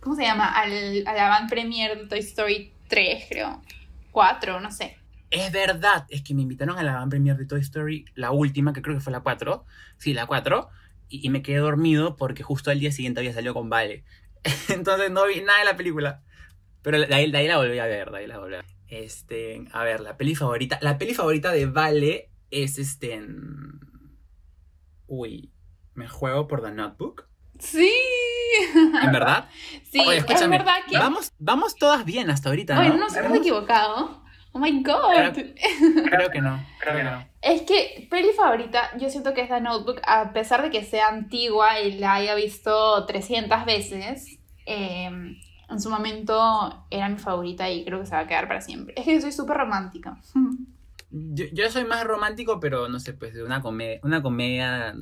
¿cómo 0.00 0.16
se 0.16 0.22
llama? 0.22 0.52
Al, 0.52 1.04
a 1.06 1.14
la 1.14 1.28
van 1.28 1.48
premier 1.48 1.96
de 1.96 2.06
Toy 2.06 2.18
Story 2.18 2.72
3, 2.88 3.26
creo. 3.28 3.62
4, 4.10 4.60
no 4.60 4.70
sé. 4.70 4.98
Es 5.34 5.52
verdad, 5.52 6.06
es 6.08 6.22
que 6.22 6.34
me 6.34 6.42
invitaron 6.42 6.78
a 6.78 6.82
la 6.82 6.94
van 6.94 7.10
premier 7.10 7.36
de 7.36 7.46
Toy 7.46 7.60
Story, 7.60 8.04
la 8.14 8.30
última, 8.30 8.72
que 8.72 8.82
creo 8.82 8.94
que 8.96 9.00
fue 9.02 9.12
la 9.12 9.20
4. 9.20 9.64
Sí, 9.98 10.14
la 10.14 10.26
4. 10.26 10.68
Y, 11.08 11.26
y 11.26 11.30
me 11.30 11.42
quedé 11.42 11.58
dormido 11.58 12.16
porque 12.16 12.42
justo 12.42 12.70
al 12.70 12.80
día 12.80 12.92
siguiente 12.92 13.20
había 13.20 13.32
salido 13.32 13.54
con 13.54 13.68
Vale. 13.68 14.04
Entonces 14.68 15.10
no 15.10 15.26
vi 15.26 15.40
nada 15.40 15.58
de 15.60 15.64
la 15.64 15.76
película. 15.76 16.22
Pero 16.82 16.98
de 17.00 17.14
ahí, 17.14 17.30
de 17.30 17.38
ahí 17.38 17.48
la 17.48 17.56
volví 17.56 17.78
a 17.78 17.86
ver, 17.86 18.10
de 18.10 18.18
ahí 18.18 18.26
la 18.26 18.38
volví 18.38 18.54
a 18.54 18.58
ver. 18.58 18.66
Este, 18.88 19.64
a 19.72 19.82
ver, 19.84 20.00
la 20.00 20.16
peli 20.16 20.34
favorita. 20.34 20.78
La 20.82 20.98
peli 20.98 21.14
favorita 21.14 21.50
de 21.50 21.66
Vale 21.66 22.30
es 22.50 22.78
este. 22.78 23.14
en- 23.14 23.80
Uy, 25.06 25.50
me 25.94 26.08
juego 26.08 26.46
por 26.48 26.62
The 26.62 26.72
Notebook. 26.72 27.26
Sí. 27.58 27.92
¿En 29.02 29.12
verdad? 29.12 29.48
Sí, 29.90 30.00
Oye, 30.06 30.18
es 30.28 30.48
verdad 30.48 30.76
que... 30.88 30.98
Vamos, 30.98 31.32
vamos 31.38 31.76
todas 31.76 32.04
bien 32.04 32.30
hasta 32.30 32.48
ahorita, 32.48 32.74
¿no? 32.74 32.88
No 32.88 32.96
nos 32.98 33.16
hemos 33.16 33.38
equivocado. 33.38 34.23
Oh 34.56 34.60
my 34.60 34.82
god. 34.84 35.34
Creo 35.34 36.30
que 36.30 36.40
no, 36.40 36.64
creo 36.78 36.96
que 36.96 37.02
no. 37.02 37.26
Es 37.42 37.62
que 37.62 38.06
peli 38.08 38.28
favorita, 38.36 38.96
yo 38.96 39.10
siento 39.10 39.34
que 39.34 39.40
es 39.42 39.48
The 39.48 39.60
Notebook, 39.60 40.00
a 40.06 40.32
pesar 40.32 40.62
de 40.62 40.70
que 40.70 40.84
sea 40.84 41.08
antigua 41.08 41.80
y 41.80 41.98
la 41.98 42.14
haya 42.14 42.36
visto 42.36 43.04
300 43.04 43.64
veces, 43.66 44.38
eh, 44.64 45.06
en 45.06 45.80
su 45.80 45.90
momento 45.90 46.86
era 46.88 47.08
mi 47.08 47.18
favorita 47.18 47.68
y 47.68 47.84
creo 47.84 47.98
que 47.98 48.06
se 48.06 48.14
va 48.14 48.20
a 48.20 48.26
quedar 48.28 48.46
para 48.46 48.60
siempre. 48.60 48.94
Es 48.96 49.04
que 49.04 49.14
yo 49.14 49.20
soy 49.20 49.32
súper 49.32 49.56
romántica. 49.56 50.20
Yo, 51.16 51.44
yo 51.52 51.70
soy 51.70 51.84
más 51.84 52.02
romántico, 52.02 52.58
pero 52.58 52.88
no 52.88 52.98
sé, 52.98 53.12
pues 53.12 53.34
de 53.34 53.44
una 53.44 53.62
comedia, 53.62 54.00
una 54.02 54.20
comedia 54.20 54.96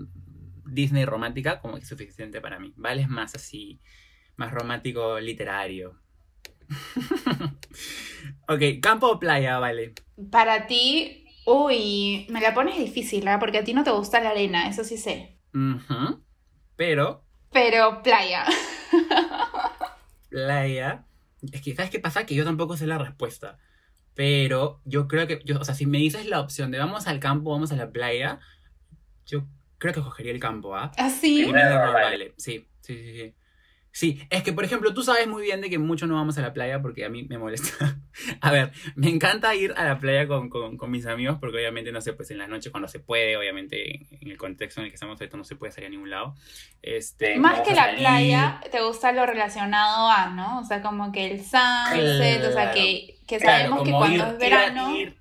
Disney 0.66 1.06
romántica 1.06 1.58
como 1.58 1.76
que 1.76 1.80
es 1.80 1.88
suficiente 1.88 2.42
para 2.42 2.58
mí. 2.58 2.74
Vale, 2.76 3.00
es 3.00 3.08
más 3.08 3.34
así, 3.34 3.80
más 4.36 4.52
romántico 4.52 5.18
literario. 5.20 5.98
ok, 8.48 8.62
campo 8.80 9.08
o 9.08 9.18
playa, 9.18 9.58
vale. 9.58 9.94
Para 10.30 10.66
ti, 10.66 11.26
uy, 11.46 12.26
me 12.30 12.40
la 12.40 12.54
pones 12.54 12.78
difícil, 12.78 13.24
¿verdad? 13.24 13.40
Porque 13.40 13.58
a 13.58 13.64
ti 13.64 13.74
no 13.74 13.84
te 13.84 13.90
gusta 13.90 14.20
la 14.20 14.30
arena, 14.30 14.68
eso 14.68 14.84
sí 14.84 14.96
sé. 14.96 15.38
Pero 16.76 17.24
Pero 17.52 18.02
playa. 18.02 18.44
playa, 20.28 21.04
es 21.52 21.60
que 21.62 21.74
¿sabes 21.74 21.90
qué 21.90 22.00
pasa? 22.00 22.24
Que 22.26 22.34
yo 22.34 22.44
tampoco 22.44 22.76
sé 22.76 22.86
la 22.86 22.98
respuesta. 22.98 23.58
Pero 24.14 24.80
yo 24.84 25.08
creo 25.08 25.26
que, 25.26 25.40
yo, 25.44 25.58
o 25.58 25.64
sea, 25.64 25.74
si 25.74 25.86
me 25.86 25.98
dices 25.98 26.26
la 26.26 26.40
opción 26.40 26.70
de 26.70 26.78
vamos 26.78 27.06
al 27.06 27.20
campo, 27.20 27.50
vamos 27.50 27.72
a 27.72 27.76
la 27.76 27.90
playa, 27.90 28.40
yo 29.26 29.46
creo 29.78 29.94
que 29.94 30.02
cogería 30.02 30.32
el 30.32 30.40
campo, 30.40 30.76
¿ah? 30.76 30.92
Me 31.34 31.52
da 31.64 31.90
vale. 31.92 32.34
Sí, 32.36 32.68
sí, 32.80 32.94
sí, 32.96 33.12
sí. 33.18 33.34
Sí, 33.94 34.26
es 34.30 34.42
que 34.42 34.54
por 34.54 34.64
ejemplo, 34.64 34.94
tú 34.94 35.02
sabes 35.02 35.26
muy 35.28 35.42
bien 35.42 35.60
de 35.60 35.68
que 35.68 35.78
mucho 35.78 36.06
no 36.06 36.14
vamos 36.14 36.38
a 36.38 36.42
la 36.42 36.54
playa 36.54 36.80
porque 36.80 37.04
a 37.04 37.10
mí 37.10 37.24
me 37.24 37.36
molesta. 37.36 37.98
a 38.40 38.50
ver, 38.50 38.72
me 38.96 39.10
encanta 39.10 39.54
ir 39.54 39.74
a 39.76 39.84
la 39.84 39.98
playa 39.98 40.26
con, 40.26 40.48
con, 40.48 40.78
con 40.78 40.90
mis 40.90 41.04
amigos 41.06 41.36
porque 41.38 41.58
obviamente, 41.58 41.92
no 41.92 42.00
sé, 42.00 42.14
pues 42.14 42.30
en 42.30 42.38
la 42.38 42.46
noche 42.46 42.70
cuando 42.70 42.88
se 42.88 43.00
puede, 43.00 43.36
obviamente 43.36 44.06
en 44.20 44.30
el 44.30 44.38
contexto 44.38 44.80
en 44.80 44.86
el 44.86 44.90
que 44.90 44.94
estamos 44.94 45.20
ahorita 45.20 45.36
no 45.36 45.44
se 45.44 45.56
puede 45.56 45.72
salir 45.72 45.88
a 45.88 45.90
ningún 45.90 46.08
lado. 46.10 46.34
Este, 46.80 47.36
Más 47.36 47.60
que 47.60 47.74
la 47.74 47.94
playa, 47.94 48.60
te 48.70 48.80
gusta 48.82 49.12
lo 49.12 49.26
relacionado 49.26 50.08
a, 50.08 50.30
¿no? 50.30 50.60
O 50.60 50.64
sea, 50.64 50.80
como 50.80 51.12
que 51.12 51.30
el 51.30 51.40
sunset, 51.40 52.44
o 52.46 52.52
sea, 52.52 52.72
que, 52.72 53.18
que 53.26 53.38
Claro, 53.38 53.68
sabemos 53.76 53.82
que 53.84 53.90
cuando 53.92 54.24
ir- 54.24 54.26
es 54.28 54.32
ir 54.34 54.38
verano... 54.38 54.96
Ir, 54.96 55.16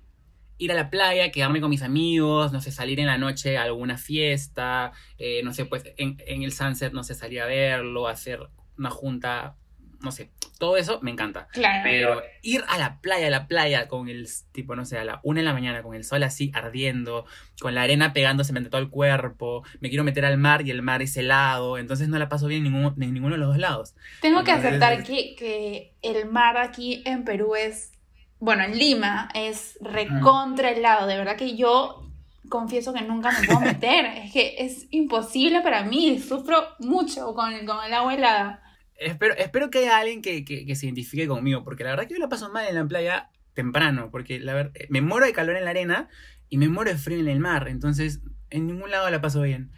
ir 0.58 0.72
a 0.72 0.74
la 0.74 0.90
playa, 0.90 1.30
quedarme 1.30 1.60
con 1.60 1.70
mis 1.70 1.82
amigos, 1.82 2.52
no 2.52 2.60
sé, 2.60 2.72
salir 2.72 3.00
en 3.00 3.06
la 3.06 3.18
noche 3.18 3.58
a 3.58 3.64
alguna 3.64 3.98
fiesta, 3.98 4.92
eh, 5.18 5.42
no 5.44 5.52
sé, 5.52 5.66
pues 5.66 5.84
en, 5.98 6.16
en 6.26 6.42
el 6.42 6.52
sunset, 6.52 6.92
no 6.92 7.02
sé, 7.04 7.14
salir 7.14 7.40
a 7.40 7.46
verlo, 7.46 8.08
hacer 8.08 8.40
una 8.78 8.90
junta, 8.90 9.56
no 10.00 10.12
sé, 10.12 10.30
todo 10.58 10.76
eso 10.76 11.00
me 11.02 11.10
encanta. 11.10 11.48
Claro. 11.52 11.80
Pero 11.82 12.22
ir 12.42 12.62
a 12.68 12.78
la 12.78 13.00
playa, 13.00 13.26
a 13.26 13.30
la 13.30 13.48
playa, 13.48 13.88
con 13.88 14.08
el 14.08 14.28
tipo, 14.52 14.76
no 14.76 14.84
sé, 14.84 14.96
a 14.96 15.04
la 15.04 15.20
una 15.24 15.40
de 15.40 15.44
la 15.44 15.52
mañana, 15.52 15.82
con 15.82 15.94
el 15.94 16.04
sol 16.04 16.22
así 16.22 16.52
ardiendo, 16.54 17.26
con 17.60 17.74
la 17.74 17.82
arena 17.82 18.12
pegándose 18.12 18.52
entre 18.52 18.70
todo 18.70 18.80
el 18.80 18.88
cuerpo, 18.88 19.64
me 19.80 19.88
quiero 19.88 20.04
meter 20.04 20.24
al 20.24 20.38
mar 20.38 20.66
y 20.66 20.70
el 20.70 20.82
mar 20.82 21.02
es 21.02 21.16
helado, 21.16 21.78
entonces 21.78 22.08
no 22.08 22.18
la 22.18 22.28
paso 22.28 22.46
bien 22.46 22.64
en 22.64 22.72
ninguno, 22.72 22.94
en 23.00 23.12
ninguno 23.12 23.34
de 23.34 23.40
los 23.40 23.48
dos 23.48 23.58
lados. 23.58 23.96
Tengo 24.20 24.44
que 24.44 24.52
aceptar 24.52 25.02
que, 25.02 25.34
que 25.36 25.96
el 26.02 26.30
mar 26.30 26.56
aquí 26.56 27.02
en 27.06 27.24
Perú 27.24 27.56
es, 27.56 27.92
bueno, 28.38 28.62
en 28.62 28.78
Lima 28.78 29.30
es 29.34 29.78
recontra 29.80 30.70
helado. 30.70 31.08
De 31.08 31.16
verdad 31.16 31.36
que 31.36 31.56
yo 31.56 32.11
confieso 32.52 32.92
que 32.92 33.00
nunca 33.02 33.32
me 33.32 33.46
puedo 33.46 33.60
meter. 33.60 34.04
es 34.24 34.32
que 34.32 34.54
es 34.58 34.86
imposible 34.90 35.62
para 35.62 35.82
mí. 35.84 36.18
Sufro 36.20 36.62
mucho 36.78 37.34
con, 37.34 37.52
con 37.66 37.84
el 37.84 37.94
agua 37.94 38.14
helada. 38.14 38.62
Espero, 38.94 39.34
espero 39.36 39.70
que 39.70 39.78
haya 39.78 39.98
alguien 39.98 40.20
que, 40.22 40.44
que- 40.44 40.64
que 40.66 40.76
se 40.76 40.86
identifique 40.86 41.26
conmigo, 41.26 41.64
porque 41.64 41.82
la 41.82 41.90
verdad 41.90 42.06
que 42.06 42.14
yo 42.14 42.20
la 42.20 42.28
paso 42.28 42.52
mal 42.52 42.66
en 42.68 42.74
la 42.76 42.84
playa 42.86 43.30
temprano, 43.54 44.10
porque 44.10 44.38
la 44.38 44.54
verdad, 44.54 44.72
me 44.90 45.00
muero 45.00 45.26
de 45.26 45.32
calor 45.32 45.56
en 45.56 45.64
la 45.64 45.70
arena 45.70 46.08
y 46.50 46.58
me 46.58 46.68
muero 46.68 46.90
de 46.92 46.98
frío 46.98 47.18
en 47.18 47.28
el 47.28 47.40
mar, 47.40 47.68
entonces 47.68 48.20
en 48.50 48.66
ningún 48.66 48.90
lado 48.90 49.08
la 49.10 49.20
paso 49.20 49.40
bien. 49.42 49.72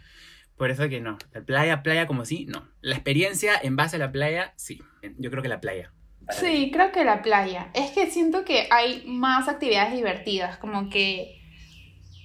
Por 0.57 0.69
eso 0.69 0.87
que 0.89 1.01
no, 1.01 1.17
la 1.33 1.41
playa, 1.41 1.81
playa 1.81 2.05
como 2.07 2.23
sí, 2.25 2.45
no. 2.45 2.67
La 2.81 2.95
experiencia 2.95 3.53
en 3.61 3.75
base 3.75 3.95
a 3.95 3.99
la 3.99 4.11
playa, 4.11 4.53
sí. 4.57 4.81
Yo 5.17 5.31
creo 5.31 5.41
que 5.41 5.49
la 5.49 5.59
playa. 5.59 5.91
Sí, 6.29 6.69
creo 6.73 6.91
que 6.91 7.03
la 7.03 7.21
playa. 7.21 7.71
Es 7.73 7.91
que 7.91 8.09
siento 8.11 8.45
que 8.45 8.67
hay 8.71 9.03
más 9.07 9.47
actividades 9.47 9.93
divertidas, 9.93 10.57
como 10.57 10.89
que, 10.89 11.41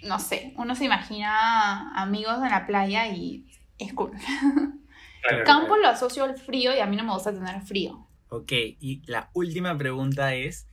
no 0.02 0.18
sé, 0.18 0.54
uno 0.56 0.74
se 0.74 0.84
imagina 0.84 1.94
amigos 2.00 2.36
en 2.42 2.50
la 2.50 2.66
playa 2.66 3.08
y 3.08 3.46
es 3.78 3.92
cool. 3.92 4.12
Claro, 5.22 5.44
Campo 5.44 5.76
lo 5.76 5.88
asocio 5.88 6.24
al 6.24 6.38
frío 6.38 6.74
y 6.74 6.78
a 6.78 6.86
mí 6.86 6.96
no 6.96 7.04
me 7.04 7.12
gusta 7.12 7.32
tener 7.32 7.60
frío. 7.62 8.06
Ok, 8.28 8.52
y 8.52 9.02
la 9.06 9.30
última 9.34 9.76
pregunta 9.76 10.34
es, 10.34 10.68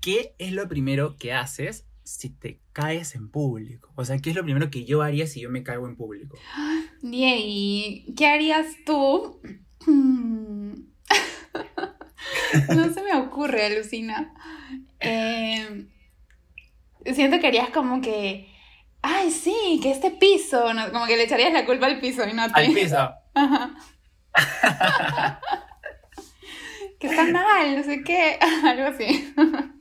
¿qué 0.00 0.34
es 0.38 0.52
lo 0.52 0.68
primero 0.68 1.16
que 1.16 1.32
haces 1.32 1.86
si 2.04 2.30
te 2.30 2.60
caes 2.72 3.14
en 3.14 3.30
público? 3.30 3.92
O 3.96 4.04
sea, 4.04 4.18
¿qué 4.18 4.30
es 4.30 4.36
lo 4.36 4.44
primero 4.44 4.70
que 4.70 4.84
yo 4.84 5.02
haría 5.02 5.26
si 5.26 5.40
yo 5.40 5.50
me 5.50 5.62
caigo 5.62 5.88
en 5.88 5.96
público? 5.96 6.36
Diego, 7.02 8.14
¿qué 8.16 8.26
harías 8.26 8.66
tú? 8.84 9.40
no 9.86 10.76
se 12.92 13.02
me 13.02 13.14
ocurre, 13.16 13.66
alucina. 13.66 14.34
Eh, 15.06 15.86
siento 17.12 17.40
que 17.40 17.46
harías 17.46 17.70
como 17.70 18.00
que, 18.00 18.48
ay, 19.02 19.30
sí, 19.30 19.80
que 19.82 19.90
este 19.90 20.10
piso, 20.10 20.72
¿no? 20.72 20.90
como 20.92 21.06
que 21.06 21.16
le 21.16 21.24
echarías 21.24 21.52
la 21.52 21.66
culpa 21.66 21.86
al 21.86 22.00
piso 22.00 22.26
y 22.26 22.32
no 22.32 22.42
a 22.42 22.48
ti. 22.48 22.54
Al 22.54 22.72
piso. 22.72 23.10
Ajá. 23.34 23.74
que 26.98 27.06
está 27.06 27.24
mal, 27.26 27.76
no 27.76 27.82
sé 27.82 28.02
qué, 28.02 28.38
algo 28.64 28.86
así. 28.88 29.34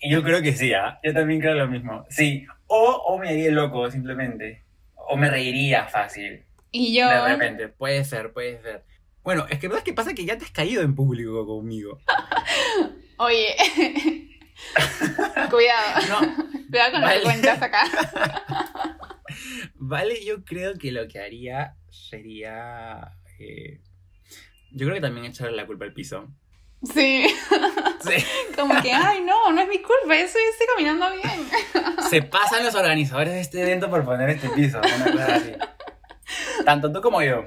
Yo 0.10 0.24
creo 0.24 0.42
que 0.42 0.54
sí, 0.54 0.74
¿ah? 0.74 1.00
Yo 1.04 1.14
también 1.14 1.40
creo 1.40 1.56
lo 1.56 1.68
mismo. 1.68 2.06
Sí, 2.10 2.46
o, 2.68 2.78
o 2.78 3.18
me 3.18 3.30
haría 3.30 3.52
loco 3.52 3.90
simplemente. 3.90 4.64
O 4.96 5.18
me 5.18 5.30
reiría 5.30 5.86
fácil. 5.86 6.44
Y 6.72 6.96
yo, 6.98 7.08
De 7.08 7.28
repente, 7.28 7.68
puede 7.68 8.04
ser, 8.04 8.34
puede 8.34 8.62
ser. 8.62 8.84
Bueno, 9.24 9.46
es 9.50 9.60
que 9.60 9.68
¿verdad 9.68 9.84
que 9.84 9.94
pasa 9.94 10.14
que 10.14 10.26
ya 10.26 10.38
te 10.38 10.46
has 10.46 10.52
caído 10.52 10.82
en 10.82 10.96
público 10.96 11.46
conmigo? 11.46 12.00
oye, 13.18 13.56
cuidado, 15.50 16.08
No, 16.10 16.20
cuidado 16.70 16.92
con 16.92 17.02
lo 17.02 17.08
Vale. 17.08 17.18
que 17.20 17.24
cuentas 17.24 17.62
acá. 17.62 17.84
vale, 19.76 20.24
yo 20.26 20.44
creo 20.44 20.74
que 20.78 20.92
lo 20.92 21.08
que 21.08 21.20
haría 21.20 21.76
sería... 21.90 23.12
eh, 23.40 23.82
yo 24.72 24.86
creo 24.88 24.96
que 24.96 25.02
también 25.02 25.26
echarle 25.28 25.56
la 25.56 25.68
culpa 25.68 25.86
al 25.86 25.94
piso. 25.94 26.28
Sí, 26.94 27.26
Sí. 28.02 28.26
como 28.58 28.82
que, 28.82 28.92
ay, 28.92 29.22
no, 29.22 29.52
no 29.54 29.62
es 29.62 29.68
mi 29.70 29.78
culpa, 29.82 30.18
eso 30.18 30.38
yo 30.38 30.52
estoy 30.52 30.68
caminando 30.76 31.06
bien. 31.12 31.48
Se 32.10 32.22
pasan 32.24 32.66
los 32.66 32.76
organizadores 32.76 33.34
de 33.34 33.40
este 33.42 33.62
evento 33.62 33.90
por 33.90 34.04
poner 34.04 34.30
este 34.32 34.50
piso. 34.50 34.80
Una 34.80 35.12
cosa 35.12 35.36
así. 35.36 35.54
Tanto 36.66 36.92
tú 36.92 37.02
como 37.02 37.22
yo. 37.22 37.44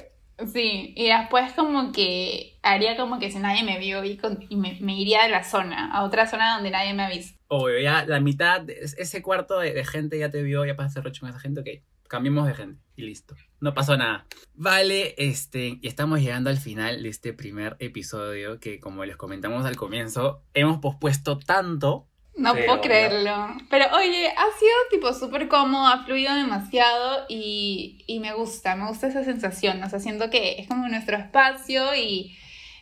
Sí, 0.52 0.92
y 0.96 1.08
después 1.08 1.52
como 1.52 1.92
que 1.92 2.58
haría 2.62 2.96
como 2.96 3.18
que 3.18 3.30
si 3.30 3.38
nadie 3.38 3.62
me 3.64 3.78
vio 3.78 4.04
y, 4.04 4.18
con- 4.18 4.38
me, 4.50 5.00
iría 5.00 5.22
de 5.22 5.30
la 5.30 5.42
zona, 5.44 5.90
a 5.92 6.04
otra 6.04 6.26
zona 6.26 6.54
donde 6.54 6.70
nadie 6.70 6.92
me 6.92 7.04
ha 7.04 7.08
visto. 7.08 7.38
Obvio, 7.48 7.78
ya 7.80 8.04
la 8.04 8.20
mitad, 8.20 8.60
de 8.60 8.74
ese 8.80 9.22
cuarto 9.22 9.58
de, 9.60 9.72
de 9.72 9.84
gente 9.84 10.18
ya 10.18 10.30
te 10.30 10.42
vio, 10.42 10.64
ya 10.66 10.76
pasas 10.76 11.02
rocho 11.02 11.20
con 11.20 11.30
esa 11.30 11.38
gente, 11.40 11.60
ok, 11.60 11.68
cambiemos 12.08 12.46
de 12.46 12.54
gente 12.54 12.82
y 12.96 13.02
listo. 13.02 13.34
No 13.60 13.72
pasó 13.72 13.96
nada. 13.96 14.26
Vale, 14.54 15.14
este, 15.16 15.78
y 15.80 15.86
estamos 15.88 16.20
llegando 16.20 16.50
al 16.50 16.58
final 16.58 17.02
de 17.02 17.08
este 17.08 17.32
primer 17.32 17.76
episodio 17.78 18.60
que 18.60 18.78
como 18.78 19.04
les 19.04 19.16
comentamos 19.16 19.64
al 19.64 19.76
comienzo, 19.76 20.42
hemos 20.54 20.78
pospuesto 20.78 21.38
tanto 21.38 22.08
No 22.36 22.54
puedo 22.54 22.82
creerlo. 22.82 23.56
Pero 23.70 23.86
oye, 23.96 24.28
ha 24.28 24.58
sido 24.58 24.72
tipo 24.90 25.12
súper 25.14 25.48
cómodo, 25.48 25.86
ha 25.86 26.04
fluido 26.04 26.34
demasiado 26.34 27.24
y, 27.28 28.04
y 28.06 28.20
me 28.20 28.34
gusta, 28.34 28.76
me 28.76 28.86
gusta 28.86 29.06
esa 29.06 29.24
sensación. 29.24 29.82
O 29.82 29.88
sea, 29.88 29.98
siento 30.00 30.28
que 30.28 30.56
es 30.58 30.68
como 30.68 30.86
nuestro 30.86 31.16
espacio 31.16 31.94
y, 31.94 32.36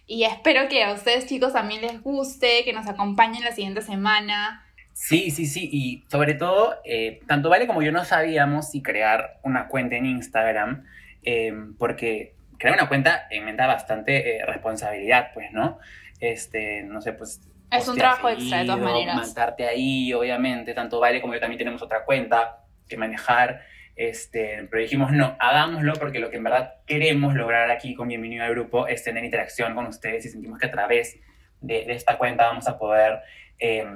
y 0.09 0.25
espero 0.25 0.69
que 0.69 0.83
a 0.83 0.93
ustedes 0.93 1.27
chicos 1.27 1.53
también 1.53 1.83
les 1.83 2.03
guste, 2.03 2.65
que 2.65 2.73
nos 2.73 2.89
acompañen 2.89 3.45
la 3.45 3.53
siguiente 3.53 3.81
semana. 3.81 4.67
Sí, 4.93 5.31
sí, 5.31 5.47
sí. 5.47 5.69
Y 5.73 6.05
sobre 6.11 6.35
todo, 6.35 6.75
eh, 6.85 7.21
tanto 7.29 7.49
Vale 7.49 7.69
como 7.69 7.83
yo 7.83 7.93
no 7.93 8.05
sabíamos 8.05 8.73
si 8.73 8.83
crear 8.83 9.39
una 9.45 9.69
cuenta 9.69 9.95
en 9.95 10.07
Instagram, 10.07 10.85
eh, 11.23 11.55
porque 11.79 12.35
crear 12.59 12.75
una 12.75 12.89
cuenta 12.89 13.29
inventa 13.31 13.69
bastante 13.69 14.37
eh, 14.37 14.47
responsabilidad, 14.47 15.29
pues, 15.33 15.53
¿no? 15.53 15.79
Este, 16.19 16.83
no 16.83 17.01
sé, 17.01 17.13
pues... 17.13 17.41
Es 17.71 17.89
un 17.89 17.97
trabajo 17.97 18.29
extra, 18.29 18.59
de 18.59 18.65
todas 18.65 18.79
seguido, 18.79 18.95
maneras. 18.95 19.17
Mantarte 19.17 19.67
ahí, 19.67 20.13
obviamente. 20.13 20.75
Tanto 20.75 21.01
Vale 21.01 21.21
como 21.21 21.35
yo 21.35 21.41
también 21.41 21.59
tenemos 21.59 21.83
otra 21.83 22.05
cuenta 22.05 22.65
que 22.89 22.97
manejar. 22.97 23.63
Este, 23.97 24.67
pero 24.71 24.83
dijimos, 24.83 25.13
no, 25.13 25.37
hagámoslo 25.39 25.93
porque 25.95 26.19
lo 26.19 26.31
que 26.31 26.39
en 26.39 26.45
verdad 26.45 26.75
queremos 26.87 27.35
lograr 27.35 27.71
aquí 27.71 27.95
con 27.95 28.09
Bienvenido 28.09 28.45
al 28.45 28.51
Grupo 28.51 28.89
es 28.89 29.05
tener 29.05 29.25
interacción 29.25 29.75
con 29.75 29.87
ustedes 29.87 30.27
y 30.27 30.29
sentimos 30.31 30.59
que 30.59 30.67
a 30.67 30.71
través 30.71 31.21
de, 31.61 31.85
de 31.85 31.93
esta 31.93 32.19
cuenta 32.19 32.47
vamos 32.47 32.67
a 32.67 32.77
poder 32.77 33.21
eh, 33.59 33.87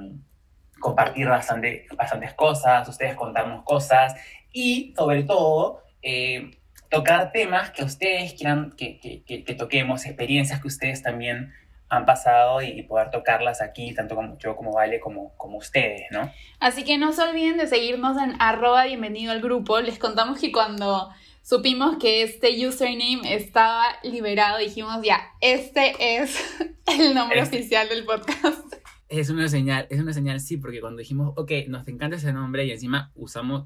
compartir 0.79 1.27
bastante, 1.27 1.87
bastantes 1.97 2.33
cosas, 2.35 2.89
ustedes 2.89 3.15
contarnos 3.15 3.65
cosas 3.65 4.15
y 4.53 4.95
sobre 4.97 5.25
todo 5.25 5.83
eh, 6.03 6.53
tocar 6.89 7.33
temas 7.33 7.71
que 7.71 7.85
ustedes 7.85 8.35
quieran 8.35 8.73
que, 8.77 9.01
que, 9.01 9.23
que, 9.25 9.45
que 9.45 9.55
toquemos, 9.55 10.07
experiencias 10.07 10.61
que 10.61 10.69
ustedes 10.69 11.03
también 11.03 11.53
han 11.91 12.05
pasado 12.05 12.61
y, 12.63 12.67
y 12.69 12.83
poder 12.83 13.11
tocarlas 13.11 13.61
aquí, 13.63 13.95
tanto 13.95 14.15
como 14.15 14.37
yo 14.39 14.57
como 14.57 14.73
Vale 14.73 15.01
como, 15.01 15.35
como 15.37 15.59
ustedes, 15.59 16.03
¿no? 16.11 16.31
Así 16.61 16.85
que 16.85 16.99
no 16.99 17.13
se 17.13 17.23
olviden 17.23 17.57
de 17.57 17.67
seguirnos 17.67 18.21
en 18.23 18.35
arroba 18.41 18.85
bienvenido 18.85 19.33
al 19.33 19.41
grupo. 19.41 19.81
Les 19.81 19.99
contamos 19.99 20.39
que 20.41 20.53
cuando 20.53 21.09
supimos 21.43 21.97
que 21.99 22.23
este 22.23 22.67
username 22.67 23.35
estaba 23.35 23.85
liberado, 24.03 24.59
dijimos 24.59 25.01
ya, 25.03 25.19
este 25.41 25.95
es 26.19 26.39
el 26.87 27.15
nombre 27.15 27.41
Este. 27.41 27.57
oficial 27.59 27.89
del 27.89 28.05
podcast. 28.05 28.75
Es 29.09 29.31
una 29.31 29.49
señal, 29.49 29.87
es 29.89 29.99
una 30.01 30.13
señal, 30.13 30.39
sí, 30.41 30.59
porque 30.59 30.83
cuando 30.83 30.99
dijimos, 30.99 31.33
ok, 31.37 31.51
nos 31.69 31.89
encanta 31.89 32.17
ese 32.17 32.35
nombre 32.35 32.67
y 32.67 32.73
encima 32.73 33.11
usamos, 33.15 33.65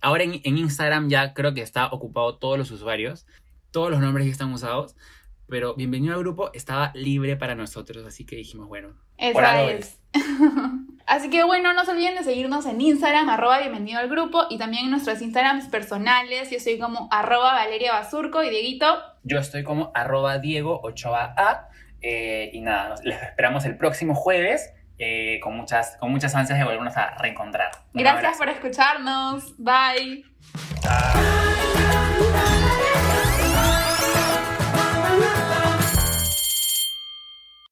ahora 0.00 0.22
en, 0.22 0.40
en 0.44 0.56
Instagram 0.56 1.08
ya 1.08 1.34
creo 1.34 1.52
que 1.52 1.62
está 1.62 1.88
ocupado 1.88 2.36
todos 2.38 2.56
los 2.56 2.70
usuarios, 2.70 3.26
todos 3.72 3.90
los 3.90 3.98
nombres 3.98 4.26
que 4.26 4.30
están 4.30 4.52
usados, 4.52 4.94
pero 5.48 5.74
bienvenido 5.74 6.14
al 6.14 6.20
grupo 6.20 6.50
estaba 6.54 6.90
libre 6.94 7.36
para 7.36 7.54
nosotros, 7.54 8.04
así 8.06 8.24
que 8.24 8.36
dijimos, 8.36 8.68
bueno, 8.68 8.94
Esa 9.18 9.62
es. 9.70 10.00
Así 11.06 11.28
que 11.28 11.44
bueno, 11.44 11.74
no 11.74 11.84
se 11.84 11.90
olviden 11.90 12.14
de 12.14 12.24
seguirnos 12.24 12.64
en 12.64 12.80
Instagram, 12.80 13.28
arroba 13.28 13.58
bienvenido 13.58 13.98
al 14.00 14.08
grupo, 14.08 14.44
y 14.48 14.56
también 14.56 14.84
en 14.84 14.90
nuestros 14.90 15.20
Instagrams 15.20 15.66
personales. 15.66 16.50
Yo 16.50 16.58
soy 16.58 16.78
como 16.78 17.08
arroba 17.10 17.52
Valeria 17.52 17.92
Basurco 17.92 18.42
y 18.42 18.48
Dieguito. 18.48 18.86
yo 19.22 19.38
estoy 19.38 19.64
como 19.64 19.92
arroba 19.94 20.38
Diego 20.38 20.80
Ochoa 20.82 21.34
A, 21.36 21.68
eh, 22.00 22.50
y 22.54 22.60
nada, 22.60 22.94
les 23.04 23.20
esperamos 23.22 23.66
el 23.66 23.76
próximo 23.76 24.14
jueves 24.14 24.72
eh, 24.98 25.40
con, 25.42 25.56
muchas, 25.56 25.96
con 25.98 26.10
muchas 26.10 26.34
ansias 26.34 26.58
de 26.58 26.64
volvernos 26.64 26.96
a 26.96 27.16
reencontrar. 27.18 27.70
Un 27.92 28.00
Gracias 28.00 28.18
abrazo. 28.24 28.38
por 28.38 28.48
escucharnos. 28.48 29.54
Bye. 29.58 30.24
Chao. 30.80 31.53